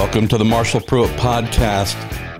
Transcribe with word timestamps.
Welcome 0.00 0.28
to 0.28 0.38
the 0.38 0.46
Marshall 0.46 0.80
Pruett 0.80 1.14
Podcast, 1.18 1.94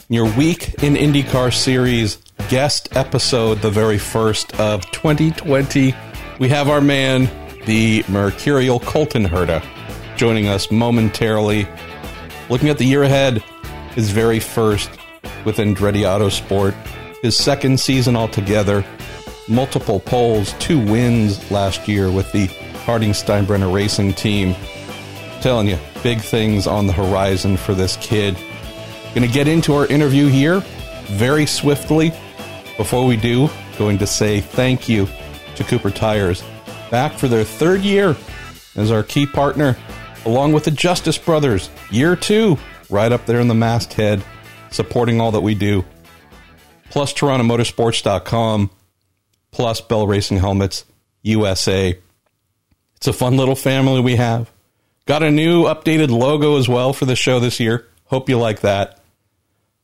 your 0.09 0.25
week 0.35 0.83
in 0.83 0.95
IndyCar 0.95 1.53
series 1.53 2.17
guest 2.49 2.97
episode, 2.97 3.61
the 3.61 3.71
very 3.71 3.99
first 3.99 4.59
of 4.59 4.91
2020. 4.93 5.95
We 6.39 6.49
have 6.49 6.71
our 6.71 6.81
man, 6.81 7.29
the 7.67 8.03
Mercurial 8.09 8.81
Colton 8.81 9.27
Herta, 9.27 9.63
joining 10.17 10.49
us 10.49 10.71
momentarily. 10.71 11.69
Looking 12.49 12.71
at 12.71 12.79
the 12.79 12.87
year 12.87 13.03
ahead, 13.03 13.45
his 13.95 14.11
very 14.11 14.41
first 14.41 14.89
with 15.45 15.59
Andretti 15.59 16.07
Autosport, 16.07 16.73
his 17.21 17.37
second 17.37 17.79
season 17.79 18.17
altogether, 18.17 18.87
multiple 19.49 20.01
poles, 20.01 20.55
two 20.61 20.79
wins 20.79 21.51
last 21.51 21.87
year 21.87 22.11
with 22.11 22.33
the 22.33 22.47
Harding 22.87 23.11
Steinbrenner 23.11 23.71
Racing 23.71 24.15
Team. 24.15 24.57
telling 25.43 25.69
you, 25.69 25.79
big 26.03 26.21
things 26.21 26.67
on 26.67 26.87
the 26.87 26.93
horizon 26.93 27.57
for 27.57 27.75
this 27.75 27.97
kid. 27.99 28.37
Going 29.15 29.27
to 29.27 29.33
get 29.33 29.49
into 29.49 29.75
our 29.75 29.87
interview 29.87 30.29
here 30.29 30.61
very 31.07 31.47
swiftly. 31.47 32.13
Before 32.77 33.07
we 33.07 33.17
do, 33.17 33.51
going 33.77 33.99
to 33.99 34.07
say 34.07 34.41
thank 34.41 34.89
you 34.89 35.09
to 35.57 35.65
Cooper 35.65 35.91
Tires, 35.91 36.43
back 36.91 37.13
for 37.13 37.29
their 37.29 37.45
third 37.45 37.83
year 37.83 38.17
as 38.77 38.91
our 38.91 39.03
key 39.03 39.27
partner, 39.27 39.77
along 40.25 40.53
with 40.53 40.65
the 40.65 40.71
Justice 40.71 41.19
Brothers, 41.19 41.71
year 41.91 42.17
two, 42.17 42.57
right 42.89 43.13
up 43.13 43.27
there 43.27 43.41
in 43.41 43.49
the 43.49 43.55
masthead, 43.55 44.23
supporting 44.71 45.21
all 45.21 45.33
that 45.33 45.41
we 45.41 45.55
do. 45.55 45.85
Plus 46.91 47.13
TorontoMotorsports.com, 47.13 48.71
plus 49.51 49.81
Bell 49.81 50.07
Racing 50.07 50.39
Helmets 50.39 50.85
USA. 51.23 51.99
It's 52.97 53.07
a 53.07 53.13
fun 53.13 53.37
little 53.37 53.55
family 53.55 54.01
we 54.01 54.17
have. 54.17 54.51
Got 55.07 55.23
a 55.23 55.31
new 55.31 55.65
updated 55.65 56.11
logo 56.11 56.57
as 56.57 56.69
well 56.69 56.93
for 56.93 57.05
the 57.05 57.17
show 57.17 57.41
this 57.41 57.59
year. 57.59 57.89
Hope 58.07 58.29
you 58.29 58.39
like 58.39 58.61
that. 58.61 59.01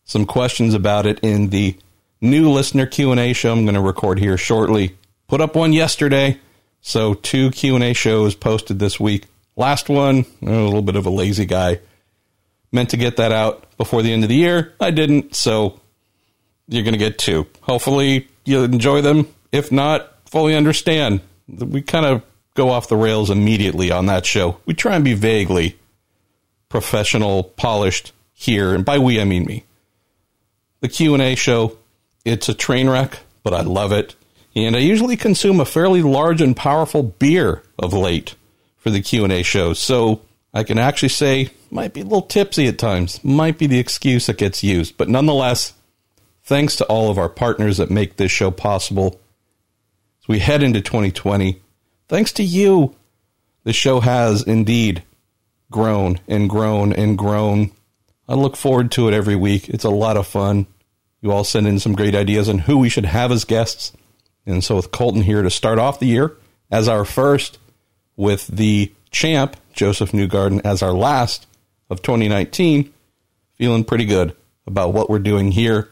Some 0.04 0.24
questions 0.24 0.74
about 0.74 1.06
it 1.06 1.18
in 1.20 1.48
the 1.50 1.76
new 2.20 2.50
listener 2.50 2.86
Q&A 2.86 3.32
show 3.32 3.52
I'm 3.52 3.64
going 3.64 3.74
to 3.74 3.80
record 3.80 4.18
here 4.18 4.36
shortly. 4.36 4.96
Put 5.26 5.40
up 5.40 5.56
one 5.56 5.72
yesterday, 5.72 6.40
so 6.80 7.14
two 7.14 7.50
Q&A 7.50 7.92
shows 7.92 8.34
posted 8.34 8.78
this 8.78 9.00
week. 9.00 9.24
Last 9.56 9.88
one, 9.88 10.26
a 10.42 10.46
little 10.46 10.82
bit 10.82 10.96
of 10.96 11.06
a 11.06 11.10
lazy 11.10 11.46
guy. 11.46 11.80
Meant 12.70 12.90
to 12.90 12.96
get 12.96 13.16
that 13.16 13.32
out 13.32 13.64
before 13.76 14.02
the 14.02 14.12
end 14.12 14.22
of 14.22 14.28
the 14.28 14.36
year. 14.36 14.74
I 14.80 14.90
didn't, 14.90 15.34
so 15.34 15.80
you're 16.68 16.84
going 16.84 16.94
to 16.94 16.98
get 16.98 17.18
two. 17.18 17.46
Hopefully 17.62 18.28
you 18.44 18.62
enjoy 18.62 19.00
them. 19.00 19.26
If 19.50 19.72
not, 19.72 20.28
fully 20.28 20.54
understand. 20.54 21.20
We 21.48 21.82
kind 21.82 22.06
of 22.06 22.22
go 22.56 22.70
off 22.70 22.88
the 22.88 22.96
rails 22.96 23.30
immediately 23.30 23.90
on 23.90 24.06
that 24.06 24.26
show. 24.26 24.58
We 24.66 24.74
try 24.74 24.96
and 24.96 25.04
be 25.04 25.14
vaguely 25.14 25.78
professional, 26.68 27.44
polished 27.44 28.12
here, 28.32 28.74
and 28.74 28.84
by 28.84 28.98
we 28.98 29.20
I 29.20 29.24
mean 29.24 29.44
me. 29.44 29.64
The 30.80 30.88
Q&A 30.88 31.34
show, 31.36 31.78
it's 32.24 32.48
a 32.48 32.54
train 32.54 32.88
wreck, 32.88 33.20
but 33.42 33.54
I 33.54 33.62
love 33.62 33.92
it. 33.92 34.14
And 34.54 34.74
I 34.74 34.80
usually 34.80 35.16
consume 35.16 35.60
a 35.60 35.64
fairly 35.64 36.02
large 36.02 36.40
and 36.40 36.56
powerful 36.56 37.02
beer 37.02 37.62
of 37.78 37.92
late 37.92 38.34
for 38.76 38.90
the 38.90 39.02
Q&A 39.02 39.42
shows. 39.42 39.78
So 39.78 40.22
I 40.52 40.64
can 40.64 40.78
actually 40.78 41.10
say 41.10 41.50
might 41.70 41.92
be 41.92 42.00
a 42.00 42.04
little 42.04 42.22
tipsy 42.22 42.66
at 42.66 42.78
times. 42.78 43.22
Might 43.24 43.58
be 43.58 43.66
the 43.66 43.78
excuse 43.78 44.26
that 44.26 44.38
gets 44.38 44.62
used, 44.62 44.96
but 44.96 45.08
nonetheless, 45.08 45.74
thanks 46.44 46.76
to 46.76 46.84
all 46.86 47.10
of 47.10 47.18
our 47.18 47.28
partners 47.28 47.76
that 47.76 47.90
make 47.90 48.16
this 48.16 48.30
show 48.30 48.50
possible. 48.50 49.20
As 50.22 50.28
we 50.28 50.38
head 50.38 50.62
into 50.62 50.80
2020, 50.80 51.60
thanks 52.08 52.32
to 52.32 52.42
you, 52.42 52.94
the 53.64 53.72
show 53.72 54.00
has 54.00 54.42
indeed 54.42 55.02
grown 55.70 56.20
and 56.28 56.48
grown 56.48 56.92
and 56.92 57.18
grown. 57.18 57.72
I 58.28 58.34
look 58.34 58.56
forward 58.56 58.92
to 58.92 59.08
it 59.08 59.14
every 59.14 59.36
week. 59.36 59.68
It's 59.68 59.84
a 59.84 59.90
lot 59.90 60.16
of 60.16 60.26
fun. 60.26 60.66
You 61.20 61.32
all 61.32 61.44
send 61.44 61.66
in 61.66 61.78
some 61.78 61.94
great 61.94 62.14
ideas 62.14 62.48
on 62.48 62.58
who 62.58 62.78
we 62.78 62.88
should 62.88 63.06
have 63.06 63.32
as 63.32 63.44
guests. 63.44 63.92
And 64.44 64.62
so, 64.62 64.76
with 64.76 64.92
Colton 64.92 65.22
here 65.22 65.42
to 65.42 65.50
start 65.50 65.78
off 65.78 65.98
the 65.98 66.06
year 66.06 66.36
as 66.70 66.88
our 66.88 67.04
first, 67.04 67.58
with 68.16 68.46
the 68.46 68.92
champ, 69.10 69.56
Josef 69.72 70.12
Newgarden, 70.12 70.60
as 70.64 70.82
our 70.82 70.92
last 70.92 71.46
of 71.90 72.02
2019, 72.02 72.92
feeling 73.54 73.84
pretty 73.84 74.04
good 74.04 74.36
about 74.66 74.92
what 74.92 75.10
we're 75.10 75.18
doing 75.18 75.52
here. 75.52 75.90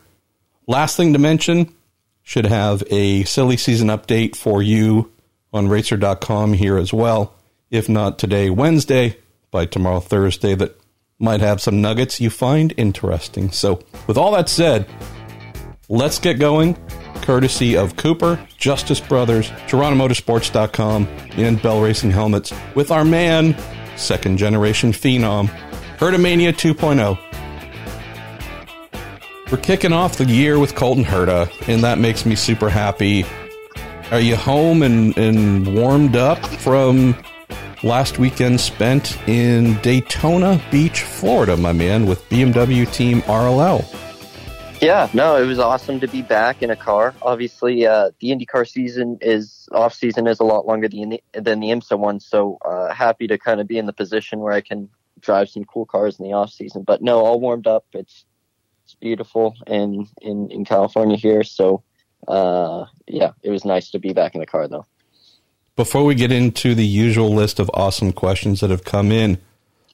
Last 0.67 0.97
thing 0.97 1.13
to 1.13 1.19
mention 1.19 1.75
should 2.23 2.47
have 2.47 2.83
a 2.91 3.25
silly 3.25 3.57
season 3.57 3.89
update 3.89 4.37
for 4.37 4.63
you 4.63 5.13
on 5.55 5.69
racer.com 5.69 6.53
here 6.53 6.77
as 6.77 6.93
well. 6.93 7.33
If 7.71 7.89
not 7.89 8.19
today, 8.19 8.51
Wednesday, 8.51 9.17
by 9.51 9.67
tomorrow, 9.67 10.01
Thursday, 10.01 10.55
that 10.57 10.79
might 11.19 11.41
have 11.41 11.63
some 11.63 11.81
nuggets 11.81 12.21
you 12.21 12.29
find 12.29 12.75
interesting. 12.77 13.51
So, 13.51 13.83
with 14.07 14.19
all 14.19 14.33
that 14.33 14.49
said, 14.49 14.87
let's 15.89 16.19
get 16.19 16.39
going. 16.39 16.77
Courtesy 17.23 17.77
of 17.77 17.97
Cooper, 17.97 18.45
Justice 18.59 19.01
Brothers, 19.01 19.49
TorontoMotorsports.com, 19.69 21.07
and 21.37 21.63
Bell 21.63 21.81
Racing 21.81 22.11
Helmets 22.11 22.53
with 22.75 22.91
our 22.91 23.05
man, 23.05 23.57
second 23.97 24.37
generation 24.37 24.93
phenom, 24.93 25.47
Hertamania 25.99 26.53
2.0. 26.53 27.19
We're 29.51 29.59
kicking 29.59 29.93
off 29.93 30.17
the 30.17 30.25
year 30.25 30.59
with 30.59 30.75
Colton 30.75 31.05
Herta, 31.05 31.49
and 31.69 31.85
that 31.85 31.99
makes 31.99 32.27
me 32.27 32.35
super 32.35 32.69
happy. 32.69 33.25
Are 34.11 34.21
you 34.21 34.37
home 34.37 34.83
and, 34.83 35.17
and 35.17 35.75
warmed 35.75 36.15
up 36.15 36.45
from 36.45 37.17
last 37.83 38.19
weekend 38.19 38.61
spent 38.61 39.19
in 39.27 39.81
Daytona 39.81 40.63
Beach, 40.71 41.03
Florida, 41.03 41.57
my 41.57 41.73
man, 41.73 42.05
with 42.07 42.23
BMW 42.29 42.91
Team 42.93 43.23
RLL? 43.23 43.83
Yeah, 44.83 45.09
no, 45.15 45.37
it 45.37 45.47
was 45.47 45.59
awesome 45.59 46.01
to 46.01 46.07
be 46.07 46.21
back 46.21 46.63
in 46.63 46.69
a 46.69 46.77
car. 46.77 47.15
Obviously, 47.23 47.87
uh, 47.87 48.11
the 48.21 48.29
IndyCar 48.29 48.69
season 48.69 49.17
is 49.23 49.71
off 49.73 49.95
season 49.95 50.27
is 50.27 50.39
a 50.39 50.45
lot 50.45 50.67
longer 50.67 50.87
than 50.87 51.09
the, 51.09 51.23
than 51.33 51.61
the 51.61 51.69
IMSA 51.69 51.99
one, 51.99 52.21
so 52.21 52.59
uh, 52.63 52.93
happy 52.93 53.27
to 53.27 53.39
kind 53.39 53.59
of 53.59 53.67
be 53.67 53.79
in 53.79 53.87
the 53.87 53.95
position 53.95 54.41
where 54.41 54.53
I 54.53 54.61
can 54.61 54.91
drive 55.21 55.49
some 55.49 55.65
cool 55.65 55.87
cars 55.87 56.19
in 56.19 56.27
the 56.27 56.35
off 56.35 56.51
season. 56.51 56.83
But 56.83 57.01
no, 57.01 57.25
all 57.25 57.41
warmed 57.41 57.67
up. 57.67 57.87
It's 57.95 58.27
it's 58.85 58.95
beautiful 58.97 59.55
in 59.67 60.07
in 60.21 60.51
in 60.51 60.67
California 60.67 61.17
here, 61.17 61.43
so 61.43 61.83
uh, 62.29 62.87
yeah, 63.07 63.33
it 63.43 63.51
was 63.51 63.65
nice 63.65 63.91
to 63.91 63.99
be 63.99 64.13
back 64.13 64.35
in 64.35 64.41
the 64.41 64.47
car 64.47 64.69
though. 64.69 64.87
Before 65.77 66.05
we 66.05 66.15
get 66.15 66.31
into 66.31 66.75
the 66.75 66.87
usual 66.87 67.35
list 67.35 67.59
of 67.59 67.71
awesome 67.75 68.13
questions 68.13 68.61
that 68.61 68.71
have 68.71 68.85
come 68.85 69.11
in, 69.11 69.39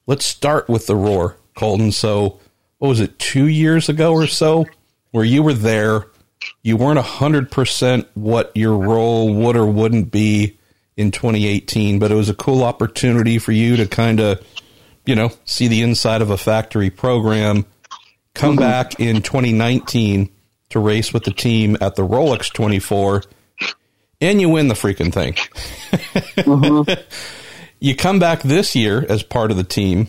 let's 0.07 0.27
start 0.27 0.69
with 0.69 0.87
the 0.87 0.97
roar, 0.97 1.37
Colton. 1.57 1.91
So, 1.93 2.39
what 2.79 2.89
was 2.89 3.01
it, 3.01 3.19
two 3.19 3.47
years 3.47 3.89
ago 3.89 4.13
or 4.13 4.27
so, 4.27 4.67
where 5.11 5.25
you 5.25 5.43
were 5.43 5.55
there? 5.55 6.07
You 6.63 6.77
weren't 6.77 6.99
100% 6.99 8.07
what 8.15 8.51
your 8.55 8.77
role 8.77 9.33
would 9.33 9.57
or 9.57 9.67
wouldn't 9.67 10.11
be 10.11 10.59
in 10.97 11.11
2018, 11.11 11.99
but 11.99 12.11
it 12.11 12.15
was 12.15 12.29
a 12.29 12.35
cool 12.35 12.63
opportunity 12.63 13.39
for 13.39 13.53
you 13.53 13.77
to 13.77 13.87
kind 13.87 14.21
of, 14.21 14.47
you 15.07 15.15
know, 15.15 15.31
see 15.45 15.69
the 15.69 15.83
inside 15.83 16.23
of 16.23 16.31
a 16.31 16.37
factory 16.37 16.91
program, 16.91 17.65
come 18.35 18.53
mm-hmm. 18.53 18.61
back 18.61 19.01
in 19.01 19.23
2019 19.23 20.31
to 20.71 20.79
race 20.79 21.13
with 21.13 21.25
the 21.25 21.33
team 21.33 21.77
at 21.81 21.97
the 21.97 22.07
Rolex 22.07 22.53
24, 22.53 23.25
and 24.21 24.41
you 24.41 24.49
win 24.49 24.69
the 24.69 24.75
freaking 24.75 25.13
thing. 25.13 25.35
mm-hmm. 25.35 26.93
You 27.83 27.97
come 27.97 28.19
back 28.19 28.43
this 28.43 28.77
year 28.77 29.07
as 29.09 29.23
part 29.23 29.51
of 29.51 29.57
the 29.57 29.65
team, 29.65 30.09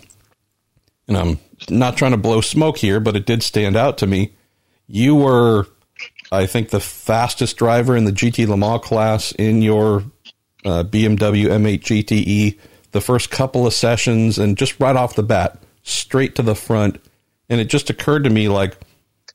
and 1.08 1.16
I'm 1.16 1.40
not 1.70 1.96
trying 1.96 2.12
to 2.12 2.18
blow 2.18 2.42
smoke 2.42 2.78
here, 2.78 3.00
but 3.00 3.16
it 3.16 3.26
did 3.26 3.44
stand 3.44 3.78
out 3.78 4.00
to 4.00 4.08
me. 4.08 4.34
You 4.88 5.16
were, 5.16 5.68
I 6.34 6.48
think, 6.48 6.70
the 6.70 6.82
fastest 6.82 7.56
driver 7.56 7.96
in 7.96 8.04
the 8.04 8.12
GT 8.12 8.46
Le 8.46 8.58
Mans 8.58 8.84
class 8.84 9.32
in 9.32 9.62
your 9.62 10.04
uh, 10.66 10.84
BMW 10.84 11.46
M8 11.46 11.80
GTE 11.80 12.60
the 12.92 13.02
first 13.02 13.32
couple 13.32 13.66
of 13.66 13.74
sessions, 13.74 14.38
and 14.38 14.58
just 14.58 14.80
right 14.80 14.96
off 14.96 15.16
the 15.16 15.24
bat, 15.24 15.58
straight 15.84 16.36
to 16.36 16.42
the 16.42 16.56
front. 16.56 17.00
And 17.50 17.62
it 17.62 17.70
just 17.70 17.90
occurred 17.90 18.26
to 18.26 18.30
me, 18.30 18.50
like, 18.50 18.78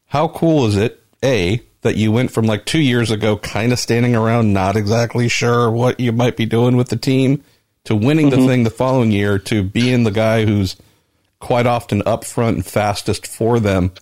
how 0.06 0.28
cool 0.28 0.67
is 0.67 0.76
it 0.76 1.02
a, 1.26 1.61
that 1.82 1.96
you 1.96 2.12
went 2.12 2.31
from 2.31 2.46
like 2.46 2.64
two 2.64 2.81
years 2.81 3.11
ago, 3.11 3.37
kind 3.37 3.73
of 3.73 3.78
standing 3.78 4.14
around, 4.17 4.52
not 4.52 4.76
exactly 4.76 5.28
sure 5.28 5.70
what 5.70 6.00
you 6.00 6.12
might 6.12 6.37
be 6.37 6.46
doing 6.46 6.76
with 6.76 6.88
the 6.88 6.96
team, 6.96 7.43
to 7.84 7.94
winning 7.94 8.31
mm-hmm. 8.31 8.40
the 8.40 8.46
thing 8.46 8.62
the 8.64 8.70
following 8.70 9.11
year, 9.11 9.38
to 9.38 9.62
being 9.62 10.05
the 10.05 10.11
guy 10.11 10.44
who's 10.44 10.76
quite 11.38 11.67
often 11.67 12.02
up 12.06 12.25
front 12.25 12.56
and 12.56 12.67
fastest 12.67 13.26
for 13.26 13.61
them. 13.61 13.93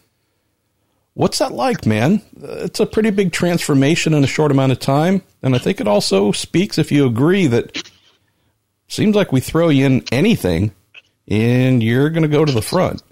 What's 1.14 1.38
that 1.38 1.52
like, 1.52 1.86
man? 1.86 2.22
It's 2.42 2.80
a 2.80 2.86
pretty 2.86 3.10
big 3.10 3.32
transformation 3.32 4.14
in 4.14 4.24
a 4.24 4.28
short 4.28 4.50
amount 4.50 4.72
of 4.72 4.80
time. 4.80 5.22
And 5.42 5.54
I 5.54 5.58
think 5.58 5.80
it 5.80 5.86
also 5.86 6.32
speaks, 6.32 6.76
if 6.76 6.90
you 6.90 7.06
agree, 7.06 7.46
that 7.46 7.90
seems 8.88 9.14
like 9.14 9.30
we 9.30 9.40
throw 9.40 9.68
you 9.68 9.86
in 9.86 10.04
anything 10.10 10.74
and 11.28 11.82
you're 11.82 12.10
going 12.10 12.22
to 12.22 12.28
go 12.28 12.44
to 12.44 12.52
the 12.52 12.62
front. 12.62 13.02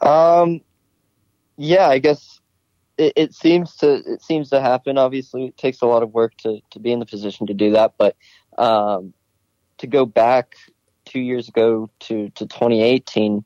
Um, 0.00 0.62
yeah, 1.56 1.88
I 1.88 1.98
guess 1.98 2.33
it, 2.96 3.12
it, 3.16 3.34
seems 3.34 3.76
to 3.76 3.94
it 3.94 4.22
seems 4.22 4.50
to 4.50 4.60
happen. 4.60 4.98
Obviously, 4.98 5.46
it 5.46 5.56
takes 5.56 5.82
a 5.82 5.86
lot 5.86 6.02
of 6.02 6.12
work 6.12 6.36
to 6.38 6.60
to 6.70 6.78
be 6.78 6.92
in 6.92 7.00
the 7.00 7.06
position 7.06 7.46
to 7.46 7.54
do 7.54 7.72
that. 7.72 7.94
But 7.98 8.16
um, 8.58 9.14
to 9.78 9.86
go 9.86 10.06
back 10.06 10.54
two 11.04 11.20
years 11.20 11.48
ago 11.48 11.90
to 12.00 12.30
to 12.30 12.46
2018, 12.46 13.44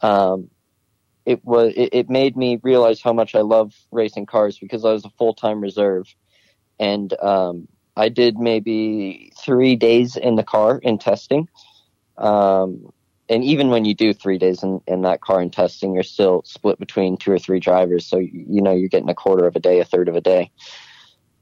um, 0.00 0.50
it 1.24 1.44
was 1.44 1.72
it, 1.76 1.90
it 1.92 2.10
made 2.10 2.36
me 2.36 2.58
realize 2.62 3.00
how 3.02 3.12
much 3.12 3.34
I 3.34 3.40
love 3.40 3.74
racing 3.90 4.26
cars 4.26 4.58
because 4.58 4.84
I 4.84 4.92
was 4.92 5.04
a 5.04 5.10
full 5.10 5.34
time 5.34 5.60
reserve, 5.60 6.06
and 6.78 7.12
um, 7.20 7.68
I 7.96 8.08
did 8.08 8.38
maybe 8.38 9.32
three 9.38 9.76
days 9.76 10.16
in 10.16 10.36
the 10.36 10.44
car 10.44 10.78
in 10.78 10.98
testing. 10.98 11.48
Um, 12.16 12.90
and 13.28 13.44
even 13.44 13.68
when 13.68 13.84
you 13.84 13.94
do 13.94 14.12
three 14.12 14.38
days 14.38 14.62
in, 14.62 14.80
in 14.86 15.02
that 15.02 15.20
car 15.20 15.40
and 15.40 15.52
testing, 15.52 15.94
you're 15.94 16.02
still 16.02 16.42
split 16.44 16.78
between 16.78 17.16
two 17.16 17.32
or 17.32 17.38
three 17.38 17.60
drivers. 17.60 18.06
So, 18.06 18.18
you 18.18 18.62
know, 18.62 18.72
you're 18.72 18.88
getting 18.88 19.08
a 19.08 19.14
quarter 19.14 19.46
of 19.46 19.56
a 19.56 19.60
day, 19.60 19.80
a 19.80 19.84
third 19.84 20.08
of 20.08 20.16
a 20.16 20.20
day. 20.20 20.50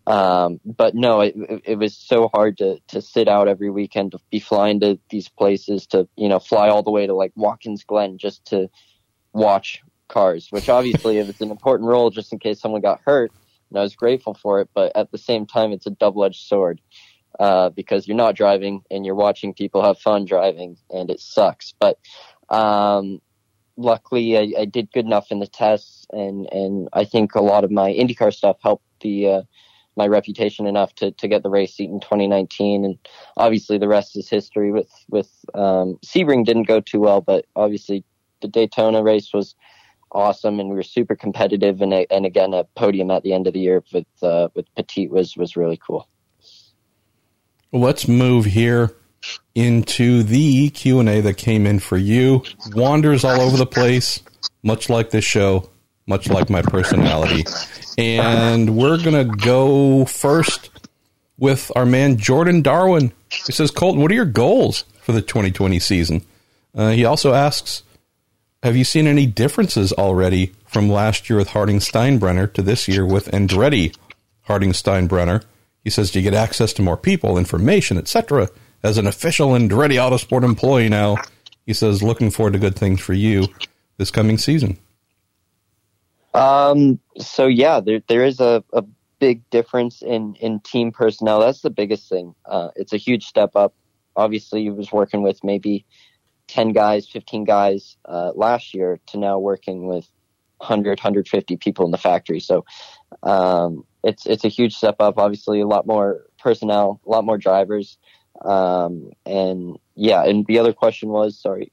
Um, 0.07 0.61
but 0.65 0.95
no, 0.95 1.21
it, 1.23 1.35
it 1.65 1.79
was 1.79 1.97
so 1.97 2.29
hard 2.29 2.59
to, 2.59 2.79
to 2.89 3.01
sit 3.01 3.27
out 3.29 3.49
every 3.49 3.71
weekend, 3.71 4.13
to 4.13 4.19
be 4.31 4.41
flying 4.41 4.81
to 4.81 4.99
these 5.11 5.29
places, 5.29 5.87
to, 5.89 6.09
you 6.17 6.29
know, 6.29 6.39
fly 6.39 6.69
all 6.69 6.83
the 6.83 6.91
way 6.91 7.07
to 7.07 7.15
like 7.15 7.33
Watkins 7.37 7.85
Glen 7.85 8.19
just 8.19 8.45
to 8.47 8.69
watch 9.33 9.81
cars, 10.09 10.49
which 10.51 10.69
obviously 10.69 11.19
if 11.19 11.29
it's 11.29 11.41
an 11.41 11.51
important 11.51 11.89
role 11.89 12.11
just 12.11 12.33
in 12.33 12.39
case 12.39 12.61
someone 12.61 12.83
got 12.83 13.01
hurt, 13.05 13.33
and 13.71 13.79
I 13.79 13.83
was 13.83 13.97
grateful 13.97 14.35
for 14.35 14.61
it, 14.61 14.69
but 14.75 14.93
at 14.95 15.11
the 15.11 15.19
same 15.19 15.47
time, 15.47 15.73
it's 15.73 15.87
a 15.87 15.91
double 15.91 16.25
edged 16.25 16.47
sword. 16.47 16.81
Uh, 17.41 17.69
because 17.71 18.07
you're 18.07 18.17
not 18.17 18.37
driving 18.37 18.81
and 18.93 19.05
you're 19.05 19.17
watching 19.17 19.53
people 19.53 19.83
have 19.83 19.99
fun 19.99 20.25
driving 20.25 20.77
and 20.91 21.11
it 21.11 21.19
sucks. 21.19 21.75
But, 21.81 21.99
um, 22.49 23.21
luckily 23.77 24.39
I, 24.39 24.61
I, 24.61 24.65
did 24.67 24.93
good 24.93 25.05
enough 25.05 25.33
in 25.33 25.41
the 25.41 25.49
tests 25.49 26.07
and, 26.13 26.47
and 26.53 26.89
I 26.93 27.05
think 27.05 27.35
a 27.35 27.41
lot 27.41 27.65
of 27.65 27.73
my 27.73 27.91
IndyCar 27.91 28.33
stuff 28.33 28.59
helped 28.63 28.85
the, 29.01 29.29
uh, 29.29 29.43
my 29.97 30.07
reputation 30.07 30.67
enough 30.67 30.95
to, 30.97 31.11
to 31.13 31.29
get 31.29 31.43
the 31.43 31.51
race 31.51 31.75
seat 31.75 31.91
in 31.91 32.01
2019. 32.01 32.85
And 32.85 32.99
obviously 33.37 33.79
the 33.79 33.89
rest 33.89 34.17
is 34.17 34.29
history 34.29 34.71
with, 34.71 34.91
with, 35.09 35.31
um, 35.55 35.99
Sebring 36.05 36.45
didn't 36.45 36.69
go 36.69 36.81
too 36.81 37.01
well, 37.01 37.21
but 37.21 37.47
obviously 37.57 38.05
the 38.43 38.49
Daytona 38.49 39.03
race 39.03 39.33
was 39.33 39.55
awesome 40.13 40.61
and 40.61 40.69
we 40.69 40.77
were 40.77 40.83
super 40.83 41.17
competitive. 41.17 41.81
And, 41.81 41.93
and 41.93 42.27
again, 42.27 42.55
a 42.55 42.65
podium 42.77 43.11
at 43.11 43.23
the 43.23 43.33
end 43.33 43.47
of 43.47 43.55
the 43.55 43.61
year 43.61 43.83
with, 43.93 44.07
uh, 44.23 44.49
with 44.55 44.73
Petit 44.77 45.09
was, 45.09 45.37
was 45.37 45.57
really 45.57 45.81
cool. 45.85 46.09
Let's 47.75 48.07
move 48.07 48.45
here 48.45 48.95
into 49.57 50.23
the 50.23 50.71
Q&A 50.71 51.21
that 51.23 51.37
came 51.37 51.67
in 51.67 51.81
for 51.81 51.97
you. 51.97 52.45
Wanders 52.73 53.25
all 53.25 53.41
over 53.41 53.57
the 53.57 53.67
place, 53.67 54.23
much 54.63 54.89
like 54.89 55.11
this 55.11 55.25
show, 55.25 55.69
much 56.07 56.31
like 56.31 56.49
my 56.49 56.63
personality. 56.63 57.45
And 57.99 58.77
we're 58.77 59.03
going 59.03 59.29
to 59.29 59.37
go 59.37 60.05
first 60.05 60.71
with 61.37 61.73
our 61.75 61.85
man 61.85 62.17
Jordan 62.17 62.63
Darwin. 62.63 63.13
He 63.45 63.51
says, 63.51 63.73
Colton, 63.73 64.01
what 64.01 64.13
are 64.13 64.15
your 64.15 64.25
goals 64.25 64.85
for 65.03 65.11
the 65.11 65.21
2020 65.21 65.81
season? 65.81 66.25
Uh, 66.77 66.91
he 66.91 67.05
also 67.05 67.35
asks, 67.35 67.83
have 68.63 68.77
you 68.77 68.85
seen 68.85 69.09
any 69.09 69.27
differences 69.27 69.93
already 69.93 70.53
from 70.65 70.89
last 70.89 71.29
year 71.29 71.41
with 71.41 71.49
Harding 71.49 71.81
Steinbrenner 71.81 72.53
to 72.53 72.63
this 72.63 72.87
year 72.87 73.05
with 73.05 73.33
Andretti 73.33 73.97
Harding 74.43 74.71
Steinbrenner? 74.71 75.43
He 75.85 75.91
says, 75.91 76.11
do 76.11 76.19
you 76.19 76.23
get 76.23 76.35
access 76.35 76.73
to 76.75 76.83
more 76.83 76.97
people, 76.97 77.39
information, 77.39 77.99
etc.? 77.99 78.49
As 78.83 78.99
an 78.99 79.07
official 79.07 79.55
and 79.55 79.71
Andretti 79.71 79.95
Autosport 79.95 80.43
employee 80.43 80.89
now, 80.89 81.17
he 81.67 81.73
says, 81.73 82.03
looking 82.03 82.31
forward 82.31 82.55
to 82.55 82.59
good 82.59 82.77
things 82.77 83.01
for 83.01 83.13
you 83.13 83.47
this 83.99 84.11
coming 84.11 84.39
season. 84.39 84.79
Um, 86.35 86.99
so 87.17 87.47
yeah, 87.47 87.81
there 87.81 88.03
there 88.09 88.25
is 88.25 88.41
a, 88.41 88.65
a 88.73 88.83
big 89.21 89.49
difference 89.51 90.03
in 90.03 90.35
in 90.41 90.61
team 90.61 90.91
personnel. 90.91 91.41
That's 91.41 91.61
the 91.61 91.71
biggest 91.71 92.09
thing. 92.09 92.35
Uh, 92.45 92.71
it's 92.75 92.93
a 92.93 92.97
huge 92.97 93.25
step 93.25 93.55
up. 93.55 93.73
Obviously, 94.17 94.63
he 94.63 94.71
was 94.71 94.91
working 94.91 95.23
with 95.23 95.43
maybe 95.45 95.87
ten 96.49 96.73
guys, 96.73 97.09
fifteen 97.09 97.45
guys 97.45 97.97
uh, 98.05 98.33
last 98.35 98.75
year 98.75 98.99
to 99.07 99.19
now 99.19 99.39
working 99.39 99.87
with 99.87 100.09
100, 100.59 100.99
150 100.99 101.57
people 101.57 101.85
in 101.85 101.91
the 101.91 101.99
factory. 101.99 102.41
So 102.41 102.65
um, 103.23 103.85
it's 104.05 104.27
it's 104.27 104.45
a 104.45 104.49
huge 104.49 104.75
step 104.75 104.97
up. 105.01 105.19
Obviously, 105.19 105.61
a 105.61 105.67
lot 105.67 105.87
more 105.87 106.27
personnel, 106.39 107.01
a 107.07 107.11
lot 107.11 107.25
more 107.25 107.39
drivers, 107.39 107.99
um, 108.43 109.11
and 109.27 109.77
yeah. 109.95 110.25
And 110.25 110.47
the 110.47 110.59
other 110.59 110.73
question 110.73 111.09
was, 111.09 111.39
sorry. 111.39 111.73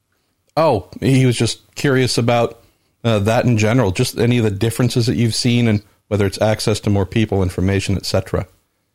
Oh, 0.58 0.90
he 1.00 1.26
was 1.26 1.38
just 1.38 1.76
curious 1.76 2.18
about 2.18 2.64
uh, 3.04 3.20
that 3.20 3.46
in 3.46 3.58
general, 3.58 3.92
just 3.92 4.18
any 4.18 4.38
of 4.38 4.44
the 4.44 4.52
differences 4.52 5.06
that 5.06 5.16
you've 5.16 5.36
seen, 5.36 5.68
and 5.68 5.84
whether 6.08 6.26
it's 6.26 6.42
access 6.42 6.80
to 6.82 6.90
more 6.90 7.06
people, 7.06 7.44
information, 7.44 7.96
etc. 7.98 8.48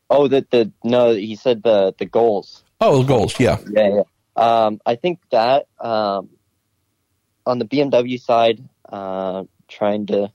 Oh, 0.09 0.29
the 0.29 0.47
the 0.51 0.73
no, 0.83 1.15
he 1.15 1.37
said 1.37 1.63
the 1.63 1.95
the 1.99 2.07
goals. 2.07 2.65
Oh, 2.81 3.03
the 3.03 3.09
goals, 3.09 3.39
yeah, 3.39 3.59
yeah, 3.71 3.97
yeah. 3.97 4.03
Um, 4.37 4.81
I 4.85 4.97
think 4.97 5.21
that 5.31 5.67
um, 5.79 6.31
on 7.47 7.59
the 7.59 7.65
BMW 7.65 8.21
side, 8.21 8.63
uh, 8.89 9.45
trying 9.69 10.07
to 10.07 10.31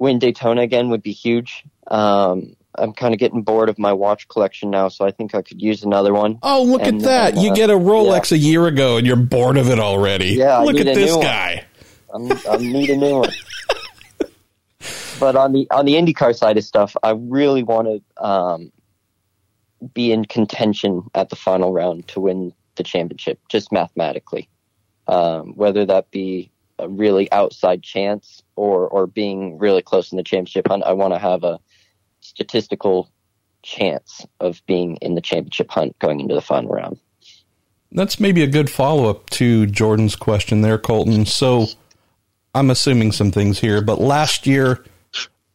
win 0.00 0.18
Daytona 0.18 0.62
again 0.62 0.88
would 0.88 1.02
be 1.02 1.12
huge. 1.12 1.64
Um, 1.86 2.56
I'm 2.74 2.92
kind 2.92 3.12
of 3.12 3.20
getting 3.20 3.42
bored 3.42 3.68
of 3.68 3.78
my 3.78 3.92
watch 3.92 4.26
collection 4.28 4.70
now, 4.70 4.88
so 4.88 5.04
I 5.04 5.10
think 5.10 5.34
I 5.34 5.42
could 5.42 5.60
use 5.60 5.84
another 5.84 6.12
one. 6.12 6.38
Oh, 6.42 6.62
look 6.62 6.82
and, 6.82 6.98
at 6.98 7.02
that! 7.04 7.36
Uh, 7.36 7.40
you 7.42 7.54
get 7.54 7.68
a 7.68 7.74
Rolex 7.74 8.30
yeah. 8.30 8.38
a 8.38 8.40
year 8.40 8.66
ago, 8.66 8.96
and 8.96 9.06
you're 9.06 9.16
bored 9.16 9.56
of 9.56 9.68
it 9.68 9.78
already. 9.78 10.30
Yeah, 10.30 10.58
look 10.58 10.76
at 10.76 10.86
this 10.86 11.14
guy. 11.16 11.64
I'm, 12.12 12.32
I 12.48 12.56
need 12.56 12.90
a 12.90 12.96
new 12.96 13.20
one. 13.20 13.30
but 15.20 15.36
on 15.36 15.52
the 15.52 15.68
on 15.70 15.84
the 15.84 15.94
IndyCar 15.94 16.34
side 16.34 16.56
of 16.56 16.64
stuff, 16.64 16.96
I 17.02 17.10
really 17.10 17.62
want 17.62 17.88
to 17.88 18.24
um, 18.24 18.72
be 19.92 20.12
in 20.12 20.24
contention 20.24 21.02
at 21.14 21.28
the 21.28 21.36
final 21.36 21.72
round 21.72 22.08
to 22.08 22.20
win 22.20 22.54
the 22.76 22.82
championship, 22.84 23.40
just 23.48 23.72
mathematically. 23.72 24.48
Um, 25.08 25.54
whether 25.56 25.84
that 25.86 26.10
be 26.12 26.52
a 26.80 26.88
really 26.88 27.30
outside 27.32 27.82
chance 27.82 28.42
or 28.56 28.88
or 28.88 29.06
being 29.06 29.58
really 29.58 29.82
close 29.82 30.12
in 30.12 30.16
the 30.16 30.24
championship 30.24 30.68
hunt, 30.68 30.82
I 30.84 30.92
want 30.92 31.14
to 31.14 31.18
have 31.18 31.44
a 31.44 31.58
statistical 32.20 33.10
chance 33.62 34.26
of 34.40 34.62
being 34.66 34.96
in 34.96 35.14
the 35.14 35.20
championship 35.20 35.70
hunt 35.70 35.98
going 35.98 36.20
into 36.20 36.34
the 36.34 36.40
final 36.40 36.70
round. 36.70 36.98
That's 37.92 38.20
maybe 38.20 38.42
a 38.42 38.46
good 38.46 38.70
follow 38.70 39.10
up 39.10 39.28
to 39.30 39.66
Jordan's 39.66 40.16
question 40.16 40.62
there, 40.62 40.78
Colton. 40.78 41.26
So 41.26 41.66
I'm 42.54 42.70
assuming 42.70 43.12
some 43.12 43.32
things 43.32 43.58
here, 43.58 43.82
but 43.82 44.00
last 44.00 44.46
year, 44.46 44.84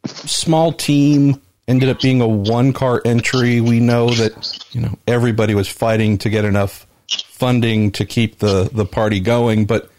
small 0.06 0.72
team 0.72 1.40
ended 1.68 1.88
up 1.88 2.00
being 2.00 2.20
a 2.20 2.28
one 2.28 2.72
car 2.72 3.02
entry. 3.04 3.60
We 3.60 3.80
know 3.80 4.10
that 4.10 4.64
you 4.72 4.80
know 4.80 4.98
everybody 5.06 5.54
was 5.54 5.68
fighting 5.68 6.18
to 6.18 6.30
get 6.30 6.44
enough 6.44 6.86
funding 7.08 7.92
to 7.92 8.04
keep 8.04 8.38
the 8.38 8.68
the 8.72 8.84
party 8.84 9.20
going, 9.20 9.64
but 9.64 9.90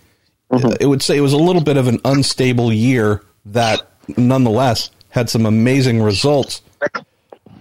mm-hmm. 0.52 0.76
it 0.80 0.86
would 0.86 1.02
say 1.02 1.18
it 1.18 1.22
was 1.22 1.34
a 1.34 1.38
little 1.38 1.64
bit 1.64 1.78
of 1.78 1.88
an 1.88 2.00
unstable 2.06 2.72
year 2.72 3.24
that 3.46 3.88
nonetheless 4.18 4.90
had 5.10 5.30
some 5.30 5.46
amazing 5.46 6.02
results. 6.02 6.62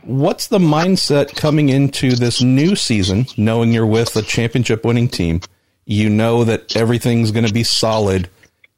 What's 0.03 0.47
the 0.47 0.59
mindset 0.59 1.35
coming 1.35 1.69
into 1.69 2.15
this 2.15 2.41
new 2.41 2.77
season, 2.77 3.27
knowing 3.37 3.73
you're 3.73 3.87
with 3.87 4.15
a 4.17 4.23
championship 4.23 4.85
winning 4.85 5.09
team? 5.09 5.41
You 5.85 6.11
know 6.11 6.45
that 6.45 6.77
everything's 6.77 7.33
going 7.33 7.47
to 7.47 7.53
be 7.53 7.65
solid 7.65 8.29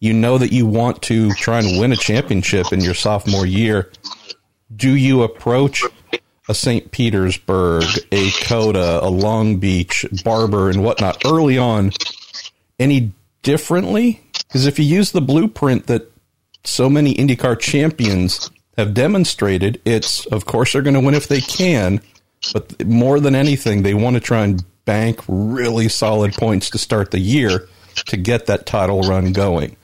you 0.00 0.12
know 0.12 0.38
that 0.38 0.52
you 0.52 0.66
want 0.66 1.02
to 1.02 1.32
try 1.32 1.58
and 1.58 1.80
win 1.80 1.92
a 1.92 1.96
championship 1.96 2.72
in 2.72 2.80
your 2.80 2.94
sophomore 2.94 3.46
year. 3.46 3.90
Do 4.74 4.94
you 4.94 5.22
approach 5.22 5.82
a 6.48 6.54
St. 6.54 6.90
Petersburg, 6.92 7.84
a 8.12 8.30
COTA, 8.42 9.00
a 9.02 9.10
Long 9.10 9.56
Beach, 9.56 10.06
Barber, 10.24 10.70
and 10.70 10.84
whatnot 10.84 11.22
early 11.26 11.58
on 11.58 11.90
any 12.78 13.12
differently? 13.42 14.20
Because 14.46 14.66
if 14.66 14.78
you 14.78 14.84
use 14.84 15.12
the 15.12 15.20
blueprint 15.20 15.86
that 15.86 16.10
so 16.64 16.88
many 16.88 17.14
IndyCar 17.14 17.58
champions 17.58 18.50
have 18.76 18.94
demonstrated, 18.94 19.80
it's 19.84 20.26
of 20.26 20.46
course 20.46 20.72
they're 20.72 20.82
going 20.82 20.94
to 20.94 21.00
win 21.00 21.14
if 21.14 21.28
they 21.28 21.40
can, 21.40 22.00
but 22.52 22.86
more 22.86 23.20
than 23.20 23.34
anything, 23.34 23.82
they 23.82 23.94
want 23.94 24.14
to 24.14 24.20
try 24.20 24.44
and 24.44 24.64
bank 24.84 25.20
really 25.28 25.88
solid 25.88 26.32
points 26.34 26.70
to 26.70 26.78
start 26.78 27.10
the 27.10 27.18
year 27.18 27.68
to 28.06 28.16
get 28.16 28.46
that 28.46 28.64
title 28.64 29.02
run 29.02 29.32
going. 29.32 29.76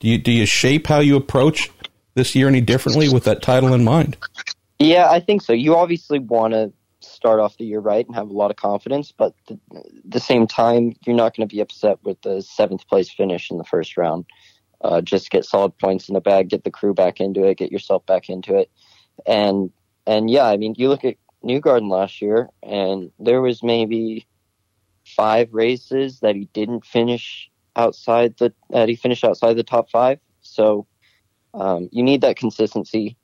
Do 0.00 0.08
you 0.08 0.18
do 0.18 0.30
you 0.30 0.46
shape 0.46 0.86
how 0.86 1.00
you 1.00 1.16
approach 1.16 1.70
this 2.14 2.34
year 2.34 2.48
any 2.48 2.60
differently 2.60 3.08
with 3.08 3.24
that 3.24 3.42
title 3.42 3.74
in 3.74 3.84
mind? 3.84 4.16
Yeah, 4.78 5.10
I 5.10 5.20
think 5.20 5.42
so. 5.42 5.52
You 5.52 5.76
obviously 5.76 6.18
want 6.18 6.52
to 6.52 6.72
start 7.24 7.40
off 7.40 7.56
the 7.56 7.64
year 7.64 7.80
right 7.80 8.06
and 8.06 8.14
have 8.14 8.28
a 8.28 8.34
lot 8.34 8.50
of 8.50 8.56
confidence, 8.58 9.10
but 9.10 9.34
at 9.48 9.58
the 10.04 10.20
same 10.20 10.46
time, 10.46 10.92
you're 11.06 11.16
not 11.16 11.34
going 11.34 11.48
to 11.48 11.54
be 11.54 11.62
upset 11.62 11.98
with 12.04 12.20
the 12.20 12.42
seventh 12.42 12.86
place 12.86 13.10
finish 13.10 13.50
in 13.50 13.56
the 13.56 13.64
first 13.64 13.96
round. 13.96 14.26
Uh, 14.82 15.00
just 15.00 15.30
get 15.30 15.46
solid 15.46 15.72
points 15.78 16.06
in 16.06 16.12
the 16.12 16.20
bag, 16.20 16.50
get 16.50 16.64
the 16.64 16.70
crew 16.70 16.92
back 16.92 17.20
into 17.20 17.42
it, 17.42 17.56
get 17.56 17.72
yourself 17.72 18.04
back 18.04 18.28
into 18.28 18.54
it, 18.54 18.70
and 19.24 19.70
and 20.06 20.28
yeah, 20.28 20.44
I 20.44 20.58
mean, 20.58 20.74
you 20.76 20.90
look 20.90 21.02
at 21.02 21.16
Newgarden 21.42 21.90
last 21.90 22.20
year, 22.20 22.50
and 22.62 23.10
there 23.18 23.40
was 23.40 23.62
maybe 23.62 24.26
five 25.06 25.48
races 25.52 26.20
that 26.20 26.34
he 26.36 26.46
didn't 26.52 26.84
finish 26.84 27.50
outside 27.74 28.34
the 28.36 28.52
uh, 28.74 28.86
he 28.86 28.96
finished 28.96 29.24
outside 29.24 29.54
the 29.54 29.62
top 29.62 29.88
five. 29.88 30.18
So 30.42 30.86
um, 31.54 31.88
you 31.90 32.02
need 32.02 32.20
that 32.20 32.36
consistency, 32.36 33.16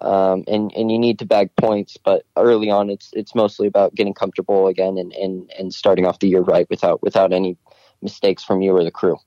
um, 0.00 0.44
and 0.46 0.72
and 0.74 0.90
you 0.90 0.98
need 0.98 1.18
to 1.20 1.26
bag 1.26 1.50
points. 1.56 1.96
But 1.96 2.24
early 2.36 2.70
on, 2.70 2.90
it's 2.90 3.10
it's 3.12 3.34
mostly 3.34 3.66
about 3.66 3.94
getting 3.94 4.14
comfortable 4.14 4.66
again 4.68 4.98
and 4.98 5.12
and 5.12 5.50
and 5.58 5.74
starting 5.74 6.06
off 6.06 6.18
the 6.18 6.28
year 6.28 6.40
right 6.40 6.68
without 6.70 7.02
without 7.02 7.32
any 7.32 7.56
mistakes 8.02 8.44
from 8.44 8.62
you 8.62 8.72
or 8.76 8.84
the 8.84 8.90
crew. 8.90 9.18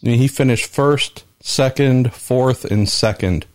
He 0.00 0.28
finished 0.28 0.66
first, 0.66 1.24
second, 1.40 2.12
fourth, 2.12 2.64
and 2.64 2.88
second 2.88 3.46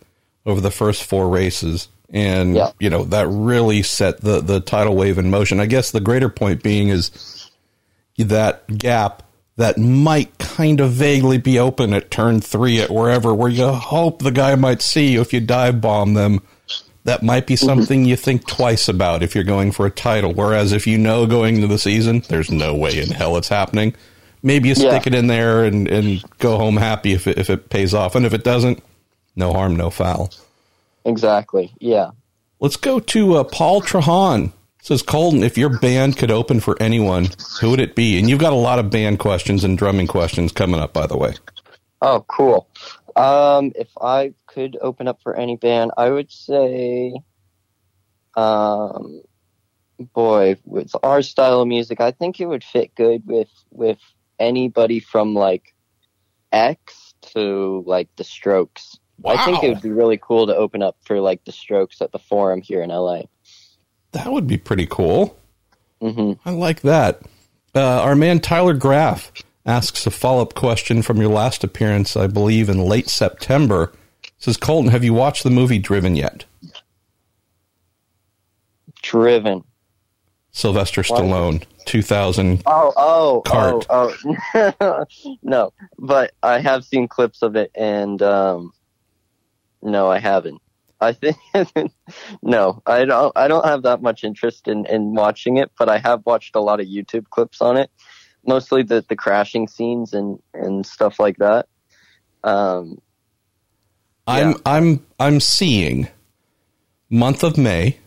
over 0.44 0.60
the 0.60 0.70
first 0.70 1.04
four 1.04 1.28
races. 1.28 1.88
And, 2.12 2.56
Yeah. 2.56 2.72
you 2.80 2.90
know, 2.90 3.04
that 3.04 3.28
really 3.28 3.82
set 3.82 4.20
the, 4.20 4.40
the 4.40 4.60
tidal 4.60 4.96
wave 4.96 5.16
in 5.18 5.30
motion. 5.30 5.60
I 5.60 5.66
guess 5.66 5.92
the 5.92 6.00
greater 6.00 6.28
point 6.28 6.62
being 6.62 6.88
is 6.88 7.48
that 8.18 8.66
gap 8.76 9.22
that 9.56 9.78
might 9.78 10.36
kind 10.38 10.80
of 10.80 10.90
vaguely 10.90 11.38
be 11.38 11.58
open 11.58 11.92
at 11.92 12.10
turn 12.10 12.40
three 12.40 12.80
at 12.80 12.90
wherever, 12.90 13.34
where 13.34 13.48
you 13.50 13.68
hope 13.68 14.22
the 14.22 14.30
guy 14.30 14.54
might 14.54 14.82
see 14.82 15.12
you 15.12 15.20
if 15.20 15.32
you 15.32 15.40
dive 15.40 15.80
bomb 15.80 16.14
them. 16.14 16.40
That 17.04 17.22
might 17.22 17.46
be 17.46 17.56
something 17.56 18.04
you 18.04 18.16
think 18.16 18.46
twice 18.46 18.86
about 18.88 19.22
if 19.22 19.34
you're 19.34 19.44
going 19.44 19.72
for 19.72 19.86
a 19.86 19.90
title. 19.90 20.34
Whereas 20.34 20.72
if 20.72 20.86
you 20.86 20.98
know 20.98 21.26
going 21.26 21.56
into 21.56 21.66
the 21.66 21.78
season, 21.78 22.22
there's 22.28 22.50
no 22.50 22.74
way 22.74 22.98
in 23.00 23.08
hell 23.08 23.36
it's 23.36 23.48
happening. 23.48 23.94
Maybe 24.42 24.68
you 24.68 24.74
Yeah. 24.76 24.90
stick 24.90 25.06
it 25.06 25.14
in 25.14 25.26
there 25.26 25.64
and, 25.64 25.88
and 25.88 26.22
go 26.38 26.58
home 26.58 26.76
happy 26.76 27.12
if 27.12 27.26
it, 27.26 27.38
if 27.38 27.48
it 27.48 27.70
pays 27.70 27.94
off. 27.94 28.14
And 28.14 28.26
if 28.26 28.34
it 28.34 28.44
doesn't, 28.44 28.82
no 29.34 29.52
harm, 29.52 29.76
no 29.76 29.88
foul. 29.90 30.30
Exactly. 31.04 31.72
Yeah. 31.78 32.10
Let's 32.60 32.76
go 32.76 33.00
to 33.00 33.36
uh, 33.36 33.44
Paul 33.44 33.80
Trahan. 33.80 34.52
Says 34.82 35.02
Colton, 35.02 35.42
if 35.42 35.58
your 35.58 35.78
band 35.78 36.16
could 36.16 36.30
open 36.30 36.58
for 36.60 36.74
anyone, 36.80 37.28
who 37.60 37.70
would 37.70 37.80
it 37.80 37.94
be? 37.94 38.18
And 38.18 38.30
you've 38.30 38.40
got 38.40 38.54
a 38.54 38.56
lot 38.56 38.78
of 38.78 38.88
band 38.90 39.18
questions 39.18 39.62
and 39.62 39.76
drumming 39.76 40.06
questions 40.06 40.52
coming 40.52 40.80
up, 40.80 40.94
by 40.94 41.06
the 41.06 41.18
way. 41.18 41.34
Oh, 42.00 42.24
cool. 42.28 42.66
Um, 43.14 43.72
if 43.74 43.88
I 44.00 44.32
could 44.52 44.76
open 44.80 45.08
up 45.08 45.20
for 45.22 45.36
any 45.36 45.56
band, 45.56 45.92
I 45.96 46.10
would 46.10 46.30
say, 46.30 47.14
um, 48.36 49.22
boy, 49.98 50.56
with 50.64 50.92
our 51.02 51.22
style 51.22 51.60
of 51.60 51.68
music, 51.68 52.00
I 52.00 52.10
think 52.10 52.40
it 52.40 52.46
would 52.46 52.64
fit 52.64 52.94
good 52.94 53.22
with 53.26 53.50
with 53.70 53.98
anybody 54.38 55.00
from 55.00 55.34
like 55.34 55.74
X 56.52 57.14
to 57.32 57.84
like 57.86 58.08
the 58.16 58.24
Strokes. 58.24 58.98
I 59.24 59.44
think 59.44 59.62
it 59.62 59.68
would 59.68 59.82
be 59.82 59.90
really 59.90 60.18
cool 60.20 60.46
to 60.46 60.56
open 60.56 60.82
up 60.82 60.96
for 61.04 61.20
like 61.20 61.44
the 61.44 61.52
Strokes 61.52 62.00
at 62.00 62.10
the 62.12 62.18
Forum 62.18 62.62
here 62.62 62.82
in 62.82 62.88
LA. 62.88 63.22
That 64.12 64.32
would 64.32 64.46
be 64.46 64.56
pretty 64.56 64.86
cool. 64.86 65.38
hmm 66.00 66.32
I 66.44 66.50
like 66.50 66.80
that. 66.80 67.22
Uh, 67.74 68.00
our 68.02 68.16
man 68.16 68.40
Tyler 68.40 68.74
Graff 68.74 69.30
asks 69.66 70.06
a 70.06 70.10
follow 70.10 70.42
up 70.42 70.54
question 70.54 71.02
from 71.02 71.18
your 71.18 71.30
last 71.30 71.62
appearance, 71.62 72.16
I 72.16 72.26
believe, 72.26 72.68
in 72.68 72.78
late 72.78 73.08
September. 73.08 73.92
Says 74.40 74.56
Colton, 74.56 74.90
have 74.90 75.04
you 75.04 75.12
watched 75.12 75.44
the 75.44 75.50
movie 75.50 75.78
Driven 75.78 76.16
yet? 76.16 76.46
Driven. 79.02 79.64
Sylvester 80.50 81.02
Stallone, 81.02 81.64
2000. 81.84 82.62
Oh, 82.64 82.92
oh, 82.96 83.42
Cart. 83.46 83.86
oh, 83.90 84.16
oh. 84.80 85.04
no, 85.42 85.72
but 85.98 86.32
I 86.42 86.58
have 86.58 86.84
seen 86.84 87.06
clips 87.06 87.42
of 87.42 87.54
it, 87.54 87.70
and 87.74 88.20
um, 88.22 88.72
no, 89.82 90.10
I 90.10 90.18
haven't. 90.18 90.60
I 91.02 91.12
think 91.12 91.36
no, 92.42 92.82
I 92.86 93.04
don't. 93.04 93.36
I 93.36 93.46
don't 93.46 93.64
have 93.64 93.82
that 93.82 94.02
much 94.02 94.24
interest 94.24 94.68
in 94.68 94.86
in 94.86 95.14
watching 95.14 95.58
it, 95.58 95.70
but 95.78 95.88
I 95.88 95.98
have 95.98 96.24
watched 96.26 96.56
a 96.56 96.60
lot 96.60 96.80
of 96.80 96.86
YouTube 96.86 97.28
clips 97.28 97.60
on 97.60 97.76
it, 97.76 97.90
mostly 98.46 98.82
the 98.82 99.04
the 99.08 99.16
crashing 99.16 99.68
scenes 99.68 100.12
and 100.14 100.38
and 100.52 100.84
stuff 100.84 101.20
like 101.20 101.36
that. 101.38 101.68
Um, 102.42 103.00
I'm 104.30 104.54
I'm 104.64 105.06
I'm 105.18 105.40
seeing 105.40 106.08
month 107.08 107.42
of 107.42 107.58
May 107.58 107.98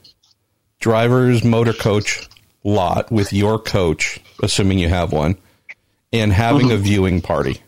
driver's 0.79 1.45
motor 1.45 1.71
coach 1.71 2.27
lot 2.63 3.11
with 3.11 3.31
your 3.31 3.57
coach, 3.57 4.19
assuming 4.41 4.79
you 4.79 4.89
have 4.89 5.13
one, 5.13 5.37
and 6.11 6.31
having 6.31 6.71
a 6.71 6.75
mm-hmm. 6.75 6.83
viewing 6.83 7.21
party. 7.21 7.61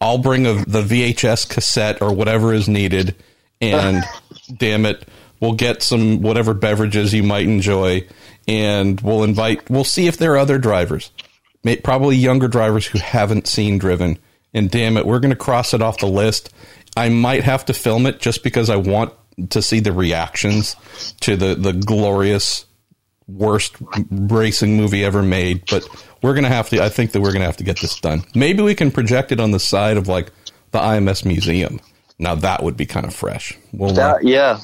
I'll 0.00 0.18
bring 0.18 0.46
a, 0.46 0.54
the 0.64 0.82
VHS 0.82 1.48
cassette 1.48 2.02
or 2.02 2.14
whatever 2.14 2.52
is 2.52 2.68
needed, 2.68 3.16
and 3.60 4.04
damn 4.56 4.86
it, 4.86 5.08
we'll 5.40 5.54
get 5.54 5.82
some 5.82 6.22
whatever 6.22 6.54
beverages 6.54 7.12
you 7.12 7.22
might 7.22 7.46
enjoy, 7.46 8.06
and 8.46 9.00
we'll 9.00 9.24
invite. 9.24 9.68
We'll 9.70 9.84
see 9.84 10.06
if 10.06 10.16
there 10.18 10.34
are 10.34 10.38
other 10.38 10.58
drivers, 10.58 11.10
may, 11.62 11.76
probably 11.76 12.16
younger 12.16 12.48
drivers 12.48 12.86
who 12.86 12.98
haven't 12.98 13.46
seen 13.46 13.78
Driven. 13.78 14.18
And 14.56 14.70
damn 14.70 14.96
it, 14.96 15.04
we're 15.04 15.18
going 15.18 15.30
to 15.30 15.36
cross 15.36 15.74
it 15.74 15.82
off 15.82 15.98
the 15.98 16.06
list. 16.06 16.54
I 16.96 17.08
might 17.08 17.44
have 17.44 17.64
to 17.66 17.74
film 17.74 18.06
it 18.06 18.20
just 18.20 18.42
because 18.42 18.70
I 18.70 18.76
want 18.76 19.12
to 19.50 19.60
see 19.62 19.80
the 19.80 19.92
reactions 19.92 20.76
to 21.20 21.36
the 21.36 21.54
the 21.54 21.72
glorious 21.72 22.66
worst 23.26 23.74
racing 24.10 24.76
movie 24.76 25.04
ever 25.04 25.22
made. 25.22 25.64
But 25.70 25.86
we're 26.22 26.34
gonna 26.34 26.48
have 26.48 26.68
to. 26.70 26.82
I 26.82 26.88
think 26.88 27.12
that 27.12 27.20
we're 27.20 27.32
gonna 27.32 27.46
have 27.46 27.56
to 27.58 27.64
get 27.64 27.80
this 27.80 27.98
done. 28.00 28.22
Maybe 28.34 28.62
we 28.62 28.74
can 28.74 28.90
project 28.90 29.32
it 29.32 29.40
on 29.40 29.50
the 29.50 29.58
side 29.60 29.96
of 29.96 30.08
like 30.08 30.30
the 30.70 30.78
IMS 30.78 31.24
museum. 31.24 31.80
Now 32.18 32.34
that 32.36 32.62
would 32.62 32.76
be 32.76 32.86
kind 32.86 33.06
of 33.06 33.14
fresh. 33.14 33.58
We'll, 33.72 33.92
that, 33.94 34.22
yeah, 34.24 34.60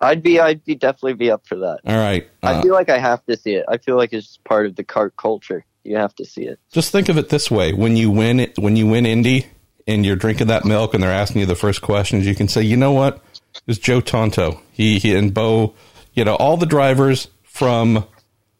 I'd 0.00 0.22
be. 0.22 0.40
I'd 0.40 0.64
be 0.64 0.74
definitely 0.74 1.14
be 1.14 1.30
up 1.30 1.46
for 1.46 1.56
that. 1.58 1.78
all 1.86 1.96
right. 1.96 2.28
I 2.42 2.54
Uh, 2.54 2.62
feel 2.62 2.74
like 2.74 2.88
I 2.88 2.98
have 2.98 3.24
to 3.26 3.36
see 3.36 3.54
it. 3.54 3.64
I 3.68 3.76
feel 3.78 3.96
like 3.96 4.12
it's 4.12 4.38
part 4.44 4.66
of 4.66 4.74
the 4.74 4.82
cart 4.84 5.14
culture. 5.16 5.64
You 5.84 5.96
have 5.96 6.14
to 6.16 6.24
see 6.24 6.42
it. 6.42 6.58
just 6.72 6.90
think 6.92 7.08
of 7.08 7.18
it 7.18 7.28
this 7.28 7.50
way: 7.50 7.72
when 7.72 7.96
you 7.96 8.10
win, 8.10 8.40
it, 8.40 8.58
when 8.58 8.74
you 8.76 8.86
win 8.88 9.06
Indy, 9.06 9.46
and 9.94 10.04
you're 10.04 10.16
drinking 10.16 10.48
that 10.48 10.64
milk, 10.64 10.94
and 10.94 11.02
they're 11.02 11.12
asking 11.12 11.40
you 11.40 11.46
the 11.46 11.54
first 11.54 11.82
questions, 11.82 12.26
you 12.26 12.34
can 12.34 12.48
say, 12.48 12.62
"You 12.62 12.76
know 12.76 12.92
what? 12.92 13.22
Was 13.66 13.78
Joe 13.78 14.00
Tanto. 14.00 14.60
He, 14.72 14.98
he 14.98 15.14
and 15.14 15.32
Beau. 15.32 15.74
You 16.14 16.24
know, 16.24 16.36
all 16.36 16.56
the 16.56 16.66
drivers 16.66 17.28
from 17.44 18.06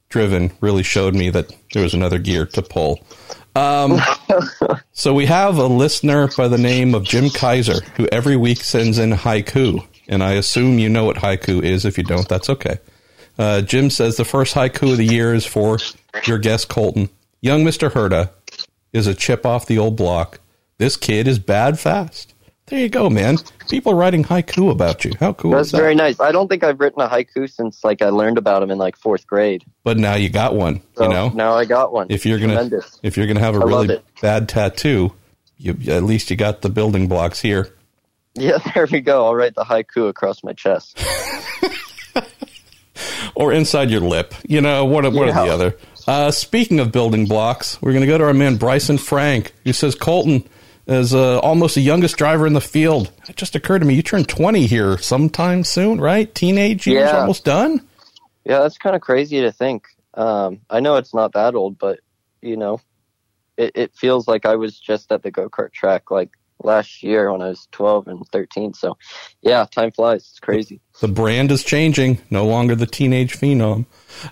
Driven 0.08 0.52
really 0.60 0.82
showed 0.82 1.14
me 1.14 1.30
that 1.30 1.54
there 1.72 1.82
was 1.82 1.94
another 1.94 2.18
gear 2.18 2.46
to 2.46 2.62
pull." 2.62 3.00
Um, 3.54 4.00
so 4.92 5.12
we 5.12 5.26
have 5.26 5.58
a 5.58 5.66
listener 5.66 6.28
by 6.36 6.48
the 6.48 6.58
name 6.58 6.94
of 6.94 7.04
Jim 7.04 7.28
Kaiser 7.30 7.80
who 7.96 8.08
every 8.10 8.36
week 8.36 8.62
sends 8.62 8.98
in 8.98 9.10
haiku, 9.10 9.86
and 10.08 10.22
I 10.22 10.32
assume 10.32 10.78
you 10.78 10.88
know 10.88 11.04
what 11.04 11.16
haiku 11.16 11.62
is. 11.62 11.84
If 11.84 11.98
you 11.98 12.04
don't, 12.04 12.28
that's 12.28 12.48
okay. 12.48 12.78
Uh, 13.38 13.62
Jim 13.62 13.90
says 13.90 14.16
the 14.16 14.24
first 14.24 14.54
haiku 14.54 14.92
of 14.92 14.98
the 14.98 15.06
year 15.06 15.34
is 15.34 15.46
for 15.46 15.78
your 16.26 16.38
guest 16.38 16.68
Colton. 16.68 17.08
Young 17.40 17.64
Mister 17.64 17.90
Herta 17.90 18.30
is 18.92 19.06
a 19.06 19.14
chip 19.14 19.44
off 19.44 19.66
the 19.66 19.78
old 19.78 19.96
block. 19.96 20.38
This 20.82 20.96
kid 20.96 21.28
is 21.28 21.38
bad 21.38 21.78
fast. 21.78 22.34
There 22.66 22.80
you 22.80 22.88
go, 22.88 23.08
man. 23.08 23.38
People 23.68 23.92
are 23.92 23.94
writing 23.94 24.24
haiku 24.24 24.68
about 24.68 25.04
you. 25.04 25.12
How 25.20 25.32
cool 25.32 25.52
That's 25.52 25.66
is 25.66 25.70
that? 25.70 25.78
very 25.78 25.94
nice. 25.94 26.18
I 26.18 26.32
don't 26.32 26.48
think 26.48 26.64
I've 26.64 26.80
written 26.80 27.00
a 27.00 27.08
haiku 27.08 27.48
since 27.48 27.84
like 27.84 28.02
I 28.02 28.08
learned 28.08 28.36
about 28.36 28.64
him 28.64 28.70
in 28.72 28.78
like 28.78 28.96
fourth 28.96 29.24
grade. 29.24 29.62
but 29.84 29.96
now 29.96 30.16
you 30.16 30.28
got 30.28 30.56
one. 30.56 30.82
So 30.96 31.04
you 31.04 31.10
know, 31.10 31.28
now 31.28 31.54
I 31.54 31.66
got 31.66 31.92
one. 31.92 32.08
if 32.10 32.26
you're 32.26 32.40
gonna 32.40 32.54
Tremendous. 32.54 32.98
if 33.04 33.16
you're 33.16 33.28
gonna 33.28 33.38
have 33.38 33.54
a 33.54 33.60
I 33.60 33.64
really 33.64 34.02
bad 34.20 34.48
tattoo, 34.48 35.12
you 35.56 35.78
at 35.86 36.02
least 36.02 36.30
you 36.30 36.36
got 36.36 36.62
the 36.62 36.68
building 36.68 37.06
blocks 37.06 37.40
here. 37.40 37.72
Yeah, 38.34 38.58
there 38.74 38.88
we 38.90 39.02
go. 39.02 39.24
I'll 39.26 39.36
write 39.36 39.54
the 39.54 39.62
haiku 39.62 40.08
across 40.08 40.42
my 40.42 40.52
chest. 40.52 41.00
or 43.36 43.52
inside 43.52 43.88
your 43.88 44.00
lip. 44.00 44.34
You 44.48 44.60
know, 44.60 44.84
one, 44.84 45.04
one 45.14 45.28
or 45.28 45.32
the 45.32 45.54
other. 45.54 45.76
Uh, 46.08 46.32
speaking 46.32 46.80
of 46.80 46.90
building 46.90 47.26
blocks, 47.26 47.80
we're 47.80 47.92
going 47.92 48.00
to 48.00 48.08
go 48.08 48.18
to 48.18 48.24
our 48.24 48.34
man 48.34 48.56
Bryson 48.56 48.98
Frank, 48.98 49.52
who 49.64 49.72
says 49.72 49.94
Colton 49.94 50.42
is 50.86 51.14
uh, 51.14 51.38
almost 51.40 51.74
the 51.76 51.80
youngest 51.80 52.16
driver 52.16 52.46
in 52.46 52.52
the 52.54 52.60
field. 52.60 53.12
It 53.28 53.36
just 53.36 53.54
occurred 53.54 53.80
to 53.80 53.84
me 53.84 53.94
you 53.94 54.02
turn 54.02 54.24
20 54.24 54.66
here 54.66 54.98
sometime 54.98 55.64
soon, 55.64 56.00
right? 56.00 56.32
Teenage 56.34 56.86
years 56.86 57.10
Yeah. 57.10 57.20
almost 57.20 57.44
done? 57.44 57.86
Yeah, 58.44 58.58
that's 58.60 58.78
kind 58.78 58.96
of 58.96 59.02
crazy 59.02 59.40
to 59.42 59.52
think. 59.52 59.86
Um, 60.14 60.60
I 60.68 60.80
know 60.80 60.96
it's 60.96 61.14
not 61.14 61.32
that 61.34 61.54
old, 61.54 61.78
but 61.78 62.00
you 62.40 62.56
know, 62.56 62.80
it, 63.56 63.72
it 63.74 63.94
feels 63.94 64.26
like 64.26 64.44
I 64.44 64.56
was 64.56 64.78
just 64.78 65.12
at 65.12 65.22
the 65.22 65.30
go 65.30 65.48
kart 65.48 65.72
track 65.72 66.10
like 66.10 66.30
last 66.64 67.02
year 67.02 67.30
when 67.32 67.42
I 67.42 67.48
was 67.48 67.68
12 67.72 68.08
and 68.08 68.26
13. 68.28 68.74
So, 68.74 68.96
yeah, 69.42 69.64
time 69.70 69.90
flies. 69.92 70.28
It's 70.30 70.40
crazy. 70.40 70.80
The 71.00 71.08
brand 71.08 71.50
is 71.50 71.62
changing. 71.64 72.20
No 72.30 72.46
longer 72.46 72.74
the 72.74 72.86
teenage 72.86 73.36
phenom. 73.38 73.86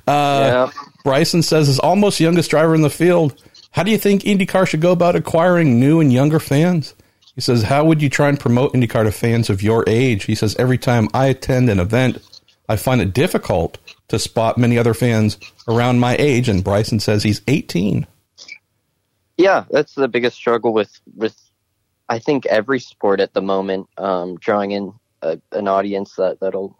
Uh, 0.06 0.68
yeah. 0.68 0.70
Bryson 1.04 1.42
says, 1.42 1.68
is 1.68 1.78
almost 1.78 2.20
youngest 2.20 2.50
driver 2.50 2.74
in 2.74 2.82
the 2.82 2.90
field, 2.90 3.42
how 3.72 3.82
do 3.82 3.90
you 3.90 3.98
think 3.98 4.22
IndyCar 4.22 4.66
should 4.66 4.80
go 4.80 4.92
about 4.92 5.16
acquiring 5.16 5.78
new 5.78 6.00
and 6.00 6.12
younger 6.12 6.40
fans? 6.40 6.94
He 7.34 7.40
says, 7.40 7.62
how 7.62 7.84
would 7.84 8.02
you 8.02 8.08
try 8.08 8.28
and 8.28 8.38
promote 8.38 8.72
IndyCar 8.72 9.04
to 9.04 9.12
fans 9.12 9.48
of 9.48 9.62
your 9.62 9.84
age? 9.86 10.24
He 10.24 10.34
says, 10.34 10.56
every 10.56 10.78
time 10.78 11.08
I 11.14 11.26
attend 11.26 11.70
an 11.70 11.78
event, 11.78 12.18
I 12.68 12.76
find 12.76 13.00
it 13.00 13.12
difficult 13.12 13.78
to 14.08 14.18
spot 14.18 14.58
many 14.58 14.76
other 14.76 14.94
fans 14.94 15.38
around 15.68 16.00
my 16.00 16.16
age. 16.18 16.48
And 16.48 16.64
Bryson 16.64 17.00
says 17.00 17.22
he's 17.22 17.40
18. 17.46 18.06
Yeah, 19.36 19.64
that's 19.70 19.94
the 19.94 20.08
biggest 20.08 20.36
struggle 20.36 20.72
with 20.72 21.00
with 21.16 21.34
I 22.10 22.18
think 22.18 22.44
every 22.46 22.80
sport 22.80 23.20
at 23.20 23.32
the 23.32 23.40
moment, 23.40 23.88
um, 23.96 24.36
drawing 24.36 24.72
in 24.72 24.92
a, 25.22 25.40
an 25.52 25.68
audience 25.68 26.16
that 26.16 26.40
that'll 26.40 26.76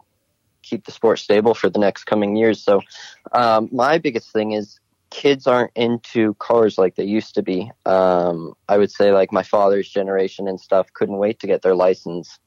keep 0.61 0.85
the 0.85 0.91
sport 0.91 1.19
stable 1.19 1.53
for 1.53 1.69
the 1.69 1.79
next 1.79 2.03
coming 2.03 2.35
years. 2.35 2.61
So, 2.61 2.81
um, 3.31 3.69
my 3.71 3.97
biggest 3.97 4.31
thing 4.31 4.51
is 4.51 4.80
kids 5.11 5.45
aren't 5.45 5.71
into 5.75 6.33
cars 6.35 6.77
like 6.77 6.95
they 6.95 7.03
used 7.03 7.35
to 7.35 7.43
be. 7.43 7.71
Um, 7.85 8.53
I 8.67 8.77
would 8.77 8.91
say 8.91 9.11
like 9.11 9.31
my 9.31 9.43
father's 9.43 9.89
generation 9.89 10.47
and 10.47 10.59
stuff 10.59 10.91
couldn't 10.93 11.17
wait 11.17 11.39
to 11.39 11.47
get 11.47 11.61
their 11.61 11.75
license 11.75 12.39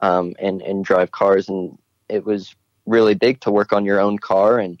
um, 0.00 0.34
and 0.38 0.62
and 0.62 0.84
drive 0.84 1.10
cars, 1.10 1.48
and 1.48 1.76
it 2.08 2.24
was 2.24 2.54
really 2.86 3.14
big 3.14 3.40
to 3.40 3.50
work 3.50 3.72
on 3.72 3.84
your 3.84 4.00
own 4.00 4.18
car 4.18 4.58
and 4.58 4.78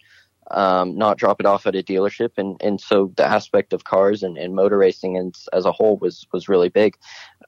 um, 0.50 0.96
not 0.96 1.18
drop 1.18 1.40
it 1.40 1.46
off 1.46 1.66
at 1.66 1.74
a 1.74 1.82
dealership. 1.82 2.30
And, 2.36 2.60
and 2.62 2.80
so 2.80 3.12
the 3.16 3.24
aspect 3.24 3.72
of 3.72 3.84
cars 3.84 4.22
and, 4.22 4.36
and 4.36 4.54
motor 4.54 4.78
racing 4.78 5.16
and, 5.16 5.34
as 5.52 5.64
a 5.64 5.72
whole 5.72 5.96
was, 5.98 6.26
was 6.32 6.48
really 6.48 6.68
big. 6.68 6.96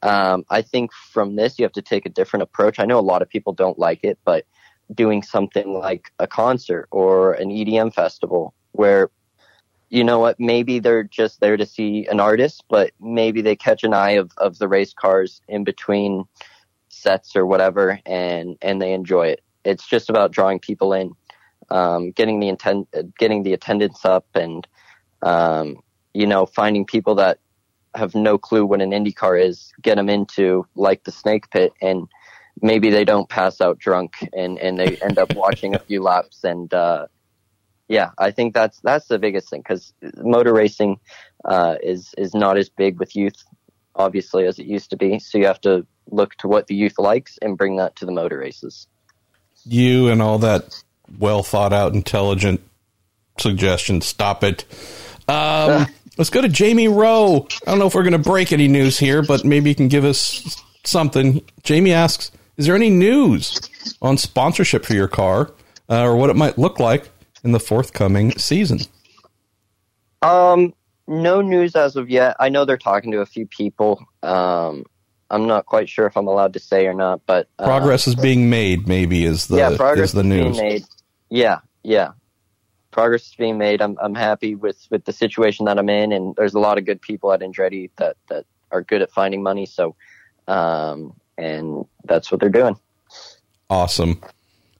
Um, 0.03 0.45
I 0.51 0.63
think 0.63 0.93
from 0.93 1.37
this, 1.37 1.59
you 1.59 1.65
have 1.65 1.73
to 1.73 1.83
take 1.83 2.07
a 2.07 2.11
different 2.11 2.45
approach. 2.45 2.79
I 2.79 2.87
know 2.87 2.99
a 2.99 3.01
lot 3.01 3.23
of 3.23 3.29
people 3.29 3.53
don't 3.53 3.79
like 3.79 4.05
it, 4.05 4.19
but 4.25 4.47
doing 4.95 5.23
something 5.23 5.75
like 5.75 6.13
a 6.19 6.27
concert 6.27 6.89
or 6.91 7.35
an 7.35 7.49
EDM 7.49 7.93
festival 7.93 8.55
where 8.73 9.11
you 9.95 10.03
know 10.03 10.19
what, 10.19 10.41
maybe 10.41 10.81
they're 10.81 11.05
just 11.05 11.39
there 11.39 11.57
to 11.57 11.65
see 11.65 12.05
an 12.11 12.19
artist, 12.19 12.65
but 12.69 12.91
maybe 13.01 13.43
they 13.43 13.55
catch 13.55 13.85
an 13.85 13.95
eye 13.95 14.17
of, 14.19 14.33
of 14.39 14.59
the 14.59 14.67
race 14.67 14.93
cars 14.93 15.41
in 15.47 15.63
between 15.63 16.25
sets 16.89 17.37
or 17.37 17.47
whatever 17.47 18.01
and, 18.05 18.57
and 18.61 18.83
they 18.83 18.93
enjoy 18.93 19.29
it. 19.29 19.45
It's 19.65 19.87
just 19.87 20.11
about 20.11 20.33
drawing 20.33 20.59
people 20.59 20.93
in, 20.93 21.13
um, 21.71 22.11
getting 22.11 22.41
the 22.41 22.49
intent, 22.49 22.89
getting 23.21 23.45
the 23.45 23.53
attendance 23.53 24.05
up 24.05 24.27
and, 24.35 24.67
um, 25.23 25.77
you 26.13 26.27
know, 26.27 26.45
finding 26.45 26.85
people 26.85 27.15
that 27.15 27.39
have 27.95 28.17
no 28.17 28.37
clue 28.37 28.67
what 28.67 28.83
an 28.83 28.93
Indy 28.93 29.13
car 29.13 29.37
is, 29.37 29.73
get 29.81 29.95
them 29.95 30.09
into 30.09 30.67
like 30.75 31.05
the 31.05 31.13
snake 31.13 31.49
pit 31.51 31.73
and 31.81 32.09
maybe 32.61 32.91
they 32.91 33.05
don't 33.05 33.29
pass 33.29 33.61
out 33.61 33.79
drunk 33.79 34.15
and, 34.33 34.59
and 34.59 34.77
they 34.77 34.97
end 35.03 35.21
up 35.21 35.31
watching 35.37 35.77
a 35.77 35.79
few 35.79 36.03
laps 36.03 36.43
and, 36.43 36.75
uh, 36.75 37.07
yeah, 37.89 38.11
I 38.19 38.31
think 38.31 38.55
that's 38.55 38.81
that's 38.81 39.07
the 39.09 39.19
biggest 39.19 39.51
thing 39.51 39.61
because 39.61 39.93
motor 40.17 40.55
racing 40.55 41.01
uh, 41.45 41.77
is 41.83 42.15
is 42.17 42.35
not 42.35 42.57
as 42.57 42.69
big 42.69 42.99
with 42.99 43.15
youth, 43.15 43.43
obviously, 43.95 44.47
as 44.47 44.59
it 44.59 44.67
used 44.67 44.91
to 44.91 44.97
be. 44.97 45.19
So 45.19 45.39
you 45.39 45.47
have 45.47 45.61
to 45.63 45.87
look 46.11 46.35
to 46.37 46.49
what 46.49 46.67
the 46.67 46.75
youth 46.75 46.99
likes 46.99 47.39
and 47.43 47.59
bring 47.59 47.77
that 47.77 47.97
to 47.97 48.07
the 48.07 48.13
motor 48.13 48.39
races. 48.39 48.87
You 49.65 50.09
and 50.09 50.23
all 50.23 50.39
that 50.39 50.83
well 51.19 51.43
thought 51.43 51.73
out, 51.73 51.95
intelligent 51.95 52.63
suggestion. 53.39 54.01
Stop 54.01 54.45
it. 54.45 54.65
Um, 55.29 55.87
let's 56.19 56.31
go 56.31 56.41
to 56.41 56.49
Jamie 56.49 56.89
Rowe. 56.89 57.47
I 57.67 57.71
don't 57.71 57.79
know 57.79 57.87
if 57.87 57.95
we're 57.95 58.03
going 58.03 58.13
to 58.13 58.19
break 58.19 58.53
any 58.53 58.69
news 58.69 58.99
here, 58.99 59.23
but 59.23 59.45
maybe 59.45 59.69
you 59.69 59.77
can 59.77 59.89
give 59.89 60.05
us 60.05 60.63
something. 60.85 61.43
Jamie 61.63 61.93
asks, 61.93 62.31
"Is 62.57 62.65
there 62.65 62.77
any 62.77 62.91
news 62.91 63.61
on 64.01 64.17
sponsorship 64.17 64.87
for 64.87 64.95
your 64.95 65.09
car, 65.09 65.53
uh, 65.91 66.03
or 66.03 66.17
what 66.17 66.31
it 66.31 66.37
might 66.37 66.57
look 66.57 66.81
like 66.81 67.11
in 67.45 67.53
the 67.53 67.61
forthcoming 67.61 68.37
season? 68.39 68.81
Um, 70.23 70.75
no 71.07 71.43
news 71.43 71.77
as 71.77 71.97
of 71.97 72.09
yet. 72.11 72.35
I 72.41 72.49
know 72.49 72.65
they're 72.65 72.77
talking 72.79 73.13
to 73.13 73.21
a 73.21 73.27
few 73.27 73.47
people. 73.47 74.05
Um, 74.23 74.85
I'm 75.31 75.47
not 75.47 75.67
quite 75.67 75.89
sure 75.89 76.07
if 76.07 76.17
I'm 76.17 76.27
allowed 76.27 76.55
to 76.55 76.59
say 76.59 76.87
or 76.87 76.95
not, 76.95 77.21
but 77.27 77.49
uh, 77.59 77.65
progress 77.65 78.07
is 78.07 78.15
being 78.15 78.49
made. 78.51 78.89
Maybe 78.89 79.25
is 79.25 79.47
the 79.47 79.57
yeah, 79.57 79.77
progress 79.77 80.11
is 80.11 80.15
the 80.15 80.25
news. 80.25 80.59
Being 80.59 80.73
made. 80.73 80.85
Yeah, 81.29 81.59
yeah, 81.83 82.13
progress 82.91 83.27
is 83.27 83.35
being 83.35 83.59
made. 83.59 83.83
I'm 83.83 83.99
I'm 84.01 84.15
happy 84.15 84.55
with 84.55 84.87
with 84.91 85.05
the 85.05 85.13
situation 85.13 85.67
that 85.67 85.79
I'm 85.79 85.89
in, 85.89 86.13
and 86.13 86.35
there's 86.37 86.55
a 86.55 86.61
lot 86.61 86.79
of 86.79 86.87
good 86.87 87.01
people 87.01 87.33
at 87.33 87.41
Andretti 87.41 87.91
that 87.97 88.17
that 88.29 88.47
are 88.71 88.83
good 88.83 89.03
at 89.03 89.11
finding 89.11 89.43
money. 89.43 89.67
So, 89.67 89.97
um, 90.47 91.15
and 91.37 91.85
that's 92.05 92.31
what 92.31 92.41
they're 92.41 92.49
doing. 92.49 92.79
Awesome. 93.69 94.21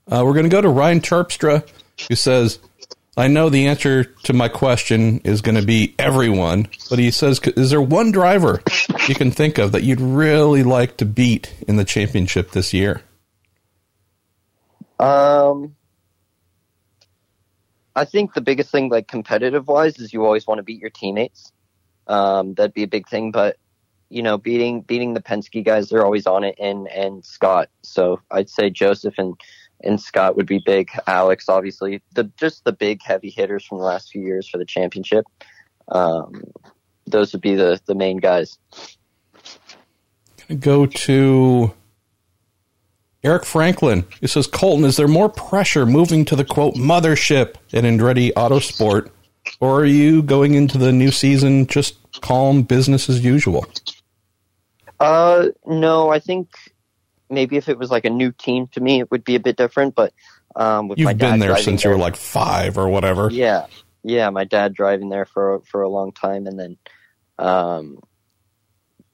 Uh, 0.07 0.21
we're 0.23 0.33
going 0.33 0.45
to 0.45 0.49
go 0.49 0.61
to 0.61 0.69
Ryan 0.69 1.01
Terpstra 1.01 1.67
who 2.07 2.15
says, 2.15 2.59
I 3.17 3.27
know 3.27 3.49
the 3.49 3.67
answer 3.67 4.03
to 4.03 4.33
my 4.33 4.49
question 4.49 5.19
is 5.23 5.41
going 5.41 5.55
to 5.55 5.65
be 5.65 5.95
everyone, 5.97 6.67
but 6.89 6.99
he 6.99 7.11
says, 7.11 7.39
is 7.39 7.69
there 7.69 7.81
one 7.81 8.11
driver 8.11 8.61
you 9.07 9.15
can 9.15 9.31
think 9.31 9.57
of 9.57 9.71
that 9.71 9.83
you'd 9.83 10.01
really 10.01 10.63
like 10.63 10.97
to 10.97 11.05
beat 11.05 11.53
in 11.67 11.77
the 11.77 11.85
championship 11.85 12.51
this 12.51 12.73
year? 12.73 13.01
Um, 14.99 15.75
I 17.95 18.03
think 18.03 18.33
the 18.33 18.41
biggest 18.41 18.71
thing, 18.71 18.89
like 18.89 19.07
competitive 19.07 19.67
wise, 19.67 19.97
is 19.99 20.11
you 20.11 20.25
always 20.25 20.45
want 20.45 20.59
to 20.59 20.63
beat 20.63 20.81
your 20.81 20.89
teammates. 20.89 21.51
Um, 22.07 22.53
that'd 22.53 22.73
be 22.73 22.83
a 22.83 22.87
big 22.87 23.07
thing, 23.07 23.31
but 23.31 23.57
you 24.09 24.21
know, 24.21 24.37
beating 24.37 24.81
beating 24.81 25.13
the 25.13 25.21
Penske 25.21 25.63
guys, 25.65 25.89
they're 25.89 26.05
always 26.05 26.27
on 26.27 26.43
it, 26.43 26.55
and 26.59 26.87
and 26.87 27.25
Scott. 27.25 27.69
So 27.81 28.21
I'd 28.29 28.49
say 28.49 28.69
Josef 28.69 29.15
and 29.17 29.35
and 29.85 29.99
Scott 29.99 30.35
would 30.35 30.47
be 30.47 30.61
big. 30.65 30.89
Alex, 31.07 31.49
obviously, 31.49 32.01
the 32.13 32.25
just 32.37 32.63
the 32.63 32.71
big 32.71 33.01
heavy 33.03 33.29
hitters 33.29 33.65
from 33.65 33.79
the 33.79 33.83
last 33.83 34.11
few 34.11 34.21
years 34.21 34.47
for 34.47 34.57
the 34.57 34.65
championship. 34.65 35.25
Um, 35.89 36.43
those 37.05 37.33
would 37.33 37.41
be 37.41 37.55
the 37.55 37.79
the 37.85 37.95
main 37.95 38.17
guys. 38.17 38.57
Gonna 40.47 40.59
go 40.59 40.85
to 40.85 41.73
Eric 43.23 43.45
Franklin. 43.45 44.05
He 44.21 44.27
says, 44.27 44.45
Colton, 44.45 44.85
is 44.85 44.97
there 44.97 45.07
more 45.07 45.29
pressure 45.29 45.85
moving 45.85 46.25
to 46.25 46.35
the 46.35 46.45
quote 46.45 46.75
mothership 46.75 47.55
at 47.73 47.83
Andretti 47.83 48.31
Autosport, 48.33 49.09
or 49.59 49.81
are 49.81 49.85
you 49.85 50.21
going 50.21 50.53
into 50.53 50.77
the 50.77 50.91
new 50.91 51.11
season 51.11 51.65
just 51.65 51.97
calm 52.21 52.61
business 52.61 53.09
as 53.09 53.23
usual? 53.23 53.65
Uh, 54.99 55.47
no, 55.65 56.09
I 56.09 56.19
think 56.19 56.49
maybe 57.29 57.57
if 57.57 57.69
it 57.69 57.77
was 57.77 57.89
like 57.89 58.05
a 58.05 58.09
new 58.09 58.31
team 58.31 58.67
to 58.67 58.81
me, 58.81 58.99
it 58.99 59.11
would 59.11 59.23
be 59.23 59.35
a 59.35 59.39
bit 59.39 59.57
different. 59.57 59.95
But 59.95 60.13
um, 60.55 60.87
with 60.87 60.99
you've 60.99 61.17
been 61.17 61.39
there 61.39 61.57
since 61.57 61.83
there, 61.83 61.91
you 61.91 61.97
were 61.97 62.03
like 62.03 62.15
five 62.15 62.77
or 62.77 62.89
whatever. 62.89 63.29
Yeah, 63.31 63.67
yeah. 64.03 64.29
My 64.29 64.43
dad 64.43 64.73
driving 64.73 65.09
there 65.09 65.25
for 65.25 65.61
for 65.61 65.81
a 65.81 65.89
long 65.89 66.11
time, 66.11 66.47
and 66.47 66.59
then 66.59 66.77
um, 67.37 67.99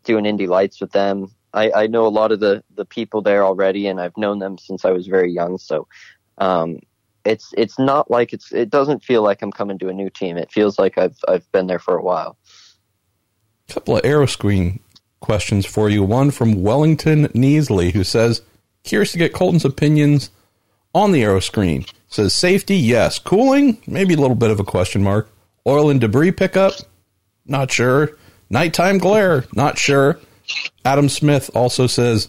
doing 0.04 0.26
Indy 0.26 0.48
Lights 0.48 0.82
with 0.82 0.92
them. 0.92 1.34
I, 1.54 1.72
I 1.72 1.88
know 1.88 2.08
a 2.08 2.10
lot 2.10 2.32
of 2.32 2.40
the 2.40 2.64
the 2.76 2.86
people 2.86 3.22
there 3.22 3.44
already, 3.44 3.88
and 3.88 4.00
I've 4.00 4.18
known 4.18 4.40
them 4.40 4.58
since 4.58 4.86
I 4.86 4.92
was 4.92 5.08
very 5.08 5.32
young. 5.32 5.58
So 5.58 5.88
um, 6.38 6.80
it's 7.26 7.54
it's 7.58 7.78
not 7.78 8.10
like 8.10 8.34
it's 8.34 8.52
it 8.52 8.70
doesn't 8.70 9.04
feel 9.04 9.22
like 9.22 9.42
I'm 9.42 9.52
coming 9.52 9.78
to 9.80 9.90
a 9.90 9.94
new 9.94 10.10
team. 10.10 10.38
It 10.38 10.52
feels 10.52 10.80
like 10.80 10.98
I've 10.98 11.18
I've 11.28 11.50
been 11.52 11.68
there 11.68 11.80
for 11.80 11.98
a 11.98 12.04
while. 12.04 12.38
A 13.70 13.74
couple 13.74 13.98
of 13.98 14.04
aeroscreen 14.04 14.80
questions 15.22 15.66
for 15.66 15.90
you. 15.90 16.04
One 16.04 16.32
from 16.32 16.62
Wellington 16.62 17.28
Neasley, 17.30 17.94
who 17.94 18.04
says, 18.04 18.42
curious 18.84 19.14
to 19.14 19.18
get 19.18 19.34
Colton's 19.34 19.64
opinions 19.64 20.30
on 20.94 21.14
the 21.14 21.24
aeroscreen. 21.24 21.90
Says 22.10 22.34
safety, 22.34 22.76
yes. 22.76 23.18
Cooling, 23.20 23.82
maybe 23.88 24.14
a 24.14 24.18
little 24.18 24.36
bit 24.36 24.52
of 24.52 24.60
a 24.60 24.66
question 24.66 25.02
mark. 25.02 25.30
Oil 25.66 25.90
and 25.90 26.02
debris 26.02 26.32
pickup, 26.32 26.74
not 27.46 27.72
sure. 27.72 28.18
Nighttime 28.50 28.98
glare, 28.98 29.46
not 29.54 29.78
sure. 29.78 30.20
Adam 30.84 31.08
Smith 31.08 31.50
also 31.54 31.88
says, 31.88 32.28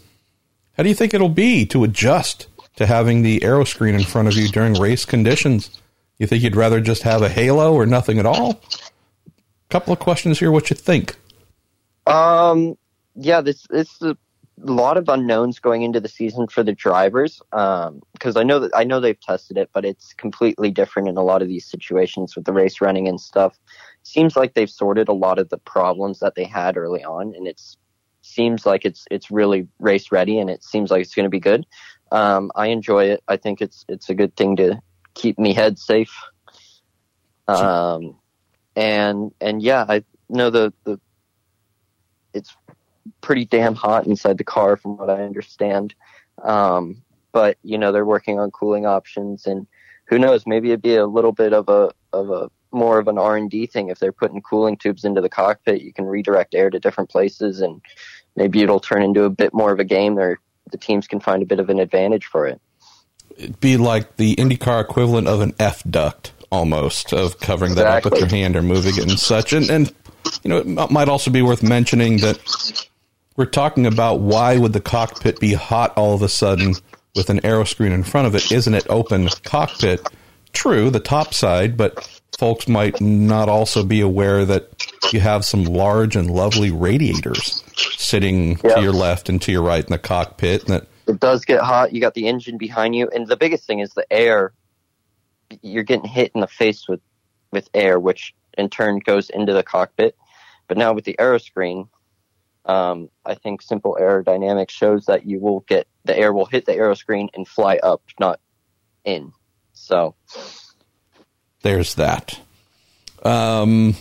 how 0.76 0.82
do 0.82 0.88
you 0.88 0.94
think 0.94 1.14
it'll 1.14 1.28
be 1.28 1.66
to 1.66 1.82
adjust 1.82 2.46
to 2.76 2.86
having 2.86 3.22
the 3.22 3.40
aeroscreen 3.40 3.94
in 3.94 4.04
front 4.04 4.28
of 4.28 4.34
you 4.34 4.48
during 4.48 4.74
race 4.74 5.04
conditions? 5.04 5.80
You 6.18 6.26
think 6.26 6.42
you'd 6.42 6.54
rather 6.54 6.80
just 6.80 7.02
have 7.02 7.22
a 7.22 7.28
halo 7.28 7.74
or 7.74 7.86
nothing 7.86 8.18
at 8.18 8.26
all? 8.26 8.60
Couple 9.70 9.92
of 9.92 9.98
questions 9.98 10.38
here. 10.38 10.52
What 10.52 10.70
you 10.70 10.76
think? 10.76 11.16
Um, 12.06 12.76
yeah, 13.14 13.40
this 13.40 13.66
it's 13.70 14.00
a 14.02 14.16
lot 14.58 14.96
of 14.96 15.08
unknowns 15.08 15.58
going 15.58 15.82
into 15.82 16.00
the 16.00 16.08
season 16.08 16.46
for 16.46 16.62
the 16.62 16.72
drivers. 16.72 17.40
Because 17.50 18.36
um, 18.36 18.36
I 18.36 18.42
know 18.42 18.60
that 18.60 18.70
I 18.74 18.84
know 18.84 19.00
they've 19.00 19.20
tested 19.20 19.56
it, 19.56 19.70
but 19.72 19.84
it's 19.84 20.12
completely 20.14 20.70
different 20.70 21.08
in 21.08 21.16
a 21.16 21.22
lot 21.22 21.42
of 21.42 21.48
these 21.48 21.66
situations 21.66 22.36
with 22.36 22.44
the 22.44 22.52
race 22.52 22.80
running 22.80 23.08
and 23.08 23.20
stuff. 23.20 23.58
Seems 24.02 24.36
like 24.36 24.54
they've 24.54 24.70
sorted 24.70 25.08
a 25.08 25.14
lot 25.14 25.38
of 25.38 25.48
the 25.48 25.58
problems 25.58 26.20
that 26.20 26.34
they 26.34 26.44
had 26.44 26.76
early 26.76 27.04
on, 27.04 27.34
and 27.34 27.46
it's 27.46 27.76
seems 28.22 28.64
like 28.64 28.84
it's 28.84 29.04
it's 29.10 29.30
really 29.30 29.68
race 29.78 30.12
ready, 30.12 30.38
and 30.38 30.48
it 30.48 30.62
seems 30.62 30.90
like 30.90 31.02
it's 31.02 31.14
going 31.14 31.24
to 31.24 31.30
be 31.30 31.40
good. 31.40 31.66
Um, 32.10 32.50
I 32.54 32.68
enjoy 32.68 33.06
it. 33.06 33.22
I 33.28 33.36
think 33.36 33.60
it's 33.60 33.84
it's 33.88 34.08
a 34.10 34.14
good 34.14 34.36
thing 34.36 34.56
to 34.56 34.80
keep 35.14 35.38
me 35.38 35.54
head 35.54 35.78
safe. 35.78 36.14
Um, 37.48 38.18
and 38.76 39.32
and 39.40 39.62
yeah, 39.62 39.84
I 39.88 40.04
know 40.28 40.50
the 40.50 40.72
the 40.84 41.00
it's 42.32 42.54
pretty 43.20 43.44
damn 43.44 43.74
hot 43.74 44.06
inside 44.06 44.38
the 44.38 44.44
car, 44.44 44.76
from 44.76 44.96
what 44.96 45.10
I 45.10 45.22
understand. 45.22 45.94
Um, 46.42 47.02
but 47.32 47.56
you 47.62 47.78
know 47.78 47.92
they're 47.92 48.04
working 48.04 48.38
on 48.38 48.50
cooling 48.50 48.86
options, 48.86 49.46
and 49.46 49.66
who 50.06 50.18
knows? 50.18 50.46
Maybe 50.46 50.68
it'd 50.68 50.82
be 50.82 50.96
a 50.96 51.06
little 51.06 51.32
bit 51.32 51.52
of 51.52 51.68
a 51.68 51.90
of 52.12 52.30
a 52.30 52.50
more 52.70 52.98
of 52.98 53.08
an 53.08 53.18
R 53.18 53.36
and 53.36 53.50
D 53.50 53.66
thing 53.66 53.88
if 53.88 53.98
they're 53.98 54.12
putting 54.12 54.40
cooling 54.42 54.76
tubes 54.76 55.04
into 55.04 55.20
the 55.20 55.28
cockpit. 55.28 55.82
You 55.82 55.92
can 55.92 56.04
redirect 56.04 56.54
air 56.54 56.70
to 56.70 56.78
different 56.78 57.10
places, 57.10 57.60
and 57.60 57.80
maybe 58.36 58.62
it'll 58.62 58.80
turn 58.80 59.02
into 59.02 59.24
a 59.24 59.30
bit 59.30 59.54
more 59.54 59.72
of 59.72 59.80
a 59.80 59.84
game 59.84 60.14
where 60.14 60.38
the 60.70 60.78
teams 60.78 61.06
can 61.06 61.20
find 61.20 61.42
a 61.42 61.46
bit 61.46 61.60
of 61.60 61.70
an 61.70 61.78
advantage 61.78 62.26
for 62.26 62.46
it. 62.46 62.60
It'd 63.36 63.60
be 63.60 63.76
like 63.76 64.16
the 64.16 64.36
IndyCar 64.36 64.82
equivalent 64.82 65.26
of 65.26 65.40
an 65.40 65.54
F 65.58 65.82
duct, 65.84 66.32
almost, 66.50 67.12
of 67.12 67.40
covering 67.40 67.72
exactly. 67.72 67.92
that 67.92 68.06
up 68.06 68.12
with 68.12 68.20
your 68.20 68.28
hand 68.28 68.56
or 68.56 68.62
moving 68.62 68.96
it 68.96 69.08
and 69.08 69.18
such. 69.18 69.52
And, 69.52 69.70
and 69.70 69.92
you 70.42 70.50
know, 70.50 70.58
it 70.58 70.90
might 70.90 71.08
also 71.08 71.30
be 71.30 71.42
worth 71.42 71.62
mentioning 71.62 72.18
that 72.18 72.88
we're 73.36 73.46
talking 73.46 73.86
about 73.86 74.20
why 74.20 74.58
would 74.58 74.72
the 74.72 74.80
cockpit 74.80 75.40
be 75.40 75.54
hot 75.54 75.92
all 75.96 76.14
of 76.14 76.22
a 76.22 76.28
sudden 76.28 76.74
with 77.14 77.30
an 77.30 77.44
aero 77.44 77.64
screen 77.64 77.92
in 77.92 78.02
front 78.02 78.26
of 78.26 78.34
it? 78.34 78.52
Isn't 78.52 78.74
it 78.74 78.86
open 78.88 79.28
cockpit? 79.44 80.06
True, 80.52 80.90
the 80.90 81.00
top 81.00 81.32
side, 81.32 81.76
but 81.76 82.20
folks 82.38 82.68
might 82.68 83.00
not 83.00 83.48
also 83.48 83.84
be 83.84 84.00
aware 84.00 84.44
that 84.44 84.68
you 85.12 85.20
have 85.20 85.44
some 85.44 85.64
large 85.64 86.16
and 86.16 86.30
lovely 86.30 86.70
radiators 86.70 87.62
sitting 87.76 88.58
yep. 88.64 88.76
to 88.76 88.82
your 88.82 88.92
left 88.92 89.28
and 89.28 89.40
to 89.42 89.52
your 89.52 89.62
right 89.62 89.84
in 89.84 89.90
the 89.90 89.98
cockpit. 89.98 90.62
And 90.64 90.74
that 90.74 90.86
it 91.06 91.20
does 91.20 91.44
get 91.44 91.60
hot. 91.60 91.92
You 91.92 92.00
got 92.00 92.14
the 92.14 92.28
engine 92.28 92.58
behind 92.58 92.94
you, 92.94 93.08
and 93.14 93.26
the 93.26 93.36
biggest 93.36 93.64
thing 93.66 93.80
is 93.80 93.90
the 93.90 94.10
air 94.12 94.52
you're 95.60 95.82
getting 95.82 96.08
hit 96.08 96.32
in 96.34 96.40
the 96.40 96.46
face 96.46 96.88
with 96.88 97.00
with 97.50 97.68
air, 97.74 98.00
which 98.00 98.34
in 98.56 98.68
turn 98.68 98.98
goes 98.98 99.30
into 99.30 99.52
the 99.52 99.62
cockpit. 99.62 100.16
But 100.68 100.78
now 100.78 100.92
with 100.92 101.04
the 101.04 101.16
aeroscreen, 101.18 101.88
um, 102.64 103.08
I 103.24 103.34
think 103.34 103.62
simple 103.62 103.96
aerodynamics 104.00 104.70
shows 104.70 105.06
that 105.06 105.26
you 105.26 105.40
will 105.40 105.60
get 105.60 105.86
the 106.04 106.16
air 106.16 106.32
will 106.32 106.46
hit 106.46 106.66
the 106.66 106.72
aeroscreen 106.72 107.28
and 107.34 107.46
fly 107.46 107.78
up, 107.82 108.02
not 108.18 108.40
in. 109.04 109.32
So 109.72 110.14
there's 111.62 111.94
that. 111.94 112.38
Um, 113.24 113.94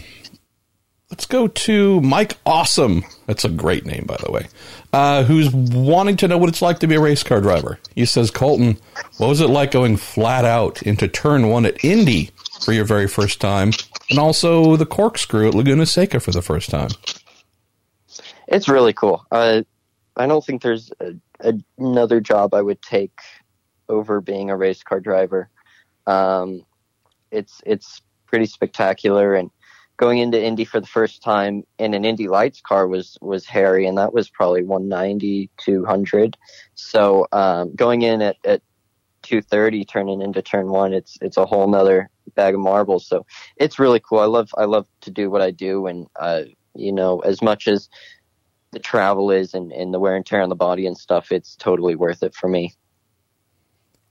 let's 1.09 1.25
go 1.25 1.47
to 1.47 2.01
Mike 2.01 2.37
Awesome. 2.45 3.03
That's 3.27 3.45
a 3.45 3.49
great 3.49 3.85
name, 3.85 4.05
by 4.07 4.17
the 4.23 4.31
way. 4.31 4.47
Uh, 4.93 5.23
who's 5.23 5.51
wanting 5.51 6.17
to 6.17 6.27
know 6.27 6.37
what 6.37 6.49
it's 6.49 6.61
like 6.61 6.79
to 6.79 6.87
be 6.87 6.95
a 6.95 6.99
race 6.99 7.23
car 7.23 7.41
driver? 7.41 7.79
He 7.95 8.05
says, 8.05 8.31
Colton, 8.31 8.77
what 9.17 9.27
was 9.27 9.41
it 9.41 9.49
like 9.49 9.71
going 9.71 9.97
flat 9.97 10.45
out 10.45 10.81
into 10.83 11.07
turn 11.07 11.49
one 11.49 11.65
at 11.65 11.83
Indy 11.83 12.31
for 12.63 12.73
your 12.73 12.85
very 12.85 13.07
first 13.07 13.39
time, 13.39 13.71
and 14.09 14.19
also 14.19 14.75
the 14.75 14.85
corkscrew 14.85 15.47
at 15.47 15.55
Laguna 15.55 15.85
Seca 15.85 16.19
for 16.19 16.31
the 16.31 16.41
first 16.41 16.69
time? 16.69 16.89
It's 18.51 18.67
really 18.67 18.91
cool. 18.91 19.25
Uh, 19.31 19.61
I 20.17 20.27
don't 20.27 20.45
think 20.45 20.61
there's 20.61 20.91
a, 20.99 21.13
a, 21.39 21.53
another 21.77 22.19
job 22.19 22.53
I 22.53 22.61
would 22.61 22.81
take 22.81 23.17
over 23.87 24.19
being 24.19 24.49
a 24.49 24.57
race 24.57 24.83
car 24.83 24.99
driver. 24.99 25.49
Um, 26.05 26.65
it's 27.31 27.61
it's 27.65 28.01
pretty 28.25 28.45
spectacular, 28.45 29.35
and 29.35 29.49
going 29.95 30.17
into 30.17 30.41
Indy 30.43 30.65
for 30.65 30.81
the 30.81 30.87
first 30.87 31.23
time 31.23 31.63
in 31.79 31.93
an 31.93 32.03
Indy 32.03 32.27
Lights 32.27 32.59
car 32.59 32.89
was 32.89 33.17
was 33.21 33.45
hairy, 33.45 33.87
and 33.87 33.97
that 33.97 34.13
was 34.13 34.29
probably 34.29 34.63
190, 34.63 35.49
200. 35.55 36.37
So 36.75 37.27
um, 37.31 37.73
going 37.73 38.01
in 38.01 38.21
at, 38.21 38.35
at 38.43 38.61
230, 39.21 39.85
turning 39.85 40.21
into 40.21 40.41
turn 40.41 40.67
one, 40.67 40.93
it's 40.93 41.17
it's 41.21 41.37
a 41.37 41.45
whole 41.45 41.69
nother 41.69 42.09
bag 42.35 42.53
of 42.53 42.59
marbles. 42.59 43.07
So 43.07 43.25
it's 43.55 43.79
really 43.79 44.01
cool. 44.01 44.19
I 44.19 44.25
love 44.25 44.49
I 44.57 44.65
love 44.65 44.87
to 45.01 45.11
do 45.11 45.29
what 45.29 45.41
I 45.41 45.51
do, 45.51 45.87
and 45.87 46.07
uh, 46.19 46.41
you 46.75 46.91
know, 46.91 47.19
as 47.19 47.41
much 47.41 47.69
as 47.69 47.89
the 48.71 48.79
travel 48.79 49.31
is 49.31 49.53
and, 49.53 49.71
and 49.71 49.93
the 49.93 49.99
wear 49.99 50.15
and 50.15 50.25
tear 50.25 50.41
on 50.41 50.49
the 50.49 50.55
body 50.55 50.87
and 50.87 50.97
stuff, 50.97 51.31
it's 51.31 51.55
totally 51.55 51.95
worth 51.95 52.23
it 52.23 52.33
for 52.33 52.47
me. 52.47 52.73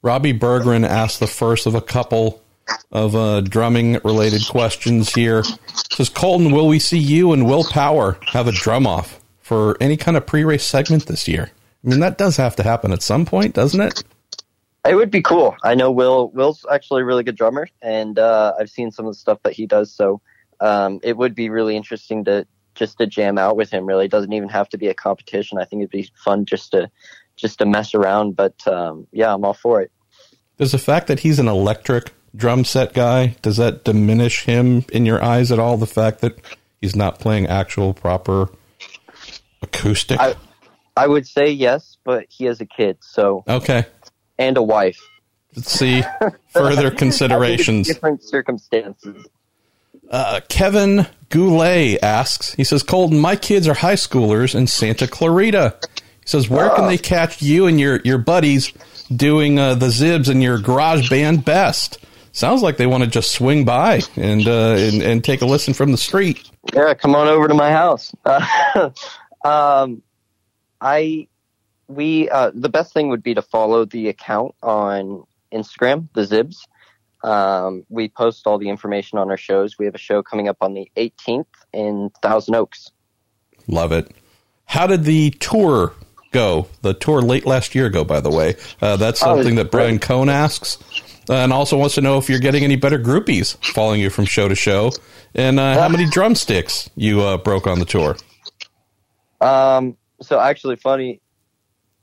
Robbie 0.02 0.38
Bergren 0.38 0.86
asked 0.86 1.20
the 1.20 1.26
first 1.26 1.66
of 1.66 1.74
a 1.74 1.80
couple 1.80 2.42
of 2.92 3.14
uh, 3.14 3.40
drumming 3.42 3.98
related 4.04 4.46
questions 4.48 5.12
here. 5.14 5.42
says 5.92 6.08
Colton, 6.08 6.52
will 6.52 6.68
we 6.68 6.78
see 6.78 6.98
you 6.98 7.32
and 7.32 7.46
Will 7.46 7.64
Power 7.64 8.18
have 8.26 8.46
a 8.46 8.52
drum 8.52 8.86
off 8.86 9.20
for 9.40 9.76
any 9.80 9.96
kind 9.96 10.16
of 10.16 10.26
pre 10.26 10.44
race 10.44 10.64
segment 10.64 11.06
this 11.06 11.28
year? 11.28 11.50
I 11.84 11.88
mean, 11.88 12.00
that 12.00 12.18
does 12.18 12.36
have 12.36 12.56
to 12.56 12.62
happen 12.62 12.92
at 12.92 13.02
some 13.02 13.24
point, 13.26 13.54
doesn't 13.54 13.80
it? 13.80 14.02
It 14.86 14.94
would 14.94 15.10
be 15.10 15.22
cool. 15.22 15.56
I 15.62 15.74
know 15.74 15.90
Will. 15.90 16.30
Will's 16.30 16.64
actually 16.70 17.02
a 17.02 17.04
really 17.04 17.22
good 17.22 17.36
drummer, 17.36 17.68
and 17.82 18.18
uh, 18.18 18.54
I've 18.58 18.70
seen 18.70 18.90
some 18.90 19.06
of 19.06 19.12
the 19.12 19.18
stuff 19.18 19.38
that 19.42 19.52
he 19.52 19.66
does. 19.66 19.92
So 19.92 20.22
um, 20.60 21.00
it 21.02 21.16
would 21.16 21.34
be 21.34 21.50
really 21.50 21.76
interesting 21.76 22.24
to 22.24 22.46
just 22.80 22.98
to 22.98 23.06
jam 23.06 23.38
out 23.38 23.56
with 23.56 23.70
him. 23.70 23.86
Really, 23.86 24.06
it 24.06 24.10
doesn't 24.10 24.32
even 24.32 24.48
have 24.48 24.68
to 24.70 24.78
be 24.78 24.88
a 24.88 24.94
competition. 24.94 25.58
I 25.58 25.64
think 25.64 25.82
it'd 25.82 25.90
be 25.90 26.10
fun 26.16 26.46
just 26.46 26.72
to 26.72 26.90
just 27.36 27.58
to 27.58 27.66
mess 27.66 27.94
around. 27.94 28.34
But 28.34 28.66
um, 28.66 29.06
yeah, 29.12 29.32
I'm 29.32 29.44
all 29.44 29.54
for 29.54 29.80
it. 29.82 29.92
Does 30.58 30.72
the 30.72 30.78
fact 30.78 31.06
that 31.06 31.20
he's 31.20 31.38
an 31.38 31.46
electric 31.46 32.12
drum 32.34 32.64
set 32.64 32.92
guy 32.94 33.34
does 33.42 33.56
that 33.56 33.84
diminish 33.84 34.44
him 34.44 34.84
in 34.92 35.06
your 35.06 35.22
eyes 35.22 35.52
at 35.52 35.58
all? 35.58 35.76
The 35.76 35.86
fact 35.86 36.22
that 36.22 36.40
he's 36.80 36.96
not 36.96 37.20
playing 37.20 37.46
actual 37.46 37.92
proper 37.92 38.48
acoustic. 39.62 40.18
I, 40.18 40.34
I 40.96 41.06
would 41.06 41.26
say 41.26 41.50
yes, 41.50 41.98
but 42.02 42.26
he 42.28 42.46
has 42.46 42.60
a 42.60 42.66
kid, 42.66 42.96
so 43.00 43.44
okay, 43.46 43.84
and 44.38 44.56
a 44.56 44.62
wife. 44.62 45.00
Let's 45.54 45.70
see 45.70 46.02
further 46.48 46.90
considerations. 47.04 47.88
different 47.88 48.22
circumstances. 48.22 49.26
Uh, 50.10 50.40
Kevin 50.48 51.06
Goulet 51.28 52.02
asks, 52.02 52.54
he 52.54 52.64
says, 52.64 52.82
Colton, 52.82 53.18
my 53.18 53.36
kids 53.36 53.68
are 53.68 53.74
high 53.74 53.94
schoolers 53.94 54.54
in 54.54 54.66
Santa 54.66 55.06
Clarita. 55.06 55.78
He 55.80 56.26
says, 56.26 56.50
where 56.50 56.70
can 56.70 56.88
they 56.88 56.98
catch 56.98 57.40
you 57.40 57.66
and 57.66 57.78
your, 57.78 58.00
your 58.04 58.18
buddies 58.18 58.72
doing 59.14 59.58
uh, 59.58 59.76
the 59.76 59.86
Zibs 59.86 60.28
and 60.28 60.42
your 60.42 60.58
garage 60.58 61.08
band 61.08 61.44
best? 61.44 61.98
Sounds 62.32 62.62
like 62.62 62.76
they 62.76 62.86
want 62.86 63.04
to 63.04 63.10
just 63.10 63.32
swing 63.32 63.64
by 63.64 64.00
and, 64.16 64.46
uh, 64.46 64.74
and, 64.76 65.02
and 65.02 65.24
take 65.24 65.42
a 65.42 65.46
listen 65.46 65.74
from 65.74 65.92
the 65.92 65.98
street. 65.98 66.50
Yeah, 66.74 66.94
come 66.94 67.14
on 67.14 67.28
over 67.28 67.48
to 67.48 67.54
my 67.54 67.70
house. 67.70 68.12
um, 69.44 70.02
I 70.80 71.28
we 71.88 72.30
uh, 72.30 72.52
the 72.54 72.68
best 72.68 72.92
thing 72.94 73.08
would 73.08 73.22
be 73.22 73.34
to 73.34 73.42
follow 73.42 73.84
the 73.84 74.08
account 74.08 74.54
on 74.62 75.24
Instagram, 75.52 76.08
the 76.14 76.22
Zibs. 76.22 76.66
Um, 77.22 77.84
we 77.88 78.08
post 78.08 78.46
all 78.46 78.58
the 78.58 78.68
information 78.68 79.18
on 79.18 79.30
our 79.30 79.36
shows. 79.36 79.78
We 79.78 79.84
have 79.84 79.94
a 79.94 79.98
show 79.98 80.22
coming 80.22 80.48
up 80.48 80.58
on 80.60 80.74
the 80.74 80.90
18th 80.96 81.46
in 81.72 82.10
Thousand 82.22 82.54
Oaks. 82.54 82.90
Love 83.66 83.92
it. 83.92 84.10
How 84.64 84.86
did 84.86 85.04
the 85.04 85.30
tour 85.30 85.92
go? 86.32 86.68
The 86.82 86.94
tour 86.94 87.20
late 87.20 87.44
last 87.44 87.74
year 87.74 87.90
go, 87.90 88.04
by 88.04 88.20
the 88.20 88.30
way. 88.30 88.56
Uh, 88.80 88.96
that's 88.96 89.22
oh, 89.22 89.36
something 89.36 89.56
that 89.56 89.70
Brian 89.70 89.98
Cohn 89.98 90.28
asks. 90.28 90.78
Uh, 91.28 91.34
and 91.34 91.52
also 91.52 91.76
wants 91.76 91.94
to 91.94 92.00
know 92.00 92.18
if 92.18 92.28
you're 92.28 92.40
getting 92.40 92.64
any 92.64 92.74
better 92.74 92.98
groupies 92.98 93.56
following 93.72 94.00
you 94.00 94.10
from 94.10 94.24
show 94.24 94.48
to 94.48 94.54
show, 94.56 94.90
and 95.34 95.60
uh, 95.60 95.78
how 95.78 95.88
many 95.88 96.04
drumsticks 96.06 96.90
you 96.96 97.20
uh, 97.20 97.36
broke 97.36 97.68
on 97.68 97.78
the 97.78 97.84
tour. 97.84 98.16
Um. 99.40 99.96
So 100.22 100.40
actually, 100.40 100.76
funny 100.76 101.20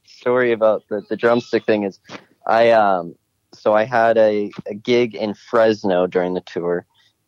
story 0.06 0.54
about 0.54 0.84
the, 0.88 1.02
the 1.10 1.18
drumstick 1.18 1.66
thing 1.66 1.84
is, 1.84 2.00
I 2.46 2.72
um 2.72 3.16
so 3.54 3.74
I 3.74 3.86
had 3.86 4.18
a, 4.18 4.52
a 4.66 4.74
gig 4.74 5.16
in 5.16 5.34
Fresno 5.34 6.08
during 6.08 6.34
the 6.34 6.42
tour, 6.42 6.86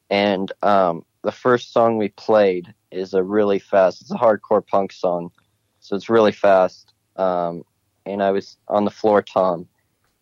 and 0.09 0.51
um, 0.61 1.05
the 1.23 1.31
first 1.31 1.73
song 1.73 1.97
we 1.97 2.09
played 2.09 2.73
is 2.91 3.13
a 3.13 3.23
really 3.23 3.59
fast. 3.59 4.01
It's 4.01 4.11
a 4.11 4.15
hardcore 4.15 4.65
punk 4.65 4.91
song, 4.91 5.31
so 5.79 5.95
it's 5.95 6.09
really 6.09 6.31
fast. 6.31 6.93
Um, 7.15 7.63
and 8.05 8.23
I 8.23 8.31
was 8.31 8.57
on 8.67 8.85
the 8.85 8.91
floor 8.91 9.21
tom, 9.21 9.67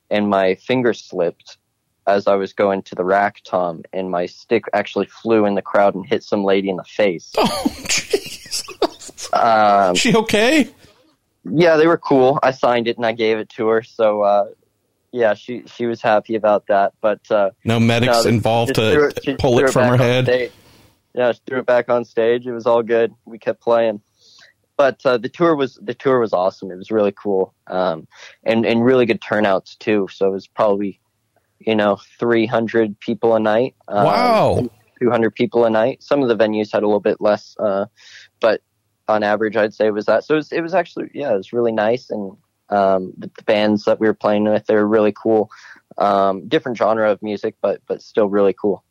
and 0.09 0.29
my 0.29 0.55
finger 0.55 0.93
slipped 0.93 1.57
as 2.05 2.25
I 2.25 2.35
was 2.35 2.53
going 2.53 2.83
to 2.83 2.95
the 2.95 3.03
rack 3.03 3.41
tom, 3.43 3.83
and 3.93 4.09
my 4.09 4.25
stick 4.25 4.63
actually 4.73 5.07
flew 5.07 5.45
in 5.45 5.55
the 5.55 5.61
crowd 5.61 5.95
and 5.95 6.05
hit 6.05 6.23
some 6.23 6.43
lady 6.43 6.69
in 6.69 6.77
the 6.77 6.83
face. 6.83 7.31
Oh, 7.37 7.63
jeez. 7.87 9.33
Um, 9.33 9.95
she 9.95 10.15
okay? 10.15 10.69
Yeah, 11.43 11.77
they 11.77 11.87
were 11.87 11.97
cool. 11.97 12.39
I 12.41 12.51
signed 12.51 12.87
it 12.87 12.97
and 12.97 13.05
I 13.05 13.11
gave 13.11 13.37
it 13.37 13.49
to 13.49 13.67
her. 13.67 13.83
So 13.83 14.21
uh, 14.21 14.45
yeah, 15.11 15.33
she 15.33 15.63
she 15.65 15.85
was 15.85 16.01
happy 16.01 16.35
about 16.35 16.67
that. 16.67 16.93
But 17.01 17.29
uh, 17.31 17.51
no 17.63 17.79
medics 17.79 18.23
no, 18.23 18.29
involved 18.29 18.75
to 18.75 19.11
it, 19.25 19.39
pull 19.39 19.59
it 19.59 19.71
from 19.71 19.89
her 19.89 19.97
head. 19.97 20.25
Stage. 20.25 20.51
Yeah, 21.13 21.31
she 21.31 21.39
threw 21.47 21.59
it 21.59 21.65
back 21.65 21.89
on 21.89 22.05
stage. 22.05 22.45
It 22.45 22.53
was 22.53 22.65
all 22.65 22.83
good. 22.83 23.13
We 23.25 23.39
kept 23.39 23.61
playing. 23.61 24.01
But 24.77 25.03
uh, 25.05 25.17
the 25.17 25.29
tour 25.29 25.55
was 25.55 25.79
the 25.81 25.95
tour 25.95 26.19
was 26.19 26.33
awesome. 26.33 26.69
It 26.69 26.75
was 26.75 26.91
really 26.91 27.11
cool, 27.11 27.53
um, 27.65 28.07
and 28.43 28.65
and 28.65 28.85
really 28.85 29.07
good 29.07 29.21
turnouts 29.21 29.75
too. 29.75 30.07
So 30.11 30.27
it 30.27 30.31
was 30.31 30.45
probably, 30.45 30.99
you 31.59 31.75
know, 31.75 31.97
three 32.19 32.45
hundred 32.45 32.99
people 32.99 33.35
a 33.35 33.39
night. 33.39 33.75
Um, 33.87 34.05
wow, 34.05 34.69
two 35.01 35.09
hundred 35.09 35.33
people 35.33 35.65
a 35.65 35.69
night. 35.71 36.03
Some 36.03 36.21
of 36.21 36.29
the 36.29 36.35
venues 36.37 36.71
had 36.71 36.83
a 36.83 36.85
little 36.85 36.99
bit 36.99 37.19
less, 37.19 37.55
uh, 37.59 37.87
but 38.39 38.61
on 39.07 39.23
average, 39.23 39.57
I'd 39.57 39.73
say 39.73 39.87
it 39.87 39.93
was 39.93 40.05
that. 40.05 40.25
So 40.25 40.35
it 40.35 40.37
was, 40.37 40.51
it 40.51 40.61
was 40.61 40.75
actually 40.75 41.09
yeah, 41.15 41.33
it 41.33 41.37
was 41.37 41.53
really 41.53 41.71
nice 41.71 42.11
and 42.11 42.37
um, 42.69 43.13
the, 43.17 43.31
the, 43.35 43.43
bands 43.43 43.85
that 43.85 43.99
we 43.99 44.07
were 44.07 44.13
playing 44.13 44.43
with. 44.45 44.65
They 44.65 44.75
were 44.75 44.87
really 44.87 45.13
cool. 45.13 45.49
Um, 45.97 46.47
different 46.47 46.77
genre 46.77 47.11
of 47.11 47.21
music, 47.21 47.55
but 47.61 47.81
but 47.87 48.01
still 48.01 48.27
really 48.27 48.53
cool. 48.53 48.83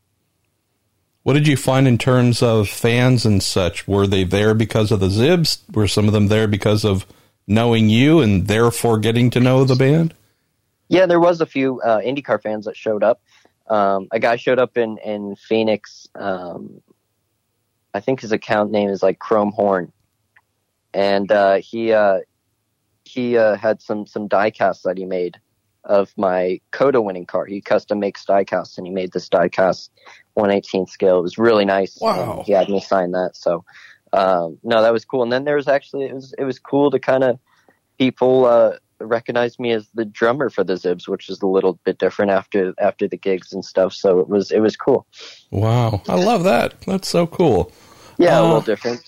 What 1.23 1.35
did 1.35 1.49
you 1.49 1.57
find 1.57 1.89
in 1.89 1.99
terms 1.99 2.43
of 2.43 2.69
fans 2.69 3.27
and 3.27 3.43
such? 3.43 3.89
Were 3.89 4.07
they 4.07 4.25
there 4.25 4.55
because 4.55 4.93
of 4.93 5.01
the 5.01 5.09
Zibs? 5.09 5.59
Were 5.75 5.89
some 5.89 6.07
of 6.07 6.13
them 6.13 6.29
there 6.29 6.47
because 6.47 6.85
of 6.85 7.05
knowing 7.47 7.89
you 7.89 8.21
and 8.21 8.47
therefore 8.47 8.99
getting 8.99 9.31
to 9.31 9.41
know 9.41 9.65
the 9.65 9.75
band? 9.75 10.15
Yeah, 10.89 11.07
there 11.07 11.19
was 11.19 11.41
a 11.41 11.47
few 11.47 11.81
uh, 11.81 12.01
IndyCar 12.01 12.41
fans 12.41 12.67
that 12.67 12.77
showed 12.77 13.03
up. 13.03 13.21
Um, 13.69 14.07
a 14.13 14.21
guy 14.21 14.37
showed 14.37 14.61
up 14.61 14.79
in 14.79 14.99
in 14.99 15.35
Phoenix. 15.37 16.07
Um, 16.15 16.81
I 17.93 18.01
think 18.01 18.21
his 18.21 18.31
account 18.33 18.71
name 18.71 18.89
is 18.89 19.03
like 19.03 19.19
Chrome 19.19 19.51
Horn, 19.51 19.93
and 20.95 21.31
uh, 21.33 21.57
he 21.57 21.93
uh, 21.93 22.21
he 23.17 23.39
uh, 23.39 23.57
had 23.57 23.81
some 23.81 24.07
some 24.07 24.29
die 24.29 24.51
casts 24.51 24.83
that 24.85 24.99
he 24.99 25.07
made 25.07 25.41
of 25.85 26.13
my 26.17 26.61
COTA 26.73 27.01
winning 27.01 27.27
car. 27.27 27.47
He 27.47 27.61
custom 27.61 27.99
makes 27.99 28.25
die 28.25 28.45
casts, 28.45 28.77
and 28.77 28.87
he 28.87 28.93
made 28.93 29.13
this 29.13 29.29
die 29.29 29.49
cast 29.49 29.91
118th 30.37 30.91
scale. 30.91 31.19
It 31.19 31.23
was 31.23 31.39
really 31.39 31.65
nice. 31.65 31.99
Wow! 32.01 32.43
he 32.45 32.53
had 32.53 32.69
me 32.69 32.81
sign 32.81 33.13
that. 33.13 33.35
So 33.35 33.65
um, 34.13 34.59
no, 34.63 34.83
that 34.83 34.93
was 34.93 35.05
cool. 35.07 35.23
And 35.23 35.33
then 35.33 35.45
there 35.45 35.57
was 35.57 35.67
actually 35.67 36.05
it 36.05 36.15
was 36.15 36.35
it 36.39 36.45
was 36.45 36.59
cool 36.59 36.91
to 36.91 36.99
kind 36.99 37.25
of 37.25 37.39
people 37.99 38.45
uh, 38.45 38.73
recognize 39.01 39.59
me 39.59 39.73
as 39.73 39.89
the 39.95 40.05
drummer 40.05 40.51
for 40.51 40.63
the 40.63 40.75
Zibs, 40.75 41.09
which 41.09 41.31
is 41.31 41.41
a 41.41 41.47
little 41.47 41.79
bit 41.85 41.99
different 41.99 42.33
after 42.33 42.75
after 42.79 43.09
the 43.09 43.17
gigs 43.17 43.55
and 43.55 43.65
stuff. 43.65 43.95
So 43.95 44.21
it 44.21 44.29
was 44.29 44.51
it 44.51 44.61
was 44.61 44.77
cool. 44.77 45.07
Wow, 45.51 46.03
I 46.07 46.17
love 46.17 46.45
that. 46.45 46.79
That's 46.83 47.09
so 47.09 47.27
cool. 47.27 47.73
Yeah, 48.19 48.39
uh, 48.39 48.43
a 48.43 48.45
little 48.45 48.61
different. 48.61 49.03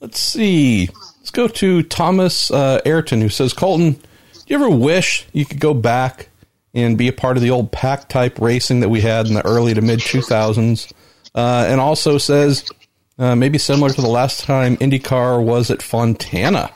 Let's 0.00 0.18
see. 0.18 0.88
Let's 1.18 1.30
go 1.30 1.48
to 1.48 1.82
Thomas 1.82 2.50
uh, 2.50 2.80
Ayrton, 2.84 3.20
who 3.20 3.28
says, 3.28 3.52
Colton, 3.52 3.92
do 3.92 4.40
you 4.46 4.56
ever 4.56 4.68
wish 4.68 5.26
you 5.32 5.46
could 5.46 5.60
go 5.60 5.72
back 5.72 6.28
and 6.74 6.98
be 6.98 7.08
a 7.08 7.12
part 7.12 7.36
of 7.36 7.42
the 7.42 7.50
old 7.50 7.70
pack 7.72 8.08
type 8.08 8.40
racing 8.40 8.80
that 8.80 8.88
we 8.88 9.00
had 9.00 9.26
in 9.26 9.34
the 9.34 9.46
early 9.46 9.72
to 9.74 9.80
mid 9.80 10.00
2000s. 10.00 10.92
Uh, 11.34 11.66
and 11.68 11.80
also 11.80 12.18
says 12.18 12.68
uh, 13.18 13.34
maybe 13.34 13.58
similar 13.58 13.90
to 13.90 14.00
the 14.00 14.08
last 14.08 14.44
time 14.44 14.76
IndyCar 14.76 15.42
was 15.42 15.70
at 15.70 15.82
Fontana. 15.82 16.70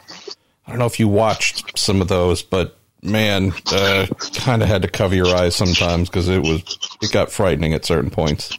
I 0.67 0.71
don't 0.71 0.79
know 0.79 0.87
if 0.87 1.01
you 1.01 1.09
watched 1.09 1.79
some 1.79 2.01
of 2.01 2.09
those, 2.09 2.43
but 2.43 2.77
man, 3.03 3.53
uh, 3.73 4.07
kind 4.35 4.63
of 4.63 4.69
had 4.69 4.83
to 4.83 4.89
cover 4.89 5.15
your 5.15 5.35
eyes 5.35 5.57
sometimes 5.57 6.09
because 6.09 6.29
it 6.29 6.43
was 6.43 6.63
it 7.03 7.13
got 7.13 7.31
frightening 7.31 7.73
at 7.73 7.85
certain 7.85 8.11
points. 8.11 8.57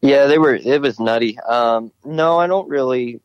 Yeah, 0.00 0.26
they 0.26 0.38
were. 0.38 0.54
It 0.54 0.80
was 0.80 1.00
nutty. 1.00 1.38
Um, 1.40 1.92
no, 2.04 2.38
I 2.38 2.46
don't 2.46 2.68
really. 2.68 3.20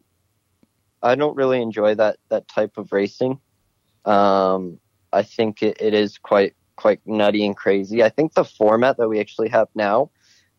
I 1.04 1.16
don't 1.16 1.36
really 1.36 1.62
enjoy 1.62 1.96
that 1.96 2.18
that 2.30 2.48
type 2.48 2.78
of 2.78 2.92
racing. 2.92 3.40
Um, 4.06 4.80
I 5.12 5.24
think 5.24 5.62
it, 5.62 5.78
it 5.80 5.94
is 5.94 6.18
quite 6.18 6.56
quite 6.76 7.02
nutty 7.06 7.46
and 7.46 7.56
crazy. 7.56 8.04
I 8.04 8.10
think 8.10 8.34
the 8.34 8.46
format 8.46 8.98
that 8.98 9.10
we 9.10 9.20
actually 9.20 9.50
have 9.50 9.68
now 9.76 10.10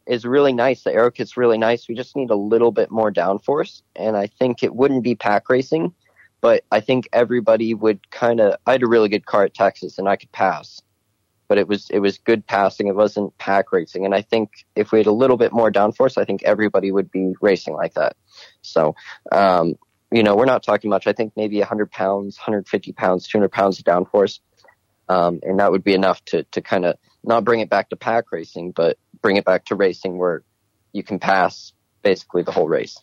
is 0.07 0.25
really 0.25 0.53
nice. 0.53 0.83
The 0.83 0.93
aero 0.93 1.11
kit's 1.11 1.37
really 1.37 1.59
nice. 1.59 1.89
We 1.89 1.95
just 1.95 2.15
need 2.15 2.31
a 2.31 2.37
little 2.37 2.71
bit 2.71 2.91
more 2.91 3.13
downforce, 3.13 3.83
and 3.97 4.17
I 4.17 4.27
think 4.27 4.63
it 4.63 4.75
wouldn't 4.75 5.03
be 5.03 5.15
pack 5.15 5.49
racing, 5.49 5.95
but 6.41 6.65
I 6.71 6.81
think 6.81 7.09
everybody 7.13 7.75
would 7.75 8.11
kind 8.11 8.41
of. 8.41 8.57
I 8.67 8.73
had 8.73 8.83
a 8.83 8.89
really 8.89 9.09
good 9.09 9.27
car 9.27 9.45
at 9.45 9.55
Texas, 9.55 9.99
and 9.99 10.09
I 10.09 10.17
could 10.17 10.33
pass, 10.33 10.83
but 11.49 11.59
it 11.59 11.69
was 11.69 11.89
it 11.91 12.01
was 12.01 12.19
good 12.19 12.47
passing. 12.47 12.87
It 12.89 12.97
wasn't 12.97 13.37
pack 13.39 13.73
racing, 13.73 14.05
and 14.05 14.15
I 14.15 14.21
think 14.21 14.67
if 14.77 14.93
we 14.93 14.99
had 14.99 15.07
a 15.07 15.13
little 15.13 15.39
bit 15.39 15.53
more 15.53 15.73
downforce, 15.73 16.19
I 16.19 16.25
think 16.25 16.43
everybody 16.43 16.93
would 16.93 17.11
be 17.11 17.33
racing 17.41 17.75
like 17.75 17.95
that. 17.95 18.17
So, 18.61 18.95
um, 19.33 19.75
you 20.11 20.23
know, 20.23 20.37
we're 20.37 20.45
not 20.45 20.63
talking 20.63 20.91
much. 20.91 21.07
I 21.07 21.13
think 21.13 21.33
maybe 21.37 21.59
100 21.59 21.91
pounds, 21.91 22.39
150 22.39 22.93
pounds, 22.93 23.27
200 23.29 23.51
pounds 23.51 23.79
of 23.79 23.85
downforce, 23.85 24.41
um, 25.09 25.41
and 25.43 25.59
that 25.59 25.71
would 25.73 25.85
be 25.85 25.95
enough 25.95 26.25
to 26.27 26.45
to 26.45 26.61
kind 26.61 26.85
of 26.85 26.97
not 27.25 27.45
bring 27.45 27.61
it 27.61 27.71
back 27.71 27.91
to 27.91 27.97
pack 27.97 28.31
racing, 28.33 28.73
but 28.73 28.99
bring 29.21 29.37
it 29.37 29.45
back 29.45 29.65
to 29.67 29.75
racing 29.75 30.19
where 30.19 30.43
you 30.93 31.03
can 31.03 31.19
pass 31.19 31.73
basically 32.03 32.43
the 32.43 32.53
whole 32.53 32.69
race. 32.69 32.99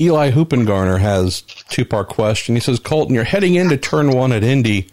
Eli 0.00 0.30
Hoopengarner 0.30 1.00
has 1.00 1.40
two 1.40 1.84
part 1.84 2.08
question. 2.08 2.54
He 2.54 2.60
says, 2.60 2.78
Colton, 2.78 3.14
you're 3.14 3.24
heading 3.24 3.56
into 3.56 3.76
turn 3.76 4.10
one 4.10 4.30
at 4.30 4.44
Indy. 4.44 4.88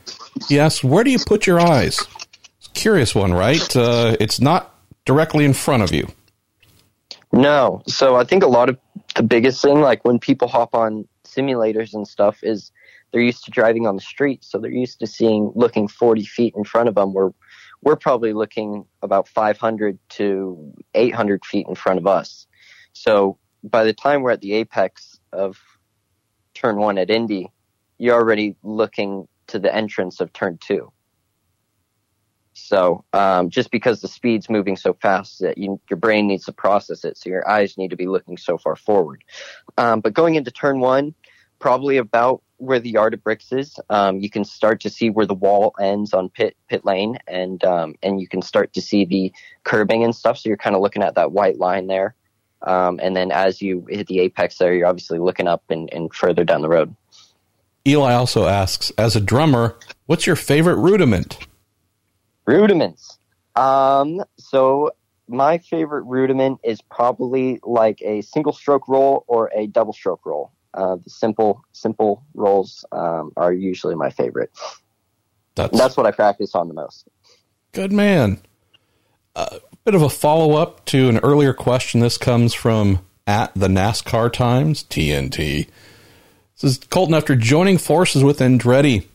He 0.50 0.60
asks, 0.60 0.84
where 0.84 1.04
do 1.04 1.12
you 1.12 1.20
put 1.20 1.46
your 1.46 1.60
eyes? 1.60 2.00
It's 2.58 2.68
curious 2.74 3.14
one, 3.14 3.32
right? 3.32 3.76
Uh, 3.76 4.18
it's 4.20 4.42
not 4.42 4.74
directly 5.06 5.46
in 5.46 5.54
front 5.54 5.84
of 5.84 5.94
you. 5.94 6.08
No. 7.32 7.84
So 7.88 8.16
I 8.16 8.24
think 8.24 8.44
a 8.44 8.48
lot 8.48 8.70
of 8.70 8.80
the 9.16 9.24
biggest 9.24 9.62
thing, 9.62 9.82
like 9.82 10.04
when 10.06 10.20
people 10.20 10.48
hop 10.48 10.76
on 10.76 11.08
simulators 11.24 11.94
and 11.94 12.08
stuff, 12.08 12.40
is 12.44 12.72
they're 13.12 13.22
used 13.22 13.46
to 13.46 13.52
driving 13.52 13.88
on 13.88 13.96
the 13.96 14.02
street. 14.02 14.44
So 14.44 14.58
they're 14.60 14.72
used 14.72 15.00
to 15.00 15.08
seeing, 15.08 15.52
looking 15.56 15.88
40 15.88 16.26
feet 16.26 16.54
in 16.56 16.64
front 16.64 16.90
of 16.90 16.96
them 16.96 17.14
where 17.14 17.32
we're 17.82 17.96
probably 17.96 18.34
looking 18.34 18.86
about 19.02 19.28
500 19.28 19.98
to 20.10 20.74
800 20.94 21.46
feet 21.46 21.66
in 21.68 21.76
front 21.76 22.00
of 22.00 22.08
us. 22.08 22.48
So 22.94 23.38
by 23.64 23.84
the 23.84 23.94
time 23.94 24.22
we're 24.22 24.32
at 24.32 24.42
the 24.42 24.54
apex 24.54 25.20
of 25.32 25.58
turn 26.54 26.78
one 26.78 26.98
at 26.98 27.10
Indy, 27.10 27.52
you're 27.98 28.16
already 28.16 28.56
looking 28.64 29.28
to 29.48 29.60
the 29.60 29.74
entrance 29.74 30.20
of 30.20 30.34
turn 30.34 30.58
two. 30.60 30.92
So 32.56 33.04
um, 33.14 33.50
just 33.50 33.70
because 33.70 34.02
the 34.02 34.08
speed's 34.08 34.50
moving 34.50 34.78
so 34.78 34.94
fast 34.94 35.40
that 35.40 35.58
you, 35.58 35.80
your 35.90 35.98
brain 35.98 36.26
needs 36.28 36.46
to 36.46 36.54
process 36.54 37.04
it, 37.04 37.18
so 37.18 37.30
your 37.30 37.48
eyes 37.48 37.78
need 37.78 37.90
to 37.90 37.98
be 37.98 38.08
looking 38.08 38.38
so 38.38 38.58
far 38.58 38.76
forward. 38.76 39.24
Um, 39.78 40.00
but 40.00 40.14
going 40.14 40.36
into 40.36 40.52
turn 40.52 40.80
one, 40.80 41.14
probably 41.60 41.98
about 41.98 42.42
where 42.58 42.80
the 42.80 42.90
yard 42.90 43.14
of 43.14 43.22
bricks 43.22 43.52
is, 43.52 43.78
um, 43.90 44.20
you 44.20 44.30
can 44.30 44.46
start 44.46 44.80
to 44.82 44.90
see 44.90 45.10
where 45.10 45.26
the 45.26 45.34
wall 45.34 45.76
ends 45.80 46.14
on 46.14 46.30
pit 46.30 46.56
pit 46.70 46.86
lane, 46.86 47.18
and 47.28 47.62
um, 47.66 47.96
and 48.02 48.22
you 48.22 48.28
can 48.28 48.42
start 48.42 48.72
to 48.74 48.82
see 48.82 49.04
the 49.04 49.34
curbing 49.66 50.06
and 50.06 50.16
stuff. 50.16 50.38
So 50.38 50.48
you're 50.50 50.58
kind 50.58 50.76
of 50.76 50.82
looking 50.82 51.04
at 51.04 51.16
that 51.16 51.34
white 51.34 51.60
line 51.60 51.88
there. 51.88 52.16
Um, 52.62 53.00
and 53.04 53.16
then 53.16 53.32
as 53.32 53.62
you 53.62 53.86
hit 53.90 54.08
the 54.08 54.22
apex 54.22 54.58
there, 54.58 54.74
you're 54.74 54.88
obviously 54.88 55.20
looking 55.20 55.48
up 55.48 55.64
and, 55.70 55.90
and 55.92 56.12
further 56.14 56.46
down 56.46 56.62
the 56.62 56.70
road. 56.70 56.96
Eli 57.86 58.14
also 58.14 58.48
asks, 58.48 58.92
as 58.98 59.16
a 59.16 59.22
drummer, 59.22 59.78
what's 60.08 60.26
your 60.26 60.38
favorite 60.38 60.78
rudiment? 60.78 61.38
Rudiments. 62.46 63.18
Um, 63.56 64.24
so 64.38 64.92
my 65.28 65.58
favorite 65.58 66.04
rudiment 66.04 66.60
is 66.64 66.82
probably 66.82 67.60
like 67.64 68.02
a 68.02 68.22
single 68.22 68.54
stroke 68.54 68.88
roll 68.88 69.24
or 69.28 69.50
a 69.56 69.68
double 69.68 69.94
stroke 69.94 70.26
roll. 70.26 70.52
Uh, 70.74 70.98
the 70.98 71.10
simple 71.10 71.64
simple 71.72 72.24
rolls 72.34 72.86
um, 72.92 73.32
are 73.38 73.54
usually 73.54 73.96
my 73.96 74.10
favorite. 74.10 74.52
That's, 75.56 75.78
that's 75.78 75.98
what 75.98 76.06
I 76.06 76.12
practice 76.12 76.54
on 76.54 76.68
the 76.68 76.74
most. 76.74 77.08
Good 77.72 77.94
man. 77.94 78.40
A 79.36 79.40
uh, 79.40 79.60
bit 79.86 79.96
of 79.96 80.02
a 80.02 80.10
follow 80.10 80.56
up 80.56 80.84
to 80.86 81.08
an 81.08 81.20
earlier 81.20 81.54
question. 81.54 82.02
This 82.02 82.18
comes 82.18 82.54
from 82.54 83.00
at 83.26 83.54
the 83.56 83.68
NASCAR 83.68 84.32
Times 84.32 84.84
TNT. 84.84 85.68
This 86.60 86.64
is 86.64 86.78
Colton. 86.90 87.16
After 87.16 87.36
joining 87.36 87.78
forces 87.78 88.24
with 88.24 88.40
Andretti, 88.40 89.06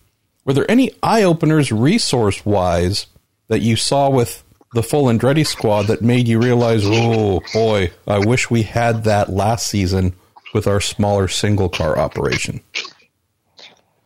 were 0.44 0.52
there 0.52 0.70
any 0.70 0.92
eye 1.02 1.22
openers 1.22 1.70
resource 1.70 2.44
wise 2.44 3.06
that 3.50 3.60
you 3.60 3.76
saw 3.76 4.08
with 4.08 4.42
the 4.72 4.82
full 4.82 5.06
Andretti 5.06 5.46
squad 5.46 5.88
that 5.88 6.00
made 6.00 6.28
you 6.28 6.40
realize, 6.40 6.82
oh 6.86 7.42
boy, 7.52 7.90
I 8.06 8.20
wish 8.20 8.48
we 8.48 8.62
had 8.62 9.04
that 9.04 9.28
last 9.28 9.66
season 9.66 10.14
with 10.54 10.66
our 10.66 10.80
smaller 10.80 11.28
single 11.28 11.68
car 11.68 11.98
operation? 11.98 12.60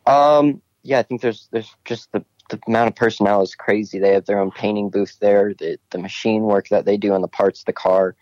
Um, 0.06 0.62
yeah, 0.82 0.98
I 0.98 1.02
think 1.02 1.20
there's 1.20 1.48
there's 1.52 1.70
just 1.84 2.10
the 2.12 2.24
the 2.50 2.58
amount 2.66 2.88
of 2.88 2.96
personnel 2.96 3.42
is 3.42 3.54
crazy. 3.54 3.98
They 3.98 4.12
have 4.12 4.26
their 4.26 4.38
own 4.38 4.50
painting 4.50 4.90
booth 4.90 5.16
there. 5.20 5.54
The 5.54 5.78
the 5.90 5.98
machine 5.98 6.42
work 6.42 6.68
that 6.68 6.84
they 6.84 6.96
do 6.96 7.12
on 7.12 7.22
the 7.22 7.28
parts 7.28 7.60
of 7.60 7.66
the 7.66 7.72
car 7.72 8.16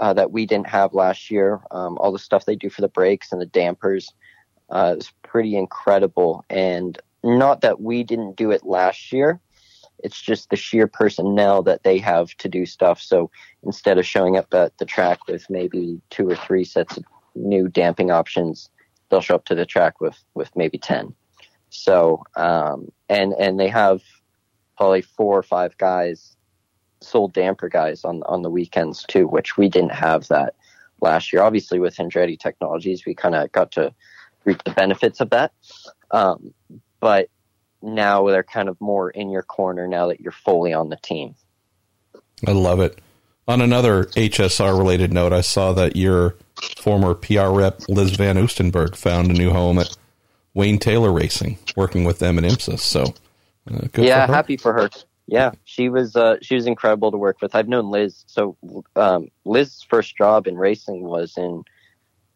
uh, 0.00 0.14
that 0.14 0.32
we 0.32 0.46
didn't 0.46 0.68
have 0.68 0.94
last 0.94 1.30
year. 1.30 1.60
Um, 1.70 1.98
all 1.98 2.12
the 2.12 2.18
stuff 2.18 2.44
they 2.44 2.56
do 2.56 2.70
for 2.70 2.80
the 2.80 2.88
brakes 2.88 3.32
and 3.32 3.40
the 3.40 3.46
dampers 3.46 4.12
uh, 4.70 4.96
is 4.98 5.12
pretty 5.22 5.56
incredible. 5.56 6.44
And 6.48 6.98
not 7.22 7.60
that 7.60 7.80
we 7.80 8.04
didn't 8.04 8.36
do 8.36 8.50
it 8.50 8.64
last 8.64 9.12
year. 9.12 9.40
It's 10.02 10.20
just 10.20 10.50
the 10.50 10.56
sheer 10.56 10.86
personnel 10.86 11.62
that 11.64 11.82
they 11.82 11.98
have 11.98 12.34
to 12.38 12.48
do 12.48 12.66
stuff. 12.66 13.00
So 13.00 13.30
instead 13.62 13.98
of 13.98 14.06
showing 14.06 14.36
up 14.36 14.52
at 14.54 14.76
the 14.78 14.84
track 14.84 15.26
with 15.28 15.48
maybe 15.48 16.00
two 16.10 16.28
or 16.28 16.36
three 16.36 16.64
sets 16.64 16.96
of 16.96 17.04
new 17.34 17.68
damping 17.68 18.10
options, 18.10 18.70
they'll 19.08 19.20
show 19.20 19.36
up 19.36 19.44
to 19.46 19.54
the 19.54 19.66
track 19.66 20.00
with, 20.00 20.18
with 20.34 20.54
maybe 20.56 20.78
10. 20.78 21.14
So, 21.70 22.22
um, 22.36 22.90
and, 23.08 23.32
and 23.34 23.58
they 23.58 23.68
have 23.68 24.02
probably 24.76 25.02
four 25.02 25.38
or 25.38 25.42
five 25.42 25.76
guys, 25.78 26.36
sold 27.00 27.32
damper 27.32 27.68
guys 27.68 28.04
on, 28.04 28.22
on 28.24 28.42
the 28.42 28.50
weekends 28.50 29.04
too, 29.04 29.26
which 29.26 29.56
we 29.56 29.68
didn't 29.68 29.92
have 29.92 30.28
that 30.28 30.54
last 31.00 31.32
year. 31.32 31.42
Obviously 31.42 31.78
with 31.78 31.96
Andretti 31.96 32.38
Technologies, 32.38 33.04
we 33.06 33.14
kind 33.14 33.34
of 33.34 33.50
got 33.52 33.72
to 33.72 33.94
reap 34.44 34.62
the 34.64 34.70
benefits 34.72 35.20
of 35.20 35.30
that. 35.30 35.52
Um, 36.10 36.52
but 37.00 37.28
now 37.82 38.26
they're 38.28 38.42
kind 38.42 38.68
of 38.68 38.80
more 38.80 39.10
in 39.10 39.30
your 39.30 39.42
corner 39.42 39.86
now 39.86 40.08
that 40.08 40.20
you're 40.20 40.32
fully 40.32 40.72
on 40.72 40.88
the 40.88 40.96
team. 40.96 41.34
I 42.46 42.52
love 42.52 42.80
it. 42.80 42.98
On 43.48 43.60
another 43.60 44.04
HSR 44.04 44.76
related 44.78 45.12
note, 45.12 45.32
I 45.32 45.40
saw 45.40 45.72
that 45.72 45.96
your 45.96 46.36
former 46.78 47.14
PR 47.14 47.48
rep 47.48 47.80
Liz 47.88 48.12
Van 48.12 48.36
Oostenburg 48.36 48.94
found 48.94 49.30
a 49.30 49.34
new 49.34 49.50
home 49.50 49.78
at 49.78 49.96
Wayne 50.54 50.78
Taylor 50.78 51.12
Racing, 51.12 51.58
working 51.76 52.04
with 52.04 52.18
them 52.18 52.38
in 52.38 52.44
IMSA. 52.44 52.78
So, 52.78 53.02
uh, 53.70 53.88
yeah, 53.96 54.26
for 54.26 54.32
happy 54.32 54.56
for 54.56 54.72
her. 54.72 54.90
Yeah, 55.26 55.52
she 55.64 55.88
was 55.88 56.14
uh, 56.14 56.36
she 56.42 56.54
was 56.54 56.66
incredible 56.66 57.10
to 57.10 57.16
work 57.16 57.40
with. 57.40 57.54
I've 57.54 57.68
known 57.68 57.90
Liz. 57.90 58.24
So 58.26 58.56
um, 58.96 59.28
Liz's 59.44 59.82
first 59.82 60.16
job 60.16 60.46
in 60.46 60.56
racing 60.56 61.02
was 61.02 61.36
in, 61.36 61.64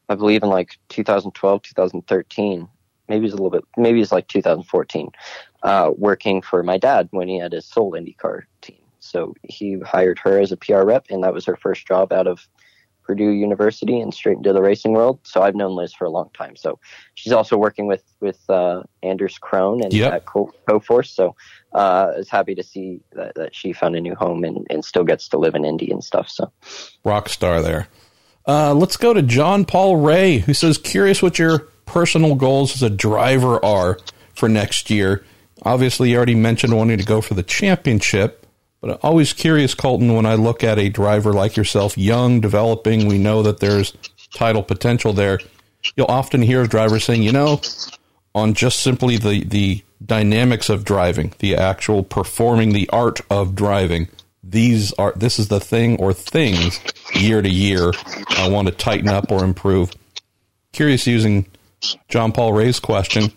I 0.09 0.15
believe, 0.15 0.43
in 0.43 0.49
like 0.49 0.79
2012, 0.89 1.63
2013. 1.63 2.69
Maybe 3.09 3.27
it's 3.27 3.35
a 3.35 3.37
little 3.37 3.51
bit. 3.51 3.65
Maybe 3.77 4.01
it's 4.01 4.13
like 4.13 4.29
2014. 4.29 5.11
Uh, 5.63 5.91
working 5.97 6.43
for 6.43 6.63
my 6.63 6.79
dad 6.79 7.09
when 7.11 7.29
he 7.29 7.39
had 7.39 7.53
his 7.53 7.67
sole 7.67 7.93
IndyCar 7.93 8.43
team. 8.61 8.79
So 9.01 9.35
he 9.43 9.79
hired 9.81 10.19
her 10.21 10.41
as 10.41 10.53
a 10.53 10.57
PR 10.57 10.83
rep, 10.83 11.07
and 11.11 11.23
that 11.25 11.33
was 11.33 11.45
her 11.47 11.57
first 11.57 11.87
job 11.87 12.13
out 12.13 12.27
of 12.27 12.47
Purdue 13.07 13.31
University 13.31 14.01
and 14.01 14.13
straight 14.13 14.39
into 14.39 14.53
the 14.53 14.61
racing 14.61 14.93
world. 14.93 15.21
So 15.23 15.41
I've 15.41 15.55
known 15.55 15.77
Liz 15.77 15.95
for 15.95 16.05
a 16.07 16.11
long 16.11 16.31
time. 16.35 16.57
So 16.57 16.79
she's 17.15 17.33
also 17.33 17.57
working 17.57 17.87
with 17.87 18.03
with 18.21 18.39
uh, 18.51 18.83
Anders 19.03 19.39
Krohn 19.39 19.83
and 19.83 19.93
yep. 19.93 20.13
at 20.13 20.27
Co- 20.27 20.53
Coforce. 20.69 21.15
So 21.15 21.37
uh, 21.73 22.13
I 22.15 22.19
was 22.19 22.29
happy 22.29 22.55
to 22.57 22.65
see 22.65 23.01
that, 23.13 23.37
that 23.37 23.55
she 23.55 23.73
found 23.73 23.95
a 23.95 24.01
new 24.01 24.17
home 24.17 24.43
and, 24.43 24.67
and 24.71 24.85
still 24.85 25.05
gets 25.05 25.29
to 25.29 25.39
live 25.39 25.55
in 25.55 25.65
Indy 25.65 25.91
and 25.91 26.03
stuff. 26.03 26.29
So 26.29 26.51
rock 27.05 27.29
star 27.29 27.63
there. 27.63 27.89
Uh, 28.47 28.75
let's 28.75 28.97
go 28.97 29.13
to 29.13 29.23
John 29.23 29.65
Paul 29.65 29.97
Ray, 29.97 30.39
who 30.39 30.55
says, 30.55 30.79
"Curious 30.79 31.23
what 31.23 31.39
your 31.39 31.69
personal 31.87 32.35
goals 32.35 32.75
as 32.75 32.83
a 32.83 32.91
driver 32.91 33.65
are 33.65 33.99
for 34.35 34.49
next 34.49 34.91
year." 34.91 35.25
Obviously, 35.63 36.11
you 36.11 36.17
already 36.17 36.35
mentioned 36.35 36.77
wanting 36.77 36.99
to 36.99 37.05
go 37.05 37.21
for 37.21 37.35
the 37.35 37.43
championship. 37.43 38.47
But 38.81 38.91
I'm 38.91 38.99
always 39.03 39.33
curious, 39.33 39.75
Colton, 39.75 40.15
when 40.15 40.27
I 40.27 40.35
look 40.35 40.63
at 40.63 40.79
a 40.79 40.91
driver 40.91 41.33
like 41.33 41.57
yourself, 41.57 41.97
young, 41.97 42.41
developing, 42.41 43.07
we 43.09 43.19
know 43.19 43.43
that 43.43 43.59
there's 43.59 43.95
title 44.35 44.63
potential 44.63 45.13
there. 45.13 45.41
You'll 45.97 46.07
often 46.11 46.43
hear 46.43 46.67
drivers 46.67 47.05
saying, 47.05 47.23
you 47.23 47.33
know, 47.33 47.61
on 48.35 48.53
just 48.55 48.81
simply 48.83 49.17
the, 49.17 49.45
the 49.45 49.83
dynamics 50.05 50.69
of 50.69 50.85
driving, 50.85 51.33
the 51.39 51.57
actual 51.57 52.03
performing 52.03 52.73
the 52.73 52.89
art 52.91 53.21
of 53.31 53.55
driving, 53.55 54.09
these 54.43 54.93
are 54.93 55.13
this 55.17 55.39
is 55.39 55.49
the 55.49 55.59
thing 55.59 55.97
or 55.97 56.13
things 56.13 56.81
year 57.15 57.43
to 57.43 57.49
year 57.49 57.93
I 58.31 58.49
want 58.49 58.69
to 58.69 58.75
tighten 58.75 59.09
up 59.09 59.33
or 59.33 59.43
improve. 59.43 59.93
Curious 60.73 61.07
using 61.07 61.47
John 62.09 62.33
Paul 62.33 62.53
Ray's 62.53 62.81
question. 62.81 63.33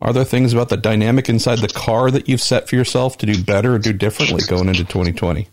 Are 0.00 0.12
there 0.12 0.24
things 0.24 0.52
about 0.52 0.68
the 0.68 0.76
dynamic 0.76 1.28
inside 1.28 1.58
the 1.58 1.68
car 1.68 2.10
that 2.10 2.28
you've 2.28 2.40
set 2.40 2.68
for 2.68 2.76
yourself 2.76 3.18
to 3.18 3.26
do 3.26 3.42
better 3.42 3.74
or 3.74 3.78
do 3.78 3.92
differently 3.92 4.42
going 4.48 4.68
into 4.68 4.84
2020? 4.84 5.48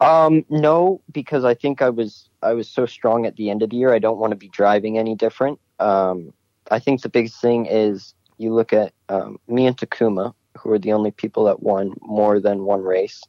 Um, 0.00 0.44
no, 0.48 1.00
because 1.10 1.44
I 1.44 1.54
think 1.54 1.82
I 1.82 1.90
was 1.90 2.28
I 2.42 2.52
was 2.52 2.68
so 2.68 2.86
strong 2.86 3.26
at 3.26 3.36
the 3.36 3.50
end 3.50 3.62
of 3.62 3.70
the 3.70 3.76
year. 3.76 3.92
I 3.92 3.98
don't 3.98 4.18
want 4.18 4.30
to 4.30 4.36
be 4.36 4.48
driving 4.48 4.96
any 4.96 5.14
different. 5.16 5.58
Um, 5.80 6.32
I 6.70 6.78
think 6.78 7.02
the 7.02 7.08
biggest 7.08 7.40
thing 7.40 7.66
is 7.66 8.14
you 8.36 8.54
look 8.54 8.72
at 8.72 8.92
um, 9.08 9.38
me 9.48 9.66
and 9.66 9.76
Takuma, 9.76 10.34
who 10.56 10.70
are 10.70 10.78
the 10.78 10.92
only 10.92 11.10
people 11.10 11.44
that 11.44 11.62
won 11.62 11.94
more 12.00 12.38
than 12.40 12.64
one 12.64 12.82
race 12.82 13.22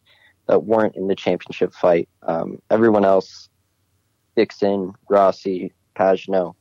that 0.47 0.63
weren't 0.63 0.95
in 0.95 1.07
the 1.07 1.15
championship 1.15 1.73
fight. 1.73 2.07
Um, 2.23 2.61
everyone 2.69 3.05
else, 3.05 3.49
Dixon, 4.35 4.93
Rossi, 5.09 5.73
Pagenaud, 5.95 6.55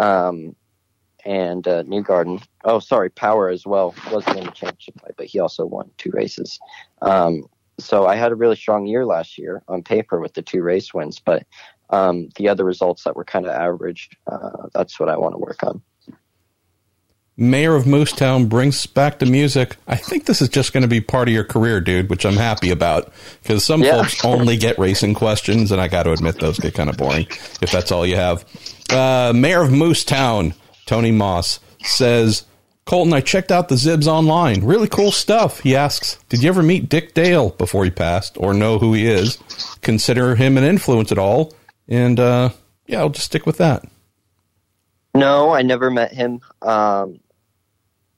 um, 0.00 0.56
and 1.24 1.68
uh, 1.68 1.82
Newgarden. 1.84 2.42
Oh, 2.64 2.78
sorry, 2.78 3.10
Power 3.10 3.50
as 3.50 3.66
well 3.66 3.94
wasn't 4.10 4.38
in 4.38 4.44
the 4.46 4.50
championship 4.52 5.00
fight, 5.00 5.14
but 5.16 5.26
he 5.26 5.38
also 5.38 5.66
won 5.66 5.90
two 5.98 6.10
races. 6.12 6.58
Um, 7.02 7.44
so 7.78 8.06
I 8.06 8.16
had 8.16 8.32
a 8.32 8.34
really 8.34 8.56
strong 8.56 8.86
year 8.86 9.06
last 9.06 9.38
year 9.38 9.62
on 9.68 9.82
paper 9.82 10.20
with 10.20 10.34
the 10.34 10.42
two 10.42 10.62
race 10.62 10.92
wins, 10.92 11.18
but 11.18 11.46
um, 11.90 12.28
the 12.36 12.48
other 12.48 12.64
results 12.64 13.04
that 13.04 13.16
were 13.16 13.24
kind 13.24 13.46
of 13.46 13.52
average, 13.52 14.10
uh, 14.26 14.68
that's 14.72 14.98
what 14.98 15.08
I 15.08 15.16
want 15.16 15.34
to 15.34 15.38
work 15.38 15.62
on. 15.62 15.82
Mayor 17.36 17.74
of 17.74 17.84
Moosetown 17.84 18.50
brings 18.50 18.84
back 18.84 19.18
the 19.18 19.24
music. 19.24 19.76
I 19.88 19.96
think 19.96 20.26
this 20.26 20.42
is 20.42 20.50
just 20.50 20.74
going 20.74 20.82
to 20.82 20.88
be 20.88 21.00
part 21.00 21.26
of 21.26 21.32
your 21.32 21.44
career, 21.44 21.80
dude, 21.80 22.10
which 22.10 22.26
I'm 22.26 22.36
happy 22.36 22.70
about 22.70 23.14
because 23.42 23.64
some 23.64 23.82
yeah. 23.82 23.92
folks 23.92 24.22
only 24.26 24.58
get 24.58 24.78
racing 24.78 25.14
questions, 25.14 25.72
and 25.72 25.80
I 25.80 25.88
got 25.88 26.02
to 26.02 26.12
admit 26.12 26.38
those 26.38 26.58
get 26.58 26.74
kind 26.74 26.90
of 26.90 26.98
boring 26.98 27.26
if 27.62 27.70
that's 27.72 27.90
all 27.90 28.04
you 28.04 28.16
have. 28.16 28.44
Uh, 28.92 29.32
Mayor 29.34 29.62
of 29.62 29.70
Moose 29.70 30.04
Town, 30.04 30.54
Tony 30.86 31.12
Moss, 31.12 31.60
says, 31.82 32.44
Colton, 32.84 33.12
I 33.12 33.20
checked 33.20 33.52
out 33.52 33.68
the 33.68 33.76
Zibs 33.76 34.06
online. 34.06 34.64
Really 34.64 34.88
cool 34.88 35.12
stuff. 35.12 35.60
He 35.60 35.76
asks, 35.76 36.18
Did 36.28 36.42
you 36.42 36.48
ever 36.48 36.62
meet 36.62 36.88
Dick 36.88 37.14
Dale 37.14 37.50
before 37.50 37.84
he 37.84 37.90
passed 37.90 38.36
or 38.36 38.52
know 38.52 38.78
who 38.78 38.92
he 38.94 39.06
is? 39.06 39.38
Consider 39.80 40.34
him 40.34 40.58
an 40.58 40.64
influence 40.64 41.12
at 41.12 41.18
all? 41.18 41.54
And 41.86 42.18
uh, 42.18 42.50
yeah, 42.86 42.98
I'll 42.98 43.10
just 43.10 43.26
stick 43.26 43.46
with 43.46 43.58
that. 43.58 43.84
No, 45.14 45.50
I 45.50 45.62
never 45.62 45.90
met 45.90 46.12
him. 46.12 46.40
Um, 46.62 47.20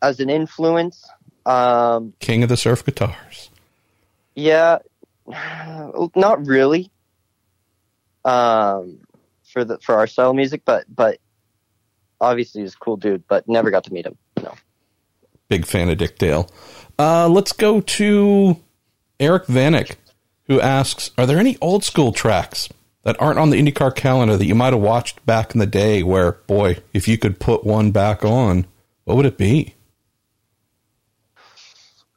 as 0.00 0.20
an 0.20 0.30
influence. 0.30 1.08
Um, 1.46 2.12
King 2.18 2.42
of 2.42 2.48
the 2.48 2.56
surf 2.56 2.84
guitars. 2.84 3.50
Yeah, 4.34 4.78
not 6.14 6.46
really. 6.46 6.90
Um, 8.24 8.98
for 9.52 9.64
the 9.64 9.78
for 9.78 9.94
our 9.94 10.06
style 10.06 10.34
music, 10.34 10.62
but 10.64 10.84
but 10.94 11.18
obviously 12.20 12.62
he's 12.62 12.74
a 12.74 12.78
cool 12.78 12.96
dude. 12.96 13.26
But 13.28 13.48
never 13.48 13.70
got 13.70 13.84
to 13.84 13.92
meet 13.92 14.06
him. 14.06 14.16
No. 14.42 14.54
Big 15.48 15.66
fan 15.66 15.88
of 15.90 15.98
Dick 15.98 16.18
Dale. 16.18 16.48
Uh, 16.98 17.28
let's 17.28 17.52
go 17.52 17.80
to 17.80 18.60
Eric 19.20 19.46
Vanek, 19.46 19.96
who 20.46 20.60
asks, 20.60 21.10
"Are 21.18 21.26
there 21.26 21.38
any 21.38 21.58
old 21.60 21.84
school 21.84 22.12
tracks 22.12 22.68
that 23.02 23.20
aren't 23.20 23.38
on 23.38 23.50
the 23.50 23.60
IndyCar 23.60 23.94
calendar 23.94 24.36
that 24.36 24.46
you 24.46 24.54
might 24.54 24.72
have 24.72 24.82
watched 24.82 25.24
back 25.26 25.54
in 25.54 25.58
the 25.58 25.66
day? 25.66 26.02
Where, 26.02 26.32
boy, 26.32 26.78
if 26.92 27.06
you 27.06 27.18
could 27.18 27.38
put 27.40 27.64
one 27.64 27.90
back 27.90 28.24
on, 28.24 28.66
what 29.04 29.16
would 29.16 29.26
it 29.26 29.38
be?" 29.38 29.74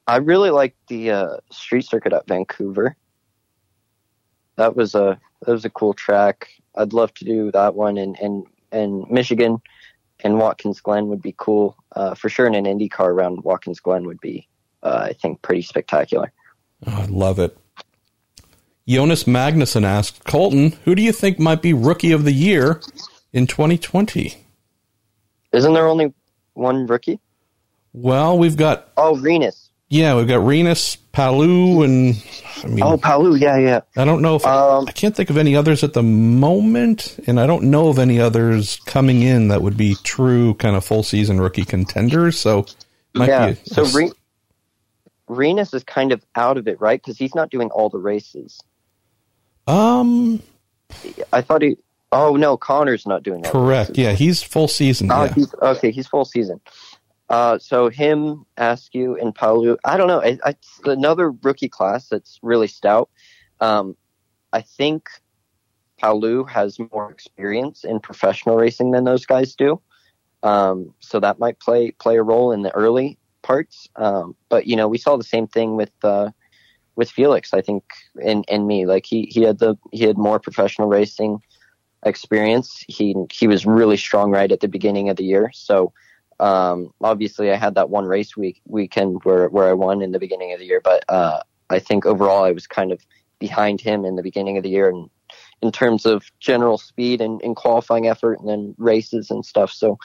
I 0.07 0.17
really 0.17 0.51
like 0.51 0.75
the 0.87 1.11
uh, 1.11 1.37
street 1.51 1.85
circuit 1.85 2.13
at 2.13 2.27
Vancouver. 2.27 2.95
That 4.55 4.75
was 4.75 4.95
a 4.95 5.19
that 5.41 5.51
was 5.51 5.65
a 5.65 5.69
cool 5.69 5.93
track. 5.93 6.49
I'd 6.77 6.93
love 6.93 7.13
to 7.15 7.25
do 7.25 7.51
that 7.51 7.75
one 7.75 7.97
in 7.97 8.15
in, 8.15 8.45
in 8.71 9.05
Michigan, 9.09 9.61
and 10.21 10.37
Watkins 10.37 10.81
Glen 10.81 11.07
would 11.07 11.21
be 11.21 11.35
cool 11.37 11.77
uh, 11.95 12.15
for 12.15 12.29
sure. 12.29 12.45
And 12.45 12.55
an 12.55 12.65
Indy 12.65 12.89
car 12.89 13.11
around 13.11 13.43
Watkins 13.43 13.79
Glen 13.79 14.05
would 14.05 14.19
be, 14.19 14.47
uh, 14.83 15.07
I 15.09 15.13
think, 15.13 15.41
pretty 15.41 15.61
spectacular. 15.61 16.31
Oh, 16.85 17.01
I 17.01 17.05
love 17.05 17.39
it. 17.39 17.57
Jonas 18.87 19.23
Magnuson 19.23 19.83
asked 19.83 20.25
Colton, 20.25 20.73
"Who 20.85 20.95
do 20.95 21.01
you 21.01 21.11
think 21.11 21.39
might 21.39 21.61
be 21.61 21.73
Rookie 21.73 22.11
of 22.11 22.23
the 22.23 22.33
Year 22.33 22.81
in 23.33 23.47
2020?" 23.47 24.45
Isn't 25.51 25.73
there 25.73 25.87
only 25.87 26.13
one 26.53 26.85
rookie? 26.85 27.19
Well, 27.93 28.37
we've 28.37 28.57
got 28.57 28.91
oh 28.97 29.17
Rinus. 29.17 29.64
Yeah, 29.89 30.15
we've 30.15 30.27
got 30.27 30.43
Rinus, 30.43 30.95
Palou, 30.95 31.83
and 31.83 32.21
I 32.63 32.67
mean, 32.67 32.83
oh, 32.83 32.97
Palou, 32.97 33.35
yeah, 33.35 33.57
yeah. 33.57 33.81
I 33.95 34.03
don't 34.03 34.21
know 34.21 34.35
if 34.35 34.45
um, 34.45 34.85
I 34.87 34.91
can't 34.91 35.15
think 35.15 35.29
of 35.29 35.37
any 35.37 35.55
others 35.55 35.83
at 35.83 35.93
the 35.93 36.01
moment, 36.01 37.19
and 37.27 37.39
I 37.39 37.45
don't 37.45 37.65
know 37.65 37.89
of 37.89 37.99
any 37.99 38.19
others 38.19 38.79
coming 38.85 39.21
in 39.21 39.49
that 39.49 39.61
would 39.61 39.77
be 39.77 39.95
true 40.03 40.55
kind 40.55 40.75
of 40.75 40.83
full 40.83 41.03
season 41.03 41.39
rookie 41.39 41.65
contenders. 41.65 42.39
So, 42.39 42.65
yeah. 43.13 43.49
A, 43.49 43.55
so 43.67 43.85
Re- 43.85 44.11
Rinus 45.27 45.73
is 45.73 45.83
kind 45.83 46.11
of 46.11 46.25
out 46.35 46.57
of 46.57 46.67
it, 46.67 46.81
right? 46.81 46.99
Because 47.01 47.17
he's 47.17 47.35
not 47.35 47.51
doing 47.51 47.69
all 47.69 47.89
the 47.89 47.99
races. 47.99 48.59
Um, 49.67 50.41
I 51.31 51.41
thought 51.41 51.61
he. 51.61 51.77
Oh 52.11 52.35
no, 52.35 52.55
Connor's 52.55 53.05
not 53.05 53.23
doing 53.23 53.41
that. 53.41 53.51
Correct. 53.51 53.97
Yeah, 53.97 54.13
he's 54.13 54.41
full 54.41 54.67
season. 54.67 55.11
Oh, 55.11 55.25
yeah. 55.25 55.33
he's, 55.33 55.53
okay, 55.55 55.91
he's 55.91 56.07
full 56.07 56.23
season. 56.25 56.61
Uh, 57.29 57.57
so 57.57 57.89
him, 57.89 58.45
Askew, 58.57 59.17
and 59.17 59.33
Palou. 59.33 59.77
I 59.83 59.97
don't 59.97 60.07
know. 60.07 60.19
It's 60.19 60.79
another 60.85 61.31
rookie 61.31 61.69
class 61.69 62.07
that's 62.07 62.39
really 62.43 62.67
stout. 62.67 63.09
Um, 63.59 63.95
I 64.53 64.61
think 64.61 65.09
Palou 65.97 66.43
has 66.43 66.77
more 66.91 67.11
experience 67.11 67.83
in 67.83 67.99
professional 67.99 68.57
racing 68.57 68.91
than 68.91 69.05
those 69.05 69.25
guys 69.25 69.55
do. 69.55 69.81
Um, 70.43 70.93
so 70.99 71.19
that 71.19 71.39
might 71.39 71.59
play 71.59 71.91
play 71.91 72.17
a 72.17 72.23
role 72.23 72.51
in 72.51 72.61
the 72.61 72.71
early 72.75 73.17
parts. 73.41 73.87
Um, 73.95 74.35
but 74.49 74.67
you 74.67 74.75
know, 74.75 74.87
we 74.87 74.99
saw 74.99 75.17
the 75.17 75.23
same 75.23 75.47
thing 75.47 75.75
with 75.75 75.91
uh, 76.03 76.29
with 76.95 77.09
Felix. 77.09 77.53
I 77.53 77.61
think 77.61 77.83
and 78.23 78.45
in 78.47 78.67
me, 78.67 78.85
like 78.85 79.05
he 79.05 79.25
he 79.31 79.41
had 79.41 79.59
the 79.59 79.75
he 79.91 80.03
had 80.03 80.17
more 80.17 80.39
professional 80.39 80.87
racing 80.87 81.39
experience. 82.05 82.85
He 82.87 83.15
he 83.31 83.47
was 83.47 83.65
really 83.65 83.97
strong 83.97 84.29
right 84.29 84.51
at 84.51 84.59
the 84.59 84.67
beginning 84.67 85.09
of 85.09 85.17
the 85.17 85.25
year. 85.25 85.49
So 85.53 85.91
um, 86.39 86.93
obviously, 87.01 87.51
I 87.51 87.55
had 87.55 87.75
that 87.75 87.89
one 87.89 88.05
race 88.05 88.35
week 88.35 88.61
weekend 88.65 89.21
where 89.23 89.47
where 89.49 89.69
I 89.69 89.73
won 89.73 90.01
in 90.01 90.11
the 90.11 90.19
beginning 90.19 90.53
of 90.53 90.59
the 90.59 90.65
year, 90.65 90.81
but 90.83 91.05
uh, 91.07 91.41
I 91.69 91.79
think 91.79 92.05
overall 92.05 92.43
I 92.43 92.51
was 92.51 92.67
kind 92.67 92.91
of 92.91 93.01
behind 93.39 93.81
him 93.81 94.05
in 94.05 94.15
the 94.15 94.23
beginning 94.23 94.57
of 94.57 94.63
the 94.63 94.69
year, 94.69 94.89
and 94.89 95.09
in 95.61 95.71
terms 95.71 96.05
of 96.05 96.25
general 96.39 96.77
speed 96.77 97.21
and, 97.21 97.41
and 97.41 97.55
qualifying 97.55 98.07
effort, 98.07 98.39
and 98.39 98.49
then 98.49 98.75
races 98.77 99.31
and 99.31 99.45
stuff. 99.45 99.71
So 99.71 99.97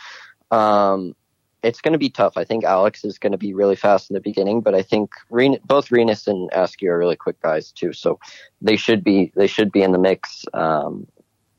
um, 0.50 1.14
it's 1.62 1.80
going 1.80 1.92
to 1.92 1.98
be 1.98 2.10
tough. 2.10 2.36
I 2.36 2.44
think 2.44 2.64
Alex 2.64 3.04
is 3.04 3.18
going 3.18 3.32
to 3.32 3.38
be 3.38 3.52
really 3.52 3.76
fast 3.76 4.10
in 4.10 4.14
the 4.14 4.20
beginning, 4.20 4.60
but 4.60 4.74
I 4.74 4.82
think 4.82 5.10
Ren- 5.30 5.58
both 5.64 5.90
Rinus 5.90 6.26
and 6.26 6.48
Askew 6.52 6.90
are 6.90 6.98
really 6.98 7.16
quick 7.16 7.40
guys 7.42 7.72
too, 7.72 7.92
so 7.92 8.18
they 8.62 8.76
should 8.76 9.02
be 9.02 9.32
they 9.34 9.48
should 9.48 9.72
be 9.72 9.82
in 9.82 9.92
the 9.92 9.98
mix. 9.98 10.44
Um, 10.54 11.06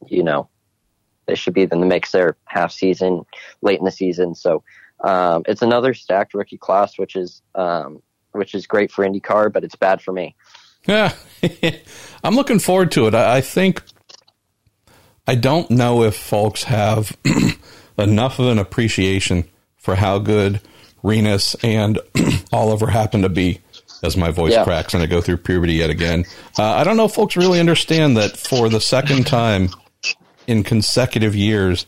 you 0.07 0.23
know, 0.23 0.49
they 1.25 1.36
should 1.36 1.53
be 1.53 1.63
in 1.63 1.69
the 1.69 1.86
mix 1.86 2.12
there 2.12 2.36
half 2.45 2.71
season, 2.71 3.25
late 3.62 3.79
in 3.79 3.86
the 3.86 3.91
season. 3.91 4.36
So 4.36 4.63
um, 5.03 5.43
it's 5.47 5.62
another 5.62 5.93
stacked 5.93 6.34
rookie 6.34 6.57
class, 6.57 6.97
which 6.97 7.15
is 7.15 7.41
um, 7.55 8.01
which 8.31 8.55
is 8.55 8.67
great 8.67 8.91
for 8.91 9.05
IndyCar, 9.05 9.51
but 9.51 9.63
it's 9.63 9.75
bad 9.75 10.01
for 10.01 10.12
me. 10.12 10.36
Yeah, 10.88 11.13
I'm 12.23 12.36
looking 12.36 12.60
forward 12.60 12.91
to 12.93 13.07
it. 13.07 13.15
I, 13.15 13.38
I 13.38 13.41
think 13.41 13.81
I 15.27 15.36
don't 15.36 15.69
know 15.71 16.03
if 16.03 16.15
folks 16.15 16.63
have 16.63 17.15
enough 17.97 18.39
of 18.39 18.47
an 18.47 18.60
appreciation 18.60 19.45
for 19.77 19.95
how 19.95 20.19
good 20.19 20.62
Rinus 21.03 21.55
and 21.63 21.99
Oliver 22.51 22.88
happen 22.88 23.21
to 23.21 23.29
be. 23.29 23.62
As 24.03 24.17
my 24.17 24.31
voice 24.31 24.53
yeah. 24.53 24.63
cracks 24.63 24.95
and 24.95 25.03
I 25.03 25.05
go 25.05 25.21
through 25.21 25.38
puberty 25.38 25.73
yet 25.73 25.91
again, 25.91 26.26
uh, 26.57 26.63
I 26.63 26.84
don't 26.84 26.97
know 26.97 27.05
if 27.05 27.13
folks 27.13 27.38
really 27.38 27.59
understand 27.59 28.17
that 28.17 28.36
for 28.36 28.67
the 28.67 28.82
second 28.82 29.28
time 29.28 29.69
in 30.52 30.64
consecutive 30.64 31.34
years, 31.34 31.86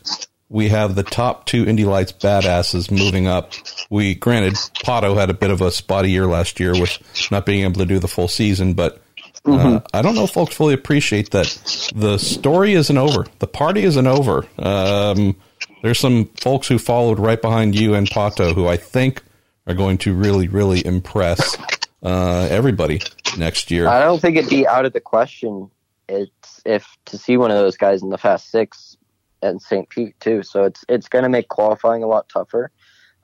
we 0.48 0.70
have 0.70 0.94
the 0.94 1.02
top 1.02 1.44
two 1.44 1.66
Indy 1.66 1.84
Lights 1.84 2.12
badasses 2.12 2.90
moving 2.90 3.26
up. 3.26 3.52
We 3.90 4.14
granted 4.14 4.54
Pato 4.54 5.14
had 5.16 5.28
a 5.28 5.34
bit 5.34 5.50
of 5.50 5.60
a 5.60 5.70
spotty 5.70 6.10
year 6.10 6.26
last 6.26 6.58
year 6.58 6.72
with 6.72 6.98
not 7.30 7.44
being 7.44 7.64
able 7.64 7.80
to 7.80 7.86
do 7.86 7.98
the 7.98 8.08
full 8.08 8.28
season, 8.28 8.72
but 8.72 9.02
uh, 9.44 9.50
mm-hmm. 9.50 9.86
I 9.92 10.00
don't 10.00 10.14
know 10.14 10.24
if 10.24 10.30
folks 10.30 10.54
fully 10.54 10.72
appreciate 10.72 11.32
that 11.32 11.46
the 11.94 12.16
story 12.16 12.72
isn't 12.72 12.96
over. 12.96 13.26
The 13.38 13.46
party 13.46 13.84
isn't 13.84 14.06
over. 14.06 14.46
Um, 14.58 15.36
there's 15.82 15.98
some 15.98 16.30
folks 16.40 16.66
who 16.66 16.78
followed 16.78 17.18
right 17.18 17.40
behind 17.40 17.78
you 17.78 17.92
and 17.94 18.08
Pato 18.08 18.54
who 18.54 18.66
I 18.66 18.78
think 18.78 19.22
are 19.66 19.74
going 19.74 19.98
to 19.98 20.14
really, 20.14 20.48
really 20.48 20.84
impress 20.84 21.58
uh, 22.02 22.48
everybody 22.50 23.02
next 23.36 23.70
year. 23.70 23.88
I 23.88 24.00
don't 24.00 24.20
think 24.20 24.38
it'd 24.38 24.48
be 24.48 24.66
out 24.66 24.86
of 24.86 24.94
the 24.94 25.00
question 25.00 25.70
it's 26.08 26.43
if 26.64 26.86
to 27.06 27.18
see 27.18 27.36
one 27.36 27.50
of 27.50 27.58
those 27.58 27.76
guys 27.76 28.02
in 28.02 28.10
the 28.10 28.18
Fast 28.18 28.50
Six 28.50 28.96
at 29.42 29.60
St. 29.60 29.88
Pete 29.88 30.18
too. 30.20 30.42
So 30.42 30.64
it's 30.64 30.84
it's 30.88 31.08
going 31.08 31.24
to 31.24 31.28
make 31.28 31.48
qualifying 31.48 32.02
a 32.02 32.06
lot 32.08 32.28
tougher. 32.28 32.70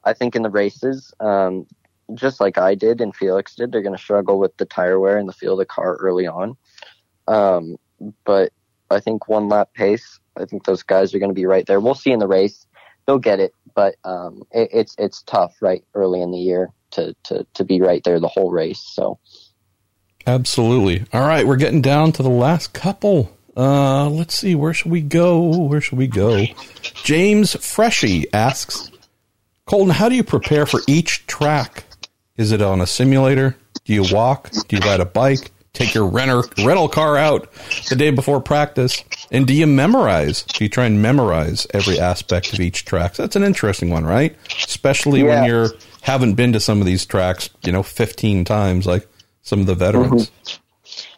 I 0.04 0.12
think 0.12 0.34
in 0.34 0.42
the 0.42 0.50
races, 0.50 1.12
um, 1.20 1.66
just 2.14 2.40
like 2.40 2.58
I 2.58 2.74
did 2.74 3.00
and 3.00 3.14
Felix 3.14 3.54
did, 3.54 3.72
they're 3.72 3.82
going 3.82 3.96
to 3.96 4.02
struggle 4.02 4.38
with 4.38 4.56
the 4.56 4.64
tire 4.64 4.98
wear 4.98 5.18
and 5.18 5.28
the 5.28 5.32
feel 5.32 5.52
of 5.52 5.58
the 5.58 5.66
car 5.66 5.96
early 5.96 6.26
on. 6.26 6.56
Um, 7.28 7.76
but 8.24 8.52
I 8.90 9.00
think 9.00 9.28
one 9.28 9.48
lap 9.48 9.68
pace, 9.74 10.18
I 10.36 10.44
think 10.46 10.64
those 10.64 10.82
guys 10.82 11.14
are 11.14 11.18
going 11.18 11.30
to 11.30 11.34
be 11.34 11.46
right 11.46 11.66
there. 11.66 11.80
We'll 11.80 11.94
see 11.94 12.10
in 12.10 12.18
the 12.18 12.26
race; 12.26 12.66
they'll 13.06 13.18
get 13.18 13.40
it, 13.40 13.52
but 13.74 13.96
um, 14.04 14.42
it, 14.50 14.70
it's 14.72 14.94
it's 14.98 15.22
tough 15.22 15.54
right 15.60 15.84
early 15.94 16.20
in 16.22 16.30
the 16.30 16.38
year 16.38 16.70
to 16.92 17.14
to 17.24 17.46
to 17.54 17.64
be 17.64 17.80
right 17.80 18.02
there 18.04 18.18
the 18.18 18.28
whole 18.28 18.50
race. 18.50 18.82
So, 18.82 19.18
absolutely. 20.26 21.04
All 21.12 21.26
right, 21.26 21.46
we're 21.46 21.56
getting 21.56 21.82
down 21.82 22.12
to 22.12 22.22
the 22.22 22.30
last 22.30 22.72
couple. 22.72 23.36
Uh, 23.56 24.08
let's 24.08 24.38
see, 24.38 24.54
where 24.54 24.72
should 24.72 24.90
we 24.90 25.00
go? 25.00 25.58
Where 25.58 25.80
should 25.80 25.98
we 25.98 26.06
go? 26.06 26.44
James 27.04 27.54
Freshy 27.54 28.26
asks, 28.32 28.90
Colton, 29.66 29.90
how 29.90 30.08
do 30.08 30.14
you 30.14 30.24
prepare 30.24 30.66
for 30.66 30.80
each 30.86 31.26
track? 31.26 31.84
Is 32.36 32.52
it 32.52 32.62
on 32.62 32.80
a 32.80 32.86
simulator? 32.86 33.56
Do 33.84 33.92
you 33.92 34.04
walk? 34.12 34.50
Do 34.68 34.76
you 34.76 34.82
ride 34.82 35.00
a 35.00 35.04
bike? 35.04 35.50
Take 35.72 35.94
your 35.94 36.06
renter, 36.06 36.42
rental 36.64 36.88
car 36.88 37.16
out 37.16 37.52
the 37.88 37.96
day 37.96 38.10
before 38.10 38.40
practice? 38.40 39.04
And 39.30 39.46
do 39.46 39.54
you 39.54 39.66
memorize? 39.66 40.42
Do 40.42 40.64
you 40.64 40.68
try 40.68 40.86
and 40.86 41.00
memorize 41.00 41.66
every 41.72 41.98
aspect 41.98 42.52
of 42.52 42.60
each 42.60 42.84
track? 42.84 43.14
So 43.14 43.22
that's 43.22 43.36
an 43.36 43.44
interesting 43.44 43.90
one, 43.90 44.04
right? 44.04 44.36
Especially 44.64 45.20
yeah. 45.20 45.26
when 45.26 45.44
you're 45.44 45.68
haven't 46.02 46.34
been 46.34 46.52
to 46.54 46.60
some 46.60 46.80
of 46.80 46.86
these 46.86 47.06
tracks, 47.06 47.50
you 47.62 47.72
know, 47.72 47.82
15 47.82 48.44
times 48.44 48.86
like 48.86 49.06
some 49.50 49.60
of 49.60 49.66
the 49.66 49.74
veterans. 49.74 50.30
Mm-hmm. 50.30 50.62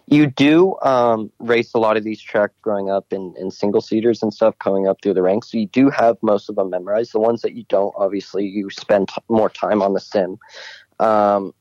You 0.07 0.27
do 0.27 0.77
um, 0.83 1.31
race 1.39 1.73
a 1.75 1.79
lot 1.79 1.97
of 1.97 2.05
these 2.05 2.21
tracks 2.21 2.55
growing 2.61 2.91
up 2.91 3.13
in, 3.13 3.35
in 3.39 3.51
single 3.51 3.81
seaters 3.81 4.23
and 4.23 4.33
stuff 4.35 4.59
coming 4.59 4.89
up 4.89 4.99
through 5.03 5.15
the 5.15 5.23
ranks. 5.23 5.51
So 5.51 5.59
you 5.59 5.69
do 5.69 5.91
have 5.91 6.17
most 6.23 6.49
of 6.49 6.57
them 6.57 6.71
memorized. 6.71 7.13
The 7.13 7.21
ones 7.21 7.43
that 7.43 7.55
you 7.55 7.65
don't, 7.69 7.95
obviously, 7.97 8.47
you 8.47 8.69
spend 8.71 9.09
t- 9.09 9.23
more 9.29 9.49
time 9.49 9.81
on 9.81 9.93
the 9.95 10.01
sim. 10.01 10.39
Um, 10.99 11.55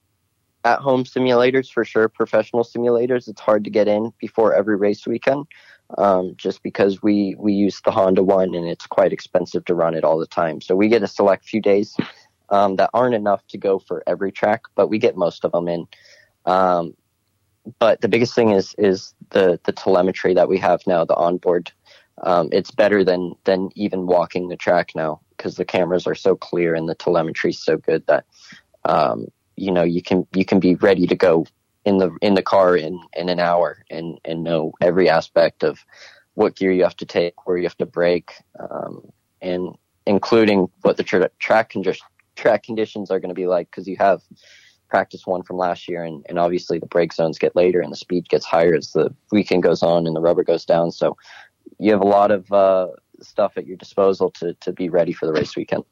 at 0.63 0.79
home 0.79 1.03
simulators 1.03 1.71
for 1.71 1.85
sure, 1.85 2.07
professional 2.09 2.63
simulators, 2.63 3.27
it's 3.27 3.41
hard 3.41 3.63
to 3.63 3.69
get 3.69 3.87
in 3.87 4.11
before 4.19 4.53
every 4.53 4.75
race 4.75 5.05
weekend. 5.05 5.45
Um, 5.97 6.35
just 6.37 6.63
because 6.63 7.03
we, 7.03 7.35
we 7.37 7.51
use 7.51 7.81
the 7.83 7.91
Honda 7.91 8.23
one 8.23 8.55
and 8.55 8.65
it's 8.65 8.87
quite 8.87 9.11
expensive 9.11 9.65
to 9.65 9.75
run 9.75 9.93
it 9.93 10.05
all 10.05 10.17
the 10.17 10.25
time. 10.25 10.61
So 10.61 10.75
we 10.75 10.87
get 10.87 11.03
a 11.03 11.07
select 11.07 11.45
few 11.45 11.61
days 11.61 11.97
um, 12.49 12.75
that 12.77 12.89
aren't 12.93 13.15
enough 13.15 13.45
to 13.47 13.57
go 13.57 13.79
for 13.79 14.03
every 14.07 14.31
track, 14.31 14.61
but 14.75 14.87
we 14.87 14.99
get 14.99 15.17
most 15.17 15.43
of 15.45 15.51
them 15.51 15.67
in. 15.67 15.87
Um, 16.45 16.95
but 17.79 18.01
the 18.01 18.07
biggest 18.07 18.33
thing 18.33 18.51
is 18.51 18.73
is 18.77 19.13
the 19.29 19.59
the 19.65 19.71
telemetry 19.71 20.33
that 20.33 20.49
we 20.49 20.57
have 20.57 20.81
now, 20.87 21.05
the 21.05 21.15
onboard. 21.15 21.71
Um, 22.23 22.49
it's 22.51 22.71
better 22.71 23.03
than 23.03 23.35
than 23.45 23.69
even 23.75 24.05
walking 24.05 24.47
the 24.47 24.55
track 24.55 24.91
now 24.95 25.21
because 25.37 25.55
the 25.55 25.65
cameras 25.65 26.05
are 26.07 26.15
so 26.15 26.35
clear 26.35 26.75
and 26.75 26.87
the 26.87 26.95
telemetry 26.95 27.51
is 27.51 27.63
so 27.63 27.77
good 27.77 28.05
that 28.07 28.25
um, 28.85 29.27
you 29.55 29.71
know 29.71 29.83
you 29.83 30.01
can 30.01 30.27
you 30.33 30.45
can 30.45 30.59
be 30.59 30.75
ready 30.75 31.07
to 31.07 31.15
go 31.15 31.45
in 31.85 31.97
the 31.97 32.11
in 32.21 32.33
the 32.35 32.43
car 32.43 32.75
in 32.75 32.99
in 33.15 33.29
an 33.29 33.39
hour 33.39 33.83
and 33.89 34.19
and 34.25 34.43
know 34.43 34.73
every 34.81 35.09
aspect 35.09 35.63
of 35.63 35.79
what 36.35 36.55
gear 36.55 36.71
you 36.71 36.83
have 36.83 36.95
to 36.97 37.05
take, 37.05 37.45
where 37.45 37.57
you 37.57 37.63
have 37.63 37.77
to 37.77 37.85
brake, 37.85 38.31
um, 38.59 39.11
and 39.41 39.75
including 40.05 40.69
what 40.81 40.97
the 40.97 41.03
tra- 41.03 41.29
track 41.39 41.71
condi- 41.73 41.99
track 42.35 42.63
conditions 42.63 43.11
are 43.11 43.19
going 43.19 43.29
to 43.29 43.35
be 43.35 43.47
like 43.47 43.69
because 43.69 43.87
you 43.87 43.97
have 43.97 44.21
practice 44.91 45.25
one 45.25 45.41
from 45.41 45.57
last 45.57 45.87
year 45.87 46.03
and, 46.03 46.23
and 46.29 46.37
obviously 46.37 46.77
the 46.77 46.85
brake 46.85 47.13
zones 47.13 47.39
get 47.39 47.55
later 47.55 47.81
and 47.81 47.91
the 47.91 47.97
speed 47.97 48.29
gets 48.29 48.45
higher 48.45 48.75
as 48.75 48.91
the 48.91 49.11
weekend 49.31 49.63
goes 49.63 49.81
on 49.81 50.05
and 50.05 50.15
the 50.15 50.21
rubber 50.21 50.43
goes 50.43 50.65
down 50.65 50.91
so 50.91 51.17
you 51.79 51.91
have 51.91 52.01
a 52.01 52.07
lot 52.07 52.29
of 52.29 52.51
uh, 52.51 52.87
stuff 53.21 53.53
at 53.57 53.65
your 53.65 53.77
disposal 53.77 54.29
to, 54.29 54.53
to 54.55 54.71
be 54.71 54.89
ready 54.89 55.13
for 55.13 55.25
the 55.25 55.33
race 55.33 55.55
weekend 55.55 55.83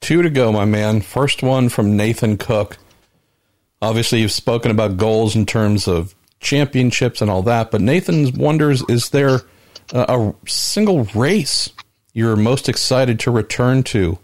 Two 0.00 0.22
to 0.22 0.30
go, 0.30 0.50
my 0.50 0.64
man. 0.64 1.02
First 1.02 1.42
one 1.42 1.68
from 1.68 1.96
Nathan 1.96 2.38
Cook. 2.38 2.78
Obviously, 3.82 4.20
you've 4.20 4.32
spoken 4.32 4.70
about 4.70 4.96
goals 4.96 5.36
in 5.36 5.46
terms 5.46 5.86
of 5.86 6.14
championships 6.40 7.20
and 7.20 7.30
all 7.30 7.42
that, 7.42 7.70
but 7.70 7.80
Nathan 7.80 8.32
wonders 8.32 8.82
is 8.88 9.10
there 9.10 9.42
a 9.92 10.32
single 10.46 11.04
race 11.14 11.70
you're 12.12 12.36
most 12.36 12.68
excited 12.68 13.20
to 13.20 13.30
return 13.30 13.82
to 13.82 14.18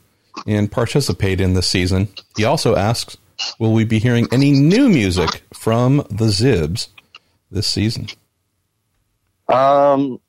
and 0.47 0.73
participate 0.73 1.41
in 1.41 1.55
this 1.55 1.69
season? 1.69 2.09
He 2.37 2.45
also 2.45 2.75
asks, 2.75 3.17
will 3.59 3.73
we 3.73 3.85
be 3.85 3.99
hearing 3.99 4.29
any 4.33 4.53
new 4.53 4.89
music 4.89 5.43
from 5.55 5.99
the 6.11 6.27
Zibs 6.27 6.89
this 7.51 7.67
season? 7.67 8.09
Um, 9.49 10.21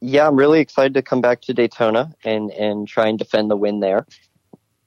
yeah, 0.00 0.26
I'm 0.26 0.36
really 0.36 0.60
excited 0.60 0.94
to 0.94 1.02
come 1.02 1.20
back 1.20 1.40
to 1.42 1.54
Daytona 1.54 2.14
and, 2.24 2.50
and 2.50 2.86
try 2.86 3.08
and 3.08 3.18
defend 3.18 3.50
the 3.50 3.56
win 3.56 3.80
there. 3.80 4.06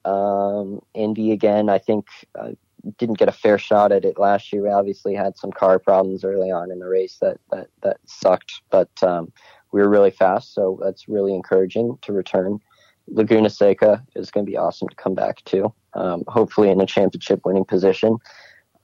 Um, 0.05 0.81
Indy 0.93 1.31
again, 1.31 1.69
I 1.69 1.79
think 1.79 2.05
uh, 2.37 2.51
didn't 2.97 3.17
get 3.17 3.27
a 3.27 3.33
fair 3.33 3.57
shot 3.57 3.91
at 3.91 4.05
it 4.05 4.17
last 4.17 4.53
year. 4.53 4.63
We 4.63 4.69
obviously 4.69 5.15
had 5.15 5.37
some 5.37 5.51
car 5.51 5.79
problems 5.79 6.23
early 6.23 6.51
on 6.51 6.71
in 6.71 6.79
the 6.79 6.87
race 6.87 7.17
that 7.21 7.39
that, 7.51 7.67
that 7.81 7.97
sucked, 8.05 8.61
but 8.69 8.91
um, 9.03 9.31
we 9.71 9.81
were 9.81 9.89
really 9.89 10.11
fast, 10.11 10.53
so 10.53 10.79
that's 10.81 11.07
really 11.07 11.33
encouraging 11.33 11.97
to 12.03 12.13
return. 12.13 12.59
Laguna 13.07 13.49
Seca 13.49 14.03
is 14.15 14.31
going 14.31 14.45
to 14.45 14.49
be 14.49 14.57
awesome 14.57 14.89
to 14.89 14.95
come 14.95 15.15
back 15.15 15.43
to. 15.45 15.73
Um, 15.93 16.23
hopefully 16.27 16.69
in 16.69 16.81
a 16.81 16.85
championship 16.85 17.41
winning 17.45 17.65
position, 17.65 18.17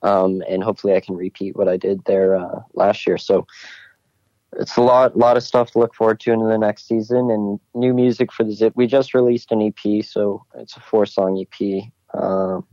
um, 0.02 0.42
and 0.50 0.64
hopefully 0.64 0.96
I 0.96 1.00
can 1.00 1.16
repeat 1.16 1.56
what 1.56 1.68
I 1.68 1.78
did 1.78 2.04
there 2.06 2.36
uh, 2.36 2.62
last 2.74 3.06
year. 3.06 3.18
So 3.18 3.46
it's 4.60 4.78
a 4.78 4.82
lot, 4.82 5.18
lot 5.18 5.38
of 5.38 5.44
stuff 5.44 5.72
to 5.72 5.80
look 5.80 5.94
forward 5.94 6.20
to 6.22 6.32
in 6.32 6.40
the 6.40 6.58
next 6.58 6.88
season, 6.88 7.30
and 7.30 7.60
new 7.74 7.94
music 7.94 8.32
for 8.32 8.44
the 8.44 8.52
Zibs. 8.52 8.74
We 8.76 8.88
just 8.88 9.14
released 9.14 9.52
an 9.52 9.62
EP, 9.62 10.04
so 10.04 10.46
it's 10.56 10.76
a 10.76 10.80
four 10.80 11.06
song 11.06 11.40
EP. 11.40 11.84
Um, 12.14 12.66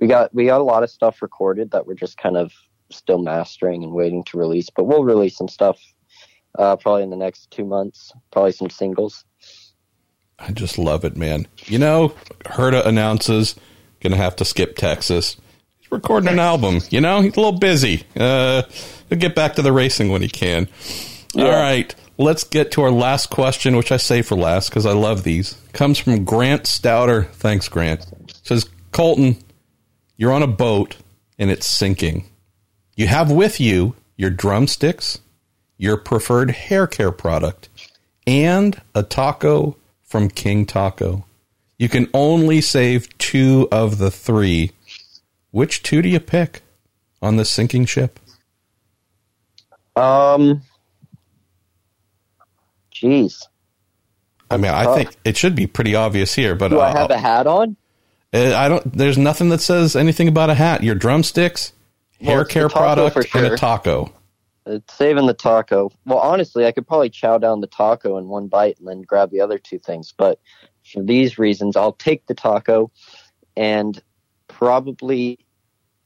we 0.00 0.06
got 0.06 0.34
we 0.34 0.46
got 0.46 0.60
a 0.60 0.64
lot 0.64 0.82
of 0.82 0.90
stuff 0.90 1.22
recorded 1.22 1.70
that 1.70 1.86
we're 1.86 1.94
just 1.94 2.18
kind 2.18 2.36
of 2.36 2.52
still 2.90 3.18
mastering 3.18 3.82
and 3.82 3.92
waiting 3.92 4.24
to 4.24 4.38
release, 4.38 4.70
but 4.70 4.84
we'll 4.84 5.04
release 5.04 5.36
some 5.36 5.48
stuff 5.48 5.78
uh, 6.58 6.76
probably 6.76 7.02
in 7.02 7.10
the 7.10 7.16
next 7.16 7.50
two 7.50 7.64
months. 7.64 8.12
Probably 8.30 8.52
some 8.52 8.70
singles. 8.70 9.24
I 10.38 10.52
just 10.52 10.78
love 10.78 11.04
it, 11.04 11.16
man. 11.16 11.46
You 11.66 11.78
know, 11.78 12.14
Herta 12.44 12.84
announces 12.86 13.54
gonna 14.04 14.16
have 14.16 14.36
to 14.36 14.44
skip 14.44 14.76
Texas. 14.76 15.36
He's 15.78 15.90
recording 15.90 16.28
an 16.28 16.38
album. 16.38 16.80
You 16.90 17.00
know, 17.00 17.22
he's 17.22 17.36
a 17.36 17.40
little 17.40 17.58
busy. 17.58 18.04
Uh, 18.16 18.62
he'll 19.08 19.18
get 19.18 19.34
back 19.34 19.54
to 19.54 19.62
the 19.62 19.72
racing 19.72 20.10
when 20.10 20.22
he 20.22 20.28
can. 20.28 20.68
Yeah. 21.32 21.46
All 21.46 21.50
right. 21.50 21.92
Let's 22.16 22.44
get 22.44 22.70
to 22.72 22.82
our 22.82 22.92
last 22.92 23.30
question, 23.30 23.76
which 23.76 23.90
I 23.90 23.96
say 23.96 24.22
for 24.22 24.36
last 24.36 24.68
because 24.68 24.86
I 24.86 24.92
love 24.92 25.24
these. 25.24 25.56
Comes 25.72 25.98
from 25.98 26.24
Grant 26.24 26.64
Stouter. 26.64 27.28
Thanks, 27.32 27.68
Grant. 27.68 28.06
Says, 28.44 28.68
Colton, 28.92 29.36
you're 30.16 30.32
on 30.32 30.42
a 30.44 30.48
boat 30.48 30.96
and 31.38 31.50
it's 31.50 31.66
sinking. 31.66 32.26
You 32.94 33.08
have 33.08 33.32
with 33.32 33.58
you 33.58 33.96
your 34.16 34.30
drumsticks, 34.30 35.18
your 35.76 35.96
preferred 35.96 36.52
hair 36.52 36.86
care 36.86 37.10
product, 37.10 37.68
and 38.28 38.80
a 38.94 39.02
taco 39.02 39.76
from 40.14 40.28
King 40.28 40.64
Taco. 40.64 41.24
You 41.76 41.88
can 41.88 42.08
only 42.14 42.60
save 42.60 43.18
two 43.18 43.66
of 43.72 43.98
the 43.98 44.12
three. 44.12 44.70
Which 45.50 45.82
two 45.82 46.02
do 46.02 46.08
you 46.08 46.20
pick 46.20 46.62
on 47.20 47.34
the 47.34 47.44
sinking 47.44 47.86
ship? 47.86 48.20
Um, 49.96 50.62
Jeez. 52.94 53.42
I 54.48 54.56
mean, 54.56 54.70
I 54.70 54.94
think 54.94 55.16
it 55.24 55.36
should 55.36 55.56
be 55.56 55.66
pretty 55.66 55.96
obvious 55.96 56.32
here, 56.32 56.54
but 56.54 56.68
do 56.68 56.78
I 56.78 56.92
have 56.92 57.10
a 57.10 57.18
hat 57.18 57.48
on? 57.48 57.76
Uh, 58.32 58.54
I 58.54 58.68
don't. 58.68 58.96
There's 58.96 59.18
nothing 59.18 59.48
that 59.48 59.60
says 59.60 59.96
anything 59.96 60.28
about 60.28 60.48
a 60.48 60.54
hat. 60.54 60.84
Your 60.84 60.94
drumsticks, 60.94 61.72
well, 62.20 62.36
hair 62.36 62.44
care 62.44 62.68
product, 62.68 63.14
sure. 63.30 63.44
and 63.44 63.52
a 63.52 63.56
taco. 63.56 64.12
It's 64.66 64.94
saving 64.94 65.26
the 65.26 65.34
taco. 65.34 65.90
Well, 66.06 66.18
honestly, 66.18 66.66
I 66.66 66.72
could 66.72 66.86
probably 66.86 67.10
chow 67.10 67.38
down 67.38 67.60
the 67.60 67.66
taco 67.66 68.16
in 68.16 68.28
one 68.28 68.48
bite 68.48 68.78
and 68.78 68.88
then 68.88 69.02
grab 69.02 69.30
the 69.30 69.40
other 69.40 69.58
two 69.58 69.78
things. 69.78 70.14
But 70.16 70.40
for 70.90 71.02
these 71.02 71.38
reasons, 71.38 71.76
I'll 71.76 71.92
take 71.92 72.26
the 72.26 72.34
taco 72.34 72.90
and 73.56 74.02
probably 74.48 75.38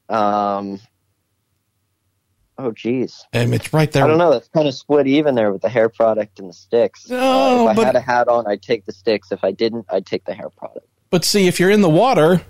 um, 0.08 0.80
Oh, 2.60 2.72
geez. 2.72 3.24
And 3.32 3.54
it's 3.54 3.72
right 3.72 3.90
there. 3.90 4.04
I 4.04 4.08
don't 4.08 4.18
know. 4.18 4.32
That's 4.32 4.48
kind 4.48 4.66
of 4.66 4.74
split 4.74 5.06
even 5.06 5.36
there 5.36 5.52
with 5.52 5.62
the 5.62 5.68
hair 5.68 5.88
product 5.88 6.40
and 6.40 6.48
the 6.48 6.52
sticks. 6.52 7.08
No, 7.08 7.68
uh, 7.68 7.70
if 7.70 7.76
but, 7.76 7.82
I 7.82 7.86
had 7.86 7.96
a 7.96 8.00
hat 8.00 8.26
on, 8.28 8.48
I'd 8.48 8.62
take 8.62 8.84
the 8.84 8.92
sticks. 8.92 9.30
If 9.30 9.44
I 9.44 9.52
didn't, 9.52 9.86
I'd 9.88 10.06
take 10.06 10.24
the 10.24 10.34
hair 10.34 10.50
product. 10.50 10.86
But 11.10 11.24
see, 11.24 11.46
if 11.46 11.60
you're 11.60 11.70
in 11.70 11.82
the 11.82 11.88
water, 11.88 12.42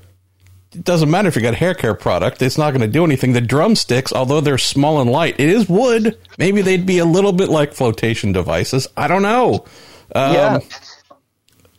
it 0.73 0.85
doesn't 0.85 1.11
matter 1.11 1.29
if 1.29 1.37
you 1.37 1.43
got 1.43 1.55
hair 1.55 1.75
care 1.75 1.95
product. 1.95 2.43
It's 2.43 2.59
not 2.59 2.71
going 2.71 2.83
to 2.83 2.89
do 2.89 3.05
anything. 3.05 3.33
The 3.33 3.41
drumsticks, 3.41 4.13
although 4.13 4.41
they're 4.41 4.59
small 4.59 5.01
and 5.01 5.11
light, 5.11 5.37
it 5.39 5.49
is 5.49 5.69
wood. 5.69 6.19
Maybe 6.39 6.63
they'd 6.63 6.87
be 6.87 6.99
a 6.99 7.05
little 7.05 7.33
bit 7.33 7.49
like 7.49 7.73
flotation 7.73 8.33
devices. 8.33 8.87
I 8.97 9.09
don't 9.09 9.23
know. 9.23 9.67
Um, 10.15 10.35
yeah. 10.35 10.59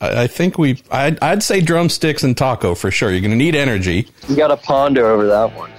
I, 0.01 0.23
I 0.23 0.27
think 0.27 0.57
we. 0.57 0.81
I'd, 0.91 1.21
I'd 1.21 1.43
say 1.43 1.61
drumsticks 1.61 2.23
and 2.23 2.35
taco 2.35 2.75
for 2.75 2.91
sure. 2.91 3.11
You're 3.11 3.21
going 3.21 3.31
to 3.31 3.37
need 3.37 3.55
energy. 3.55 4.07
You 4.27 4.35
got 4.35 4.47
to 4.47 4.57
ponder 4.57 5.05
over 5.05 5.27
that 5.27 5.55
one. 5.55 5.71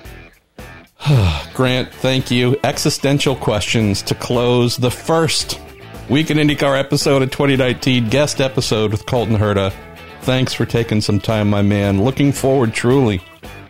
Grant, 1.55 1.93
thank 1.95 2.31
you. 2.31 2.59
Existential 2.63 3.35
questions 3.35 4.03
to 4.03 4.15
close 4.15 4.77
the 4.77 4.91
first 4.91 5.59
Week 6.11 6.29
in 6.29 6.39
IndyCar 6.39 6.77
episode 6.77 7.23
of 7.23 7.31
2019, 7.31 8.09
guest 8.09 8.41
episode 8.41 8.91
with 8.91 9.07
Colton 9.07 9.37
Herta. 9.37 9.73
Thanks 10.23 10.53
for 10.53 10.65
taking 10.65 11.01
some 11.01 11.21
time, 11.21 11.51
my 11.51 11.63
man. 11.63 12.05
Looking 12.05 12.33
forward 12.33 12.73
truly 12.75 13.21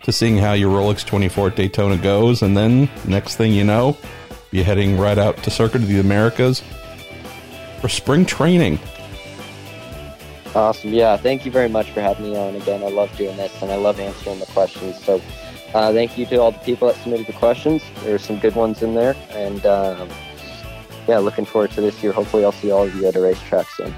to 0.03 0.11
seeing 0.11 0.37
how 0.37 0.53
your 0.53 0.71
Rolex 0.71 1.05
24 1.05 1.47
at 1.47 1.55
Daytona 1.55 1.97
goes. 1.97 2.41
And 2.41 2.55
then, 2.55 2.89
next 3.05 3.35
thing 3.35 3.53
you 3.53 3.63
know, 3.63 3.97
you're 4.51 4.65
heading 4.65 4.97
right 4.97 5.17
out 5.17 5.37
to 5.43 5.51
Circuit 5.51 5.81
of 5.81 5.87
the 5.87 5.99
Americas 5.99 6.61
for 7.79 7.89
spring 7.89 8.25
training. 8.25 8.79
Awesome. 10.53 10.93
Yeah. 10.93 11.17
Thank 11.17 11.45
you 11.45 11.51
very 11.51 11.69
much 11.69 11.91
for 11.91 12.01
having 12.01 12.31
me 12.31 12.37
on 12.37 12.55
again. 12.55 12.83
I 12.83 12.89
love 12.89 13.15
doing 13.15 13.37
this 13.37 13.61
and 13.61 13.71
I 13.71 13.75
love 13.75 13.99
answering 13.99 14.39
the 14.39 14.45
questions. 14.47 15.01
So, 15.03 15.21
uh, 15.73 15.93
thank 15.93 16.17
you 16.17 16.25
to 16.25 16.35
all 16.37 16.51
the 16.51 16.59
people 16.59 16.89
that 16.89 16.97
submitted 16.97 17.27
the 17.27 17.33
questions. 17.33 17.81
There 18.03 18.11
were 18.11 18.19
some 18.19 18.39
good 18.39 18.55
ones 18.55 18.83
in 18.83 18.93
there. 18.93 19.15
And, 19.29 19.65
um, 19.65 20.09
yeah, 21.07 21.19
looking 21.19 21.45
forward 21.45 21.71
to 21.71 21.81
this 21.81 22.03
year. 22.03 22.11
Hopefully, 22.11 22.43
I'll 22.43 22.51
see 22.51 22.71
all 22.71 22.83
of 22.83 22.93
you 22.93 23.07
at 23.07 23.15
a 23.15 23.21
racetrack 23.21 23.69
soon. 23.69 23.95